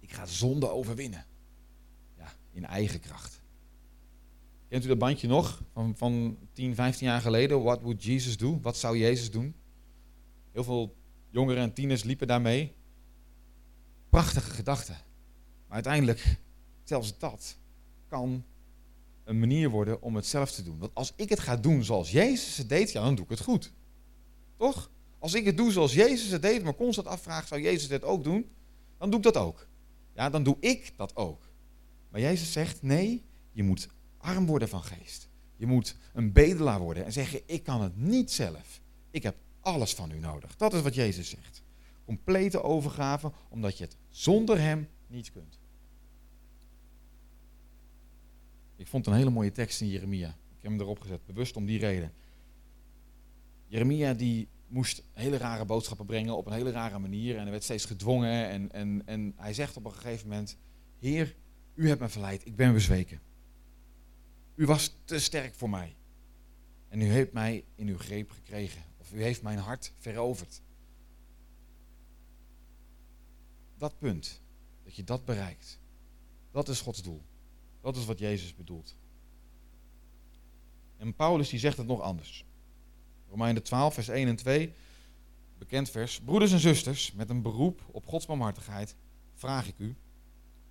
ik 0.00 0.12
ga 0.12 0.26
zonde 0.26 0.68
overwinnen. 0.68 1.26
Ja, 2.16 2.32
in 2.50 2.66
eigen 2.66 3.00
kracht. 3.00 3.42
Kent 4.68 4.84
u 4.84 4.88
dat 4.88 4.98
bandje 4.98 5.28
nog 5.28 5.62
van, 5.72 5.96
van 5.96 6.38
10, 6.52 6.74
15 6.74 7.06
jaar 7.06 7.20
geleden? 7.20 7.62
What 7.62 7.80
would 7.80 8.04
Jesus 8.04 8.36
do? 8.36 8.60
Wat 8.60 8.76
zou 8.76 8.98
Jezus 8.98 9.30
doen? 9.30 9.54
Heel 10.50 10.64
veel 10.64 10.96
jongeren 11.30 11.62
en 11.62 11.72
tieners 11.72 12.02
liepen 12.02 12.26
daarmee. 12.26 12.74
Prachtige 14.08 14.50
gedachten. 14.50 14.96
Maar 15.66 15.74
uiteindelijk 15.74 16.40
zelfs 16.84 17.18
dat 17.18 17.56
kan 18.08 18.44
een 19.24 19.38
manier 19.38 19.70
worden 19.70 20.02
om 20.02 20.16
het 20.16 20.26
zelf 20.26 20.52
te 20.52 20.62
doen. 20.62 20.78
Want 20.78 20.94
als 20.94 21.12
ik 21.16 21.28
het 21.28 21.40
ga 21.40 21.56
doen 21.56 21.84
zoals 21.84 22.10
Jezus 22.10 22.56
het 22.56 22.68
deed, 22.68 22.92
ja, 22.92 23.02
dan 23.02 23.14
doe 23.14 23.24
ik 23.24 23.30
het 23.30 23.40
goed. 23.40 23.72
Toch? 24.56 24.90
Als 25.18 25.34
ik 25.34 25.44
het 25.44 25.56
doe 25.56 25.72
zoals 25.72 25.94
Jezus 25.94 26.30
het 26.30 26.42
deed, 26.42 26.62
maar 26.62 26.74
constant 26.74 27.06
afvraag, 27.06 27.46
zou 27.46 27.60
Jezus 27.60 27.88
dit 27.88 28.04
ook 28.04 28.24
doen? 28.24 28.50
Dan 28.98 29.10
doe 29.10 29.18
ik 29.18 29.24
dat 29.24 29.36
ook. 29.36 29.66
Ja, 30.14 30.30
dan 30.30 30.42
doe 30.42 30.56
ik 30.60 30.92
dat 30.96 31.16
ook. 31.16 31.50
Maar 32.10 32.20
Jezus 32.20 32.52
zegt, 32.52 32.82
nee, 32.82 33.24
je 33.52 33.62
moet 33.62 33.88
arm 34.18 34.46
worden 34.46 34.68
van 34.68 34.82
geest. 34.82 35.28
Je 35.56 35.66
moet 35.66 35.96
een 36.12 36.32
bedelaar 36.32 36.80
worden 36.80 37.04
en 37.04 37.12
zeggen: 37.12 37.40
Ik 37.46 37.62
kan 37.62 37.82
het 37.82 37.96
niet 37.96 38.30
zelf. 38.30 38.80
Ik 39.10 39.22
heb 39.22 39.36
alles 39.60 39.94
van 39.94 40.10
u 40.10 40.18
nodig. 40.18 40.56
Dat 40.56 40.74
is 40.74 40.82
wat 40.82 40.94
Jezus 40.94 41.28
zegt. 41.28 41.62
Complete 42.04 42.62
overgave, 42.62 43.32
omdat 43.48 43.78
je 43.78 43.84
het 43.84 43.96
zonder 44.08 44.60
Hem 44.60 44.88
niet 45.06 45.32
kunt. 45.32 45.58
Ik 48.76 48.86
vond 48.86 49.06
een 49.06 49.14
hele 49.14 49.30
mooie 49.30 49.52
tekst 49.52 49.80
in 49.80 49.88
Jeremia. 49.88 50.28
Ik 50.28 50.62
heb 50.62 50.70
hem 50.70 50.80
erop 50.80 51.00
gezet, 51.00 51.26
bewust 51.26 51.56
om 51.56 51.66
die 51.66 51.78
reden. 51.78 52.12
Jeremia 53.66 54.14
die 54.14 54.48
moest 54.66 55.04
hele 55.12 55.36
rare 55.36 55.64
boodschappen 55.64 56.06
brengen 56.06 56.36
op 56.36 56.46
een 56.46 56.52
hele 56.52 56.70
rare 56.70 56.98
manier. 56.98 57.36
En 57.36 57.42
hij 57.42 57.50
werd 57.50 57.64
steeds 57.64 57.84
gedwongen. 57.84 58.48
En, 58.48 58.72
en, 58.72 59.02
en 59.06 59.32
hij 59.36 59.54
zegt 59.54 59.76
op 59.76 59.84
een 59.84 59.92
gegeven 59.92 60.28
moment: 60.28 60.56
Heer, 60.98 61.36
u 61.74 61.88
hebt 61.88 62.00
me 62.00 62.08
verleid, 62.08 62.46
ik 62.46 62.56
ben 62.56 62.72
bezweken. 62.72 63.20
U 64.54 64.66
was 64.66 64.96
te 65.04 65.18
sterk 65.18 65.54
voor 65.54 65.70
mij. 65.70 65.96
En 66.88 67.00
u 67.00 67.04
heeft 67.04 67.32
mij 67.32 67.64
in 67.74 67.88
uw 67.88 67.98
greep 67.98 68.30
gekregen. 68.30 68.82
Of 68.98 69.12
u 69.12 69.22
heeft 69.22 69.42
mijn 69.42 69.58
hart 69.58 69.92
veroverd. 69.98 70.62
Dat 73.76 73.98
punt, 73.98 74.42
dat 74.84 74.96
je 74.96 75.04
dat 75.04 75.24
bereikt, 75.24 75.80
dat 76.50 76.68
is 76.68 76.80
Gods 76.80 77.02
doel. 77.02 77.22
Dat 77.82 77.96
is 77.96 78.04
wat 78.04 78.18
Jezus 78.18 78.54
bedoelt. 78.54 78.96
En 80.96 81.14
Paulus 81.14 81.48
die 81.48 81.58
zegt 81.58 81.76
het 81.76 81.86
nog 81.86 82.00
anders. 82.00 82.44
Romeinen 83.28 83.62
12, 83.62 83.94
vers 83.94 84.08
1 84.08 84.28
en 84.28 84.36
2, 84.36 84.72
bekend 85.58 85.90
vers. 85.90 86.20
Broeders 86.20 86.52
en 86.52 86.58
zusters, 86.58 87.12
met 87.12 87.30
een 87.30 87.42
beroep 87.42 87.82
op 87.90 88.06
Gods 88.06 88.26
barmhartigheid 88.26 88.96
vraag 89.34 89.68
ik 89.68 89.78
u 89.78 89.96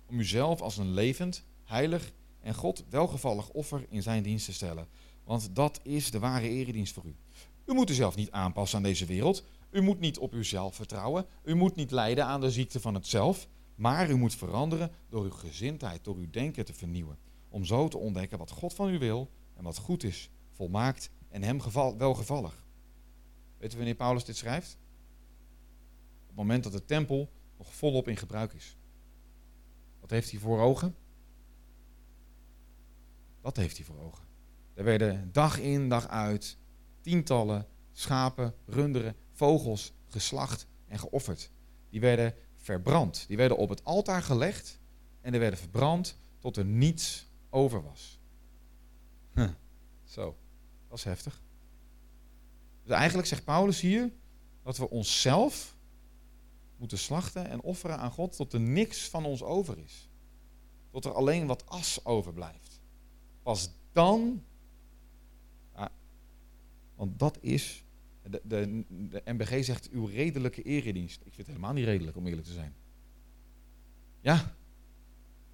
om 0.06 0.18
uzelf 0.18 0.60
als 0.60 0.76
een 0.76 0.92
levend, 0.92 1.44
heilig 1.64 2.12
en 2.40 2.54
God 2.54 2.84
welgevallig 2.90 3.48
offer 3.48 3.86
in 3.88 4.02
zijn 4.02 4.22
dienst 4.22 4.44
te 4.44 4.52
stellen. 4.52 4.88
Want 5.24 5.54
dat 5.54 5.80
is 5.82 6.10
de 6.10 6.18
ware 6.18 6.48
eredienst 6.48 6.94
voor 6.94 7.04
u. 7.04 7.14
U 7.64 7.72
moet 7.72 7.90
uzelf 7.90 8.16
niet 8.16 8.30
aanpassen 8.30 8.76
aan 8.76 8.84
deze 8.84 9.06
wereld. 9.06 9.44
U 9.70 9.80
moet 9.80 10.00
niet 10.00 10.18
op 10.18 10.34
uzelf 10.34 10.74
vertrouwen. 10.74 11.26
U 11.44 11.54
moet 11.54 11.74
niet 11.74 11.90
lijden 11.90 12.26
aan 12.26 12.40
de 12.40 12.50
ziekte 12.50 12.80
van 12.80 12.94
het 12.94 13.06
zelf. 13.06 13.48
Maar 13.82 14.10
u 14.10 14.14
moet 14.14 14.34
veranderen 14.34 14.90
door 15.08 15.24
uw 15.24 15.30
gezindheid, 15.30 16.04
door 16.04 16.16
uw 16.16 16.30
denken 16.30 16.64
te 16.64 16.74
vernieuwen. 16.74 17.18
Om 17.48 17.64
zo 17.64 17.88
te 17.88 17.98
ontdekken 17.98 18.38
wat 18.38 18.50
God 18.50 18.74
van 18.74 18.88
u 18.88 18.98
wil 18.98 19.30
en 19.54 19.64
wat 19.64 19.76
goed 19.76 20.02
is, 20.02 20.30
volmaakt 20.52 21.10
en 21.28 21.42
hem 21.42 21.60
geval, 21.60 21.96
welgevallig. 21.96 22.64
Weet 23.58 23.72
u 23.72 23.76
wanneer 23.76 23.94
Paulus 23.94 24.24
dit 24.24 24.36
schrijft? 24.36 24.78
Op 26.20 26.26
het 26.26 26.36
moment 26.36 26.62
dat 26.62 26.72
de 26.72 26.84
tempel 26.84 27.30
nog 27.58 27.74
volop 27.74 28.08
in 28.08 28.16
gebruik 28.16 28.52
is. 28.52 28.76
Wat 30.00 30.10
heeft 30.10 30.30
hij 30.30 30.40
voor 30.40 30.60
ogen? 30.60 30.96
Wat 33.40 33.56
heeft 33.56 33.76
hij 33.76 33.86
voor 33.86 33.98
ogen? 33.98 34.24
Er 34.74 34.84
werden 34.84 35.32
dag 35.32 35.58
in, 35.58 35.88
dag 35.88 36.08
uit 36.08 36.58
tientallen 37.00 37.66
schapen, 37.92 38.54
runderen, 38.66 39.16
vogels 39.32 39.92
geslacht 40.08 40.66
en 40.86 40.98
geofferd. 40.98 41.50
Die 41.90 42.00
werden 42.00 42.34
verbrand. 42.62 43.24
Die 43.28 43.36
werden 43.36 43.56
op 43.56 43.68
het 43.68 43.84
altaar 43.84 44.22
gelegd 44.22 44.80
en 45.20 45.34
er 45.34 45.40
werden 45.40 45.58
verbrand 45.58 46.18
tot 46.38 46.56
er 46.56 46.64
niets 46.64 47.26
over 47.50 47.82
was. 47.82 48.18
Zo, 50.04 50.36
dat 50.88 50.98
is 50.98 51.04
heftig. 51.04 51.42
Dus 52.82 52.92
eigenlijk 52.94 53.28
zegt 53.28 53.44
Paulus 53.44 53.80
hier 53.80 54.12
dat 54.62 54.76
we 54.76 54.90
onszelf 54.90 55.76
moeten 56.76 56.98
slachten 56.98 57.48
en 57.48 57.60
offeren 57.60 57.98
aan 57.98 58.10
God 58.10 58.36
tot 58.36 58.52
er 58.52 58.60
niks 58.60 59.08
van 59.08 59.24
ons 59.24 59.42
over 59.42 59.78
is. 59.78 60.08
Tot 60.90 61.04
er 61.04 61.12
alleen 61.12 61.46
wat 61.46 61.66
as 61.66 62.04
overblijft. 62.04 62.80
Pas 63.42 63.70
dan, 63.92 64.44
want 66.94 67.18
dat 67.18 67.38
is 67.40 67.84
de, 68.22 68.40
de, 68.44 68.84
MBG 69.24 69.64
zegt 69.64 69.90
uw 69.90 70.04
redelijke 70.04 70.62
eredienst. 70.62 71.20
Ik 71.20 71.34
vind 71.34 71.36
het 71.36 71.46
helemaal 71.46 71.72
niet 71.72 71.84
redelijk, 71.84 72.16
om 72.16 72.26
eerlijk 72.26 72.46
te 72.46 72.52
zijn. 72.52 72.74
Ja, 74.20 74.54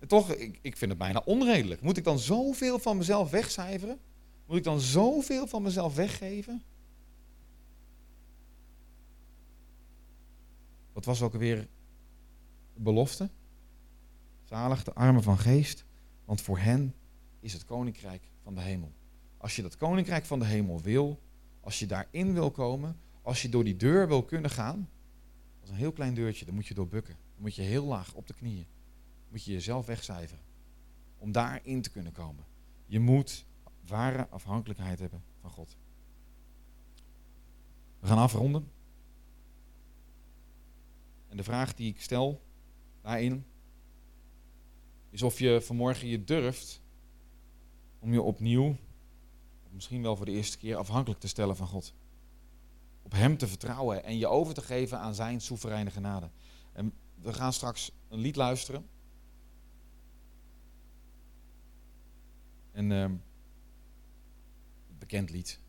toch, 0.06 0.32
ik, 0.32 0.58
ik 0.62 0.76
vind 0.76 0.90
het 0.90 1.00
bijna 1.00 1.22
onredelijk. 1.24 1.80
Moet 1.80 1.96
ik 1.96 2.04
dan 2.04 2.18
zoveel 2.18 2.78
van 2.78 2.96
mezelf 2.96 3.30
wegcijferen? 3.30 3.98
Moet 4.46 4.56
ik 4.56 4.64
dan 4.64 4.80
zoveel 4.80 5.46
van 5.46 5.62
mezelf 5.62 5.94
weggeven? 5.94 6.62
Wat 10.92 11.04
was 11.04 11.22
ook 11.22 11.32
alweer 11.32 11.68
de 12.74 12.80
belofte? 12.80 13.30
Zalig 14.44 14.84
de 14.84 14.92
armen 14.92 15.22
van 15.22 15.38
geest, 15.38 15.84
want 16.24 16.40
voor 16.40 16.58
hen 16.58 16.94
is 17.40 17.52
het 17.52 17.64
koninkrijk 17.64 18.28
van 18.42 18.54
de 18.54 18.60
hemel. 18.60 18.92
Als 19.36 19.56
je 19.56 19.62
dat 19.62 19.76
koninkrijk 19.76 20.24
van 20.24 20.38
de 20.38 20.44
hemel 20.44 20.80
wil, 20.80 21.20
als 21.68 21.78
je 21.78 21.86
daarin 21.86 22.32
wil 22.32 22.50
komen, 22.50 23.00
als 23.22 23.42
je 23.42 23.48
door 23.48 23.64
die 23.64 23.76
deur 23.76 24.08
wil 24.08 24.24
kunnen 24.24 24.50
gaan, 24.50 24.88
dat 25.54 25.64
is 25.64 25.70
een 25.70 25.76
heel 25.76 25.92
klein 25.92 26.14
deurtje, 26.14 26.44
dan 26.44 26.54
moet 26.54 26.66
je 26.66 26.74
door 26.74 26.88
bukken. 26.88 27.14
Dan 27.34 27.42
moet 27.42 27.54
je 27.54 27.62
heel 27.62 27.84
laag 27.84 28.14
op 28.14 28.26
de 28.26 28.34
knieën. 28.34 28.66
Dan 29.20 29.28
moet 29.30 29.44
je 29.44 29.52
jezelf 29.52 29.86
wegcijferen. 29.86 30.44
Om 31.18 31.32
daarin 31.32 31.82
te 31.82 31.90
kunnen 31.90 32.12
komen. 32.12 32.44
Je 32.86 33.00
moet 33.00 33.46
ware 33.86 34.28
afhankelijkheid 34.28 34.98
hebben 34.98 35.22
van 35.40 35.50
God. 35.50 35.76
We 38.00 38.06
gaan 38.06 38.18
afronden. 38.18 38.70
En 41.28 41.36
de 41.36 41.44
vraag 41.44 41.74
die 41.74 41.90
ik 41.90 42.00
stel 42.00 42.42
daarin 43.00 43.44
is 45.10 45.22
of 45.22 45.38
je 45.38 45.60
vanmorgen 45.60 46.08
je 46.08 46.24
durft 46.24 46.82
om 47.98 48.12
je 48.12 48.22
opnieuw 48.22 48.76
misschien 49.70 50.02
wel 50.02 50.16
voor 50.16 50.26
de 50.26 50.32
eerste 50.32 50.58
keer 50.58 50.76
afhankelijk 50.76 51.20
te 51.20 51.28
stellen 51.28 51.56
van 51.56 51.66
God. 51.66 51.94
Op 53.02 53.12
Hem 53.12 53.36
te 53.36 53.48
vertrouwen 53.48 54.04
en 54.04 54.18
je 54.18 54.26
over 54.26 54.54
te 54.54 54.62
geven 54.62 54.98
aan 54.98 55.14
Zijn 55.14 55.40
soevereine 55.40 55.90
genade. 55.90 56.30
En 56.72 56.92
we 57.14 57.32
gaan 57.32 57.52
straks 57.52 57.92
een 58.08 58.18
lied 58.18 58.36
luisteren. 58.36 58.86
Een 62.72 62.90
uh, 62.90 63.06
bekend 64.98 65.30
lied. 65.30 65.60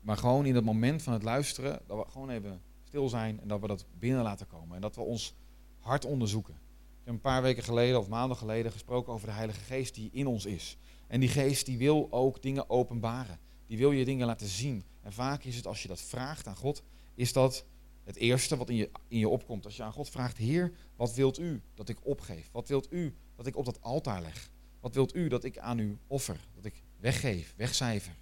Maar 0.00 0.16
gewoon 0.16 0.46
in 0.46 0.54
het 0.54 0.64
moment 0.64 1.02
van 1.02 1.12
het 1.12 1.22
luisteren, 1.22 1.80
dat 1.86 2.04
we 2.04 2.10
gewoon 2.10 2.30
even 2.30 2.62
stil 2.84 3.08
zijn 3.08 3.40
en 3.40 3.48
dat 3.48 3.60
we 3.60 3.66
dat 3.66 3.86
binnen 3.98 4.22
laten 4.22 4.46
komen. 4.46 4.74
En 4.74 4.80
dat 4.80 4.96
we 4.96 5.00
ons 5.00 5.34
hart 5.78 6.04
onderzoeken. 6.04 6.54
Ik 6.54 7.04
heb 7.04 7.14
een 7.14 7.20
paar 7.20 7.42
weken 7.42 7.62
geleden 7.62 7.98
of 7.98 8.08
maanden 8.08 8.36
geleden 8.36 8.72
gesproken 8.72 9.12
over 9.12 9.26
de 9.26 9.32
Heilige 9.32 9.60
Geest 9.60 9.94
die 9.94 10.10
in 10.12 10.26
ons 10.26 10.46
is. 10.46 10.78
En 11.14 11.20
die 11.20 11.28
geest 11.28 11.66
die 11.66 11.78
wil 11.78 12.06
ook 12.10 12.42
dingen 12.42 12.70
openbaren. 12.70 13.38
Die 13.66 13.78
wil 13.78 13.92
je 13.92 14.04
dingen 14.04 14.26
laten 14.26 14.46
zien. 14.46 14.84
En 15.00 15.12
vaak 15.12 15.44
is 15.44 15.56
het 15.56 15.66
als 15.66 15.82
je 15.82 15.88
dat 15.88 16.00
vraagt 16.00 16.46
aan 16.46 16.56
God, 16.56 16.82
is 17.14 17.32
dat 17.32 17.64
het 18.04 18.16
eerste 18.16 18.56
wat 18.56 18.68
in 18.68 18.76
je, 18.76 18.90
in 19.08 19.18
je 19.18 19.28
opkomt. 19.28 19.64
Als 19.64 19.76
je 19.76 19.82
aan 19.82 19.92
God 19.92 20.08
vraagt, 20.08 20.36
Heer, 20.36 20.72
wat 20.96 21.14
wilt 21.14 21.38
u 21.38 21.62
dat 21.74 21.88
ik 21.88 22.06
opgeef? 22.06 22.48
Wat 22.52 22.68
wilt 22.68 22.92
u 22.92 23.14
dat 23.36 23.46
ik 23.46 23.56
op 23.56 23.64
dat 23.64 23.82
altaar 23.82 24.22
leg? 24.22 24.50
Wat 24.80 24.94
wilt 24.94 25.14
u 25.14 25.28
dat 25.28 25.44
ik 25.44 25.58
aan 25.58 25.78
u 25.78 25.98
offer? 26.06 26.48
Dat 26.54 26.64
ik 26.64 26.82
weggeef, 26.96 27.54
wegcijfer? 27.56 28.16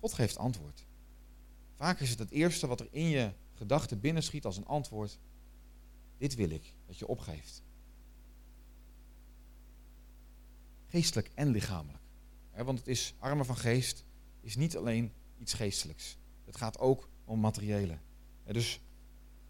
God 0.00 0.12
geeft 0.12 0.38
antwoord. 0.38 0.86
Vaak 1.74 2.00
is 2.00 2.10
het 2.10 2.18
het 2.18 2.30
eerste 2.30 2.66
wat 2.66 2.80
er 2.80 2.88
in 2.90 3.08
je 3.08 3.32
gedachten 3.52 4.00
binnenschiet 4.00 4.44
als 4.44 4.56
een 4.56 4.66
antwoord. 4.66 5.18
Dit 6.18 6.34
wil 6.34 6.50
ik 6.50 6.74
dat 6.86 6.98
je 6.98 7.06
opgeeft. 7.06 7.62
Geestelijk 10.96 11.30
en 11.34 11.48
lichamelijk. 11.48 12.02
want 12.56 12.78
het 12.78 12.88
is 12.88 13.14
armen 13.18 13.46
van 13.46 13.56
geest 13.56 14.04
is 14.40 14.56
niet 14.56 14.76
alleen 14.76 15.12
iets 15.38 15.52
geestelijks. 15.52 16.18
Het 16.44 16.56
gaat 16.56 16.78
ook 16.78 17.08
om 17.24 17.40
materiële. 17.40 17.98
dus 18.44 18.80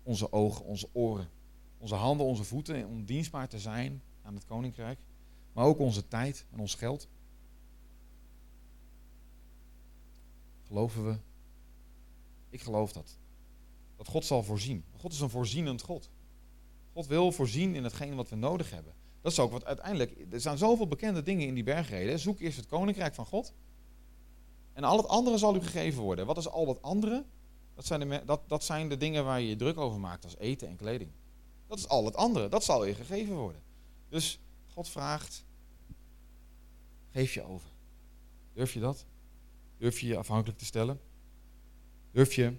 onze 0.03 0.33
ogen, 0.33 0.65
onze 0.65 0.89
oren, 0.93 1.29
onze 1.79 1.95
handen, 1.95 2.27
onze 2.27 2.45
voeten, 2.45 2.87
om 2.87 3.05
dienstbaar 3.05 3.49
te 3.49 3.59
zijn 3.59 4.03
aan 4.23 4.35
het 4.35 4.45
koninkrijk. 4.45 4.99
Maar 5.53 5.65
ook 5.65 5.79
onze 5.79 6.09
tijd 6.09 6.47
en 6.51 6.59
ons 6.59 6.75
geld. 6.75 7.09
Geloven 10.67 11.05
we? 11.07 11.19
Ik 12.49 12.61
geloof 12.61 12.93
dat. 12.93 13.19
Dat 13.97 14.09
God 14.09 14.25
zal 14.25 14.43
voorzien. 14.43 14.85
God 14.97 15.13
is 15.13 15.21
een 15.21 15.31
voorzienend 15.31 15.83
God. 15.83 16.11
God 16.93 17.07
wil 17.07 17.33
voorzien 17.33 17.75
in 17.75 17.85
hetgeen 17.85 18.15
wat 18.15 18.29
we 18.29 18.37
nodig 18.37 18.71
hebben. 18.71 18.95
Dat 19.27 19.35
is 19.35 19.41
ook 19.41 19.53
wat 19.53 19.65
uiteindelijk. 19.65 20.27
Er 20.31 20.41
zijn 20.41 20.59
zoveel 20.59 20.89
bekende 20.89 21.23
dingen 21.23 21.47
in 21.47 21.55
die 21.55 21.63
bergreden. 21.65 22.19
Zoek 22.19 22.41
eerst 22.41 22.57
het 22.57 22.67
koninkrijk 22.67 23.15
van 23.15 23.27
God. 23.27 23.53
En 24.73 24.85
al 24.85 24.97
het 24.97 25.09
andere 25.09 25.39
zal 25.39 25.57
u 25.57 25.61
gegeven 25.61 26.03
worden. 26.03 26.27
Wat 26.27 26.37
is 26.37 26.49
al 26.49 26.67
dat 26.67 26.83
andere? 26.83 27.25
Dat 27.75 27.87
zijn, 27.87 28.09
de, 28.09 28.23
dat, 28.25 28.49
dat 28.49 28.65
zijn 28.65 28.89
de 28.89 28.97
dingen 28.97 29.25
waar 29.25 29.41
je 29.41 29.49
je 29.49 29.57
druk 29.57 29.79
over 29.79 30.01
maakt, 30.01 30.25
als 30.25 30.37
eten 30.37 30.69
en 30.69 30.77
kleding. 30.77 31.11
Dat 31.67 31.79
is 31.79 31.89
al 31.89 32.05
het 32.05 32.17
andere. 32.17 32.49
Dat 32.49 32.65
zal 32.65 32.85
je 32.85 32.95
gegeven 32.95 33.35
worden. 33.35 33.63
Dus 34.09 34.41
God 34.67 34.89
vraagt, 34.89 35.45
geef 37.11 37.35
je 37.35 37.43
over. 37.43 37.69
Durf 38.53 38.73
je 38.73 38.81
dat? 38.81 39.07
Durf 39.77 40.01
je 40.01 40.07
je 40.07 40.17
afhankelijk 40.17 40.59
te 40.59 40.65
stellen? 40.65 41.01
Durf 42.11 42.35
je 42.35 42.57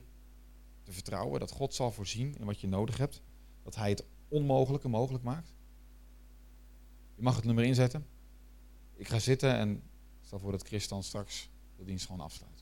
te 0.83 0.91
vertrouwen 0.91 1.39
dat 1.39 1.51
God 1.51 1.73
zal 1.73 1.91
voorzien 1.91 2.35
in 2.37 2.45
wat 2.45 2.59
je 2.59 2.67
nodig 2.67 2.97
hebt? 2.97 3.21
Dat 3.63 3.75
Hij 3.75 3.89
het 3.89 4.05
onmogelijke 4.27 4.87
mogelijk 4.87 5.23
maakt? 5.23 5.55
Je 7.17 7.23
mag 7.23 7.35
het 7.35 7.45
nummer 7.45 7.63
inzetten. 7.63 8.07
Ik 8.93 9.07
ga 9.07 9.19
zitten 9.19 9.53
en 9.53 9.83
stel 10.21 10.39
voor 10.39 10.51
dat 10.51 10.67
Chris 10.67 10.87
dan 10.87 11.03
straks 11.03 11.49
de 11.75 11.83
dienst 11.83 12.05
gewoon 12.05 12.21
afsluiten. 12.21 12.56